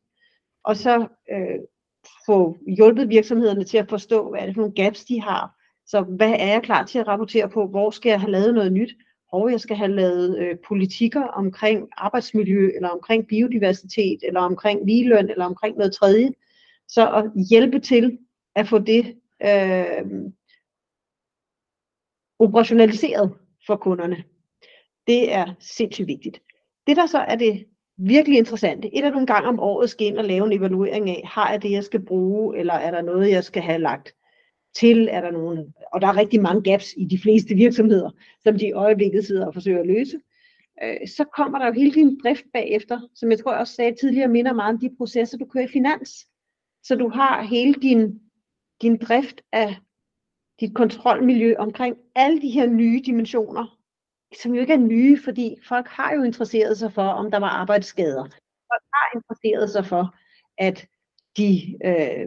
Og 0.65 0.77
så 0.77 1.07
øh, 1.33 1.59
få 2.27 2.57
hjulpet 2.77 3.09
virksomhederne 3.09 3.65
til 3.65 3.79
at 3.79 3.89
forstå, 3.89 4.31
hvad 4.31 4.41
er 4.41 4.47
det 4.47 4.55
for 4.55 4.61
nogle 4.61 4.75
gaps, 4.75 5.05
de 5.05 5.21
har. 5.21 5.55
Så 5.87 6.01
hvad 6.01 6.31
er 6.31 6.47
jeg 6.47 6.63
klar 6.63 6.85
til 6.85 6.99
at 6.99 7.09
rapportere 7.09 7.49
på? 7.49 7.67
Hvor 7.67 7.91
skal 7.91 8.11
jeg 8.11 8.21
have 8.21 8.31
lavet 8.31 8.55
noget 8.55 8.73
nyt? 8.73 8.97
og 9.33 9.51
jeg 9.51 9.61
skal 9.61 9.77
have 9.77 9.95
lavet 9.95 10.39
øh, 10.39 10.57
politikker 10.69 11.23
omkring 11.23 11.89
arbejdsmiljø, 11.97 12.71
eller 12.75 12.89
omkring 12.89 13.27
biodiversitet, 13.27 14.19
eller 14.23 14.41
omkring 14.41 14.87
ligeløn, 14.87 15.31
eller 15.31 15.45
omkring 15.45 15.77
noget 15.77 15.95
tredje. 15.95 16.33
Så 16.89 17.11
at 17.13 17.45
hjælpe 17.51 17.81
til 17.81 18.19
at 18.55 18.69
få 18.69 18.79
det 18.79 19.17
øh, 19.43 20.31
operationaliseret 22.39 23.35
for 23.67 23.77
kunderne, 23.77 24.25
det 25.07 25.33
er 25.33 25.55
sindssygt 25.61 26.09
vigtigt. 26.09 26.43
Det 26.87 26.97
der 26.97 27.07
så 27.07 27.19
er 27.19 27.37
det 27.37 27.67
virkelig 27.99 28.38
interessante, 28.38 28.96
et 28.96 29.05
af 29.05 29.12
nogle 29.12 29.26
gange 29.26 29.49
om 29.49 29.61
året 29.61 29.90
skal 29.90 30.07
ind 30.07 30.18
og 30.18 30.24
lave 30.24 30.46
en 30.46 30.59
evaluering 30.59 31.11
af, 31.11 31.22
har 31.24 31.51
jeg 31.51 31.62
det, 31.62 31.70
jeg 31.70 31.84
skal 31.84 32.01
bruge, 32.01 32.59
eller 32.59 32.74
er 32.74 32.90
der 32.90 33.03
noget, 33.03 33.30
jeg 33.30 33.44
skal 33.44 33.62
have 33.62 33.78
lagt 33.78 34.14
til, 34.74 35.09
er 35.11 35.20
der 35.20 35.30
nogen, 35.30 35.74
og 35.92 36.01
der 36.01 36.09
er 36.09 36.16
rigtig 36.16 36.42
mange 36.42 36.62
gaps 36.62 36.94
i 36.96 37.05
de 37.05 37.18
fleste 37.18 37.55
virksomheder, 37.55 38.11
som 38.42 38.59
de 38.59 38.66
i 38.66 38.72
øjeblikket 38.72 39.26
sidder 39.26 39.46
og 39.46 39.55
forsøger 39.55 39.80
at 39.80 39.86
løse. 39.86 40.20
Øh, 40.82 41.09
så 41.09 41.24
kommer 41.36 41.59
der 41.59 41.66
jo 41.66 41.72
hele 41.72 41.92
din 41.92 42.20
drift 42.22 42.44
bagefter, 42.53 43.01
som 43.14 43.30
jeg 43.30 43.38
tror 43.38 43.53
jeg 43.53 43.61
også 43.61 43.74
sagde 43.74 43.96
tidligere, 44.01 44.28
minder 44.28 44.53
meget 44.53 44.74
om 44.74 44.80
de 44.80 44.96
processer, 44.96 45.38
du 45.38 45.44
kører 45.44 45.64
i 45.64 45.72
finans. 45.72 46.26
Så 46.82 46.94
du 46.94 47.09
har 47.09 47.42
hele 47.42 47.74
din, 47.74 48.20
din 48.82 48.96
drift 48.96 49.42
af 49.53 49.76
dit 50.61 50.74
kontrolmiljø 50.74 51.55
omkring 51.59 51.96
alle 52.14 52.42
de 52.42 52.51
her 52.51 52.66
nye 52.66 53.03
dimensioner, 53.07 53.78
som 54.43 54.55
jo 54.55 54.61
ikke 54.61 54.72
er 54.72 54.79
nye, 54.79 55.18
fordi 55.24 55.57
folk 55.68 55.87
har 55.89 56.14
jo 56.14 56.22
interesseret 56.22 56.79
sig 56.79 56.93
for, 56.93 57.03
om 57.03 57.31
der 57.31 57.39
var 57.39 57.49
arbejdsskader. 57.49 58.22
Folk 58.72 58.83
har 58.95 59.11
interesseret 59.14 59.70
sig 59.70 59.87
for, 59.87 60.14
at 60.59 60.87
de 61.37 61.79
øh, 61.85 62.26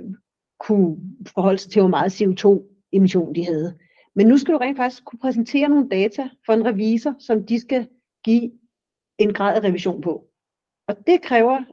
kunne 0.60 0.98
forholde 1.34 1.58
sig 1.58 1.72
til, 1.72 1.82
hvor 1.82 1.90
meget 1.90 2.22
CO2-emission 2.22 3.36
de 3.36 3.46
havde. 3.46 3.78
Men 4.16 4.28
nu 4.28 4.38
skal 4.38 4.54
du 4.54 4.58
rent 4.58 4.78
faktisk 4.78 5.06
kunne 5.06 5.20
præsentere 5.20 5.70
nogle 5.70 5.90
data 5.90 6.30
for 6.46 6.54
en 6.54 6.66
revisor, 6.66 7.16
som 7.20 7.46
de 7.46 7.60
skal 7.60 7.88
give 8.24 8.52
en 9.18 9.34
grad 9.34 9.56
af 9.56 9.68
revision 9.70 10.02
på. 10.02 10.28
Og 10.88 11.08
det 11.08 11.22
kræver 11.22 11.64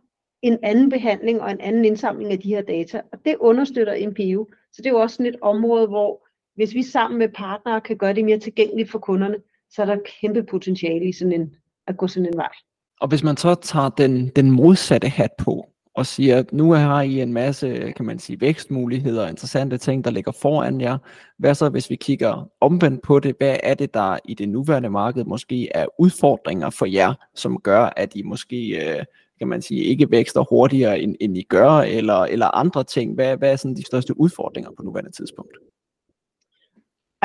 en 0.42 0.58
anden 0.62 0.90
behandling 0.90 1.40
og 1.40 1.50
en 1.50 1.60
anden 1.60 1.84
indsamling 1.84 2.32
af 2.32 2.38
de 2.38 2.48
her 2.48 2.62
data, 2.62 3.02
og 3.12 3.24
det 3.24 3.36
understøtter 3.36 4.08
MPU. 4.08 4.46
Så 4.72 4.82
det 4.82 4.86
er 4.86 4.90
jo 4.90 5.00
også 5.00 5.16
sådan 5.16 5.34
et 5.34 5.40
område, 5.40 5.86
hvor 5.86 6.26
hvis 6.54 6.74
vi 6.74 6.82
sammen 6.82 7.18
med 7.18 7.28
partnere 7.28 7.80
kan 7.80 7.96
gøre 7.96 8.14
det 8.14 8.24
mere 8.24 8.38
tilgængeligt 8.38 8.90
for 8.90 8.98
kunderne, 8.98 9.36
så 9.70 9.82
er 9.82 9.86
der 9.86 9.96
kæmpe 10.20 10.42
potentiale 10.42 11.08
i 11.08 11.12
sådan 11.12 11.32
en, 11.32 11.54
at 11.86 11.96
gå 11.96 12.06
sådan 12.06 12.26
en 12.26 12.36
vej. 12.36 12.52
Og 13.00 13.08
hvis 13.08 13.22
man 13.22 13.36
så 13.36 13.54
tager 13.54 13.88
den, 13.88 14.28
den 14.28 14.50
modsatte 14.50 15.08
hat 15.08 15.30
på, 15.38 15.68
og 15.98 16.06
siger, 16.06 16.38
at 16.38 16.52
nu 16.52 16.72
har 16.72 17.02
I 17.02 17.20
en 17.20 17.32
masse, 17.32 17.92
kan 17.96 18.06
man 18.06 18.18
sige, 18.18 18.40
vækstmuligheder 18.40 19.22
og 19.22 19.30
interessante 19.30 19.78
ting, 19.78 20.04
der 20.04 20.10
ligger 20.10 20.32
foran 20.32 20.80
jer. 20.80 20.98
Hvad 21.38 21.54
så, 21.54 21.68
hvis 21.68 21.90
vi 21.90 21.96
kigger 21.96 22.50
omvendt 22.60 23.02
på 23.02 23.20
det? 23.20 23.34
Hvad 23.38 23.56
er 23.62 23.74
det, 23.74 23.94
der 23.94 24.18
i 24.24 24.34
det 24.34 24.48
nuværende 24.48 24.90
marked 24.90 25.24
måske 25.24 25.68
er 25.74 25.86
udfordringer 25.98 26.70
for 26.70 26.86
jer, 26.86 27.14
som 27.34 27.60
gør, 27.62 27.92
at 27.96 28.14
I 28.14 28.22
måske, 28.22 28.68
øh, 28.68 29.04
kan 29.38 29.48
man 29.48 29.62
sige, 29.62 29.82
ikke 29.82 30.10
vækster 30.10 30.44
hurtigere, 30.50 31.00
end, 31.00 31.16
end 31.20 31.38
I 31.38 31.42
gør, 31.42 31.70
eller, 31.70 32.18
eller 32.18 32.56
andre 32.56 32.84
ting? 32.84 33.14
Hvad, 33.14 33.36
hvad 33.36 33.52
er 33.52 33.56
sådan 33.56 33.76
de 33.76 33.86
største 33.86 34.20
udfordringer 34.20 34.70
på 34.76 34.82
nuværende 34.82 35.10
tidspunkt? 35.10 35.52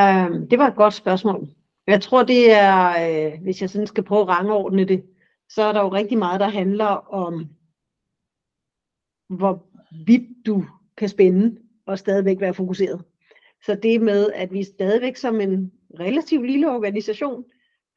Um, 0.01 0.47
det 0.49 0.59
var 0.59 0.67
et 0.67 0.75
godt 0.75 0.93
spørgsmål. 0.93 1.47
Jeg 1.87 2.01
tror, 2.01 2.23
det 2.23 2.51
er, 2.51 2.89
øh, 2.89 3.41
hvis 3.41 3.61
jeg 3.61 3.69
sådan 3.69 3.87
skal 3.87 4.03
prøve 4.03 4.21
at 4.21 4.27
rangordne 4.27 4.85
det, 4.85 5.03
så 5.49 5.63
er 5.63 5.71
der 5.71 5.81
jo 5.81 5.89
rigtig 5.89 6.17
meget, 6.17 6.39
der 6.39 6.49
handler 6.49 7.13
om, 7.13 7.47
hvor 9.29 9.65
vidt 10.05 10.45
du 10.45 10.65
kan 10.97 11.09
spænde 11.09 11.57
og 11.85 11.99
stadigvæk 11.99 12.39
være 12.39 12.53
fokuseret. 12.53 13.03
Så 13.65 13.75
det 13.83 14.01
med, 14.01 14.31
at 14.31 14.53
vi 14.53 14.63
stadigvæk 14.63 15.15
som 15.15 15.41
en 15.41 15.71
relativt 15.99 16.47
lille 16.47 16.71
organisation 16.71 17.43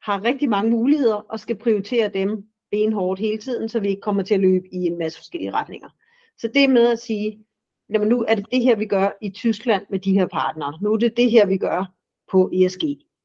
har 0.01 0.23
rigtig 0.23 0.49
mange 0.49 0.71
muligheder 0.71 1.15
og 1.15 1.39
skal 1.39 1.55
prioritere 1.55 2.09
dem 2.09 2.45
benhårdt 2.71 3.19
hele 3.19 3.37
tiden, 3.37 3.69
så 3.69 3.79
vi 3.79 3.87
ikke 3.87 4.01
kommer 4.01 4.23
til 4.23 4.33
at 4.33 4.39
løbe 4.39 4.73
i 4.73 4.77
en 4.77 4.97
masse 4.97 5.19
forskellige 5.19 5.51
retninger. 5.51 5.89
Så 6.37 6.47
det 6.53 6.69
med 6.69 6.87
at 6.87 6.99
sige, 6.99 7.45
jamen 7.89 8.07
nu 8.07 8.25
er 8.27 8.35
det 8.35 8.45
det 8.51 8.63
her, 8.63 8.75
vi 8.75 8.85
gør 8.85 9.17
i 9.21 9.29
Tyskland 9.29 9.85
med 9.89 9.99
de 9.99 10.13
her 10.13 10.27
partnere. 10.27 10.79
Nu 10.81 10.93
er 10.93 10.97
det 10.97 11.17
det 11.17 11.31
her, 11.31 11.45
vi 11.45 11.57
gør 11.57 11.93
på 12.31 12.49
ESG. 12.53 12.83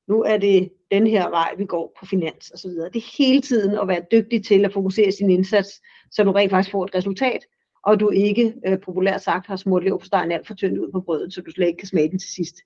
Nu 0.09 0.22
er 0.22 0.36
det 0.36 0.72
den 0.90 1.07
her 1.07 1.30
vej, 1.30 1.55
vi 1.59 1.64
går 1.64 1.96
på 2.00 2.07
finans 2.07 2.50
og 2.50 2.59
så 2.59 2.68
videre. 2.68 2.88
Det 2.88 2.96
er 2.96 3.16
hele 3.18 3.40
tiden 3.40 3.78
at 3.78 3.88
være 3.88 4.05
dygtig 4.12 4.44
til 4.44 4.64
at 4.64 4.72
fokusere 4.72 5.12
sin 5.12 5.30
indsats, 5.30 5.82
så 6.11 6.24
du 6.24 6.32
rent 6.32 6.50
faktisk 6.50 6.72
får 6.72 6.84
et 6.84 6.94
resultat, 6.94 7.46
og 7.84 8.00
du 8.00 8.11
ikke 8.11 8.55
øh, 8.66 8.80
populært 8.80 9.22
sagt 9.22 9.46
har 9.46 9.57
smurt 9.57 9.84
leverpostejen 9.84 10.32
alt 10.32 10.46
for 10.46 10.55
tyndt 10.55 10.78
ud 10.78 10.92
på 10.92 11.00
brødet, 11.00 11.34
så 11.34 11.40
du 11.40 11.50
slet 11.50 11.66
ikke 11.66 11.78
kan 11.78 11.88
smage 11.88 12.11
den 12.11 12.18
til 12.18 12.30
sidst. 12.30 12.57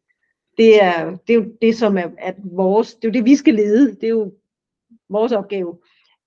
Det 0.59 0.83
er, 0.83 1.11
det 1.11 1.35
er 1.35 1.39
jo 1.39 1.53
det, 1.63 1.77
som 1.77 1.99
er 1.99 2.09
at 2.19 2.35
vores, 2.45 2.95
det 2.95 3.05
er 3.05 3.09
jo 3.09 3.13
det, 3.13 3.25
vi 3.25 3.37
skal 3.37 3.55
lede. 3.55 3.95
Det 3.95 4.05
er 4.05 4.09
jo 4.09 4.33
vores 5.09 5.33
opgave, 5.33 5.79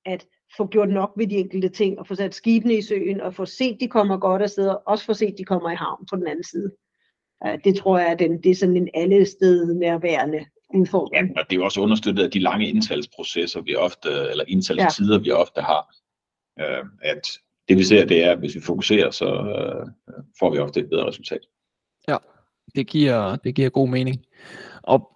at 0.06 0.28
få 0.58 0.68
gjort 0.68 0.90
nok 0.90 1.12
ved 1.18 1.28
de 1.28 1.36
enkelte 1.36 1.70
ting, 1.70 2.00
og 2.00 2.08
få 2.08 2.16
sat 2.16 2.36
skibene 2.36 2.74
i 2.74 2.82
søen, 2.82 3.22
og 3.22 3.36
få 3.36 3.46
set, 3.46 3.78
de 3.80 3.88
kommer 3.88 4.18
godt 4.18 4.42
afsted, 4.42 4.68
og 4.68 4.82
også 4.86 5.06
få 5.06 5.14
set, 5.14 5.36
de 5.38 5.44
kommer 5.44 5.72
i 5.72 5.76
havn 5.76 6.06
på 6.10 6.16
den 6.16 6.28
anden 6.28 6.44
side. 6.44 6.72
Øh, 7.46 7.60
det 7.64 7.76
tror 7.76 7.98
jeg, 7.98 8.12
er 8.12 8.16
den, 8.16 8.44
det 8.44 8.52
er 8.52 8.56
sådan 8.56 8.78
en 8.78 8.90
alle 8.94 9.26
sted 9.26 9.74
nærværende 9.74 10.46
udfordring. 10.74 11.28
Ja, 11.28 11.42
og 11.42 11.50
det 11.50 11.56
er 11.56 11.60
jo 11.60 11.66
også 11.66 11.82
understøttet 11.82 12.24
af 12.24 12.32
de 12.32 12.40
lange 12.40 12.68
indtalsprocesser, 12.70 13.62
vi 13.62 13.76
ofte, 13.76 14.10
eller 14.32 14.44
indtalstider, 14.48 15.16
ja. 15.16 15.22
vi 15.22 15.32
ofte 15.32 15.62
har. 15.62 15.96
At 17.02 17.22
det 17.68 17.78
vi 17.78 17.84
ser, 17.84 18.06
det 18.06 18.24
er, 18.24 18.32
at 18.32 18.40
hvis 18.40 18.56
vi 18.56 18.62
fokuserer, 18.62 19.12
så 19.12 19.26
får 20.40 20.50
vi 20.52 20.58
ofte 20.58 20.80
et 20.80 20.90
bedre 20.90 21.08
resultat. 21.08 21.40
Ja, 22.08 22.18
det 22.76 22.88
giver, 22.88 23.36
det 23.36 23.56
giver 23.56 23.70
god 23.70 23.90
mening. 23.90 24.26
Og 24.84 25.10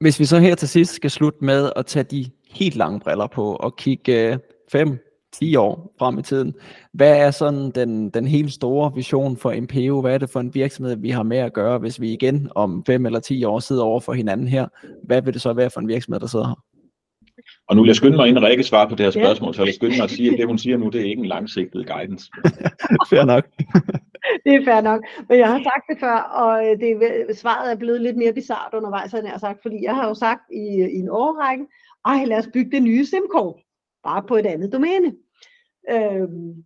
hvis 0.00 0.20
vi 0.20 0.24
så 0.24 0.38
her 0.38 0.54
til 0.54 0.68
sidst 0.68 0.94
skal 0.94 1.10
slutte 1.10 1.44
med 1.44 1.72
at 1.76 1.86
tage 1.86 2.02
de 2.02 2.30
helt 2.50 2.76
lange 2.76 3.00
briller 3.00 3.26
på 3.26 3.56
og 3.56 3.76
kigge 3.76 4.38
5, 4.72 4.98
10 5.32 5.56
år 5.56 5.94
frem 5.98 6.18
i 6.18 6.22
tiden. 6.22 6.54
Hvad 6.92 7.16
er 7.16 7.30
sådan 7.30 7.70
den, 7.70 8.10
den 8.10 8.26
helt 8.26 8.52
store 8.52 8.92
vision 8.94 9.36
for 9.36 9.54
MPO? 9.60 10.00
Hvad 10.00 10.14
er 10.14 10.18
det 10.18 10.30
for 10.30 10.40
en 10.40 10.54
virksomhed, 10.54 10.96
vi 10.96 11.10
har 11.10 11.22
med 11.22 11.38
at 11.38 11.52
gøre, 11.52 11.78
hvis 11.78 12.00
vi 12.00 12.12
igen 12.12 12.48
om 12.54 12.84
5 12.86 13.06
eller 13.06 13.20
10 13.20 13.44
år 13.44 13.58
sidder 13.58 13.82
over 13.82 14.00
for 14.00 14.12
hinanden 14.12 14.48
her? 14.48 14.66
Hvad 15.04 15.22
vil 15.22 15.34
det 15.34 15.42
så 15.42 15.52
være 15.52 15.70
for 15.70 15.80
en 15.80 15.88
virksomhed, 15.88 16.20
der 16.20 16.26
sidder 16.26 16.46
her? 16.46 16.64
Og 17.68 17.76
nu 17.76 17.82
vil 17.82 17.88
jeg 17.88 17.96
skynde 17.96 18.16
mig, 18.16 18.28
inden 18.28 18.44
Rikke 18.44 18.62
svarer 18.62 18.88
på 18.88 18.94
det 18.94 19.06
her 19.06 19.10
spørgsmål, 19.10 19.54
så 19.54 19.62
jeg 19.62 19.66
vil 19.66 19.74
skynde 19.74 19.96
mig 19.96 20.04
at 20.04 20.10
sige, 20.10 20.32
at 20.32 20.38
det 20.38 20.46
hun 20.46 20.58
siger 20.58 20.76
nu, 20.76 20.88
det 20.88 21.00
er 21.00 21.04
ikke 21.04 21.20
en 21.20 21.26
langsigtet 21.26 21.86
guidance. 21.86 22.30
fair 23.10 23.24
nok. 23.24 23.44
det 24.44 24.54
er 24.54 24.64
fair 24.64 24.80
nok, 24.80 25.00
men 25.28 25.38
jeg 25.38 25.48
har 25.48 25.62
sagt 25.62 25.84
det 25.90 25.96
før, 26.00 26.16
og 26.16 26.62
det, 26.80 27.36
svaret 27.38 27.72
er 27.72 27.76
blevet 27.76 28.00
lidt 28.00 28.16
mere 28.16 28.32
bizart 28.32 28.74
undervejs, 28.74 29.14
end 29.14 29.24
jeg 29.24 29.32
har 29.32 29.38
sagt, 29.38 29.62
fordi 29.62 29.76
jeg 29.82 29.94
har 29.94 30.08
jo 30.08 30.14
sagt 30.14 30.42
i, 30.52 30.64
i 30.96 30.98
en 30.98 31.08
årrække, 31.10 31.64
ej 32.06 32.24
lad 32.24 32.38
os 32.38 32.48
bygge 32.54 32.70
det 32.70 32.82
nye 32.82 33.06
SimCorp, 33.06 33.56
bare 34.04 34.22
på 34.28 34.36
et 34.36 34.46
andet 34.46 34.72
domæne. 34.72 35.12
Øhm, 35.90 36.64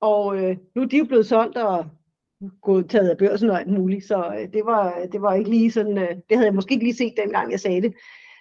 og 0.00 0.36
øh, 0.36 0.56
nu 0.74 0.82
er 0.82 0.86
de 0.86 0.98
jo 0.98 1.04
blevet 1.04 1.26
solgt 1.26 1.56
og 1.56 1.86
gået 2.62 2.90
taget 2.90 3.10
af 3.10 3.16
børsen 3.18 3.50
og 3.50 3.60
alt 3.60 3.70
muligt, 3.70 4.04
så 4.04 4.34
øh, 4.40 4.52
det, 4.52 4.64
var, 4.64 5.06
det 5.12 5.22
var 5.22 5.34
ikke 5.34 5.50
lige 5.50 5.70
sådan, 5.70 5.98
øh, 5.98 6.08
det 6.08 6.36
havde 6.36 6.46
jeg 6.46 6.54
måske 6.54 6.72
ikke 6.72 6.84
lige 6.84 6.96
set 6.96 7.14
dengang 7.16 7.50
jeg 7.50 7.60
sagde 7.60 7.82
det. 7.82 7.94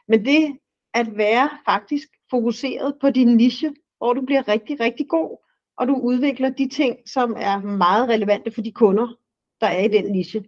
Men 0.08 0.26
det 0.26 0.58
at 0.94 1.18
være 1.18 1.50
faktisk 1.66 2.08
fokuseret 2.30 2.96
på 3.02 3.10
din 3.10 3.38
niche, 3.38 3.74
hvor 3.98 4.14
du 4.14 4.22
bliver 4.22 4.48
rigtig, 4.48 4.80
rigtig 4.80 5.08
god, 5.08 5.38
og 5.78 5.88
du 5.88 5.96
udvikler 5.96 6.50
de 6.50 6.68
ting, 6.68 6.98
som 7.06 7.36
er 7.38 7.62
meget 7.62 8.10
relevante 8.10 8.52
for 8.52 8.62
de 8.62 8.72
kunder, 8.72 9.08
der 9.62 9.68
er 9.68 9.84
i 9.84 9.88
den 9.88 10.12
niche. 10.12 10.44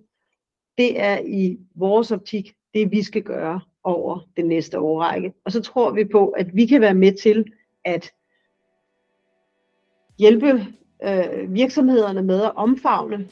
Det 0.78 1.02
er 1.02 1.20
i 1.20 1.58
vores 1.76 2.12
optik 2.12 2.54
det, 2.74 2.92
vi 2.92 3.04
skal 3.04 3.24
gøre 3.24 3.62
over 3.84 4.20
den 4.38 4.46
næste 4.46 4.80
årrække. 4.80 5.34
Og 5.46 5.52
så 5.52 5.62
tror 5.62 5.92
vi 5.92 6.06
på, 6.06 6.30
at 6.30 6.56
vi 6.56 6.66
kan 6.66 6.82
være 6.82 6.94
med 6.94 7.14
til 7.14 7.46
at 7.86 8.12
hjælpe 10.20 10.66
øh, 11.04 11.54
virksomhederne 11.54 12.22
med 12.22 12.42
at 12.42 12.52
omfavne 12.56 13.26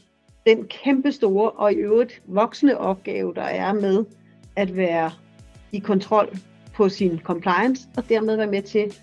den 0.45 0.65
kæmpe 0.83 1.11
store 1.11 1.51
og 1.51 1.73
i 1.73 1.75
øvrigt 1.75 2.21
voksende 2.27 2.77
opgave, 2.77 3.33
der 3.35 3.41
er 3.41 3.73
med 3.73 4.05
at 4.55 4.77
være 4.77 5.11
i 5.71 5.79
kontrol 5.79 6.37
på 6.75 6.89
sin 6.89 7.19
compliance, 7.23 7.87
og 7.97 8.09
dermed 8.09 8.35
være 8.35 8.47
med 8.47 8.61
til 8.61 8.93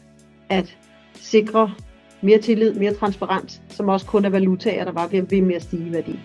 at 0.49 0.76
sikre 1.14 1.70
mere 2.20 2.39
tillid, 2.39 2.74
mere 2.74 2.95
transparens, 2.95 3.62
som 3.68 3.89
også 3.89 4.07
kun 4.07 4.24
er 4.24 4.30
valutaer, 4.30 4.85
der 4.85 4.93
var 4.93 5.07
ved 5.07 5.43
med 5.43 5.55
at 5.55 5.62
stige 5.62 5.89
i 5.89 5.93
værdi. 5.93 6.18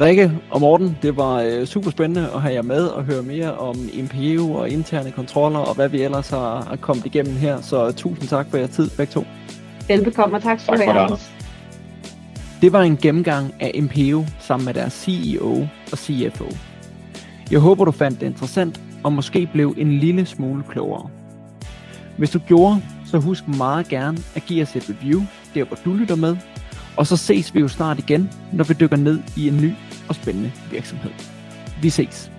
Rikke 0.00 0.32
og 0.50 0.60
Morten, 0.60 0.98
det 1.02 1.16
var 1.16 1.42
øh, 1.42 1.64
super 1.64 1.90
spændende 1.90 2.30
at 2.34 2.42
have 2.42 2.54
jer 2.54 2.62
med 2.62 2.86
og 2.86 3.04
høre 3.04 3.22
mere 3.22 3.54
om 3.54 3.76
MPU 3.76 4.56
og 4.58 4.70
interne 4.70 5.12
kontroller 5.12 5.58
og 5.58 5.74
hvad 5.74 5.88
vi 5.88 6.02
ellers 6.02 6.30
har, 6.30 6.64
har 6.64 6.76
kommet 6.76 7.06
igennem 7.06 7.34
her. 7.34 7.60
Så 7.60 7.92
tusind 7.92 8.28
tak 8.28 8.50
for 8.50 8.56
jeres 8.56 8.70
tid 8.70 8.90
begge 8.96 9.12
to. 9.12 9.24
Velbekomme 9.88 10.36
og 10.36 10.42
tak 10.42 10.60
for 10.60 10.74
det. 10.74 11.20
Det 12.60 12.72
var 12.72 12.82
en 12.82 12.96
gennemgang 12.96 13.54
af 13.60 13.82
MPU 13.82 14.24
sammen 14.40 14.64
med 14.64 14.74
deres 14.74 14.92
CEO 14.92 15.66
og 15.92 15.98
CFO. 15.98 16.48
Jeg 17.50 17.60
håber, 17.60 17.84
du 17.84 17.90
fandt 17.90 18.20
det 18.20 18.26
interessant 18.26 18.80
og 19.04 19.12
måske 19.12 19.48
blev 19.52 19.74
en 19.78 19.98
lille 19.98 20.26
smule 20.26 20.62
klogere. 20.68 21.10
Hvis 22.18 22.30
du 22.30 22.38
gjorde, 22.38 22.82
så 23.06 23.18
husk 23.18 23.48
meget 23.48 23.88
gerne 23.88 24.18
at 24.34 24.42
give 24.46 24.62
os 24.62 24.76
et 24.76 24.90
review, 24.90 25.22
der 25.54 25.64
hvor 25.64 25.78
du 25.84 25.94
lytter 25.94 26.16
med, 26.16 26.36
og 26.96 27.06
så 27.06 27.16
ses 27.16 27.54
vi 27.54 27.60
jo 27.60 27.68
snart 27.68 27.98
igen, 27.98 28.30
når 28.52 28.64
vi 28.64 28.74
dykker 28.74 28.96
ned 28.96 29.20
i 29.36 29.48
en 29.48 29.56
ny 29.56 29.72
og 30.08 30.14
spændende 30.14 30.52
virksomhed. 30.70 31.10
Vi 31.82 31.90
ses. 31.90 32.30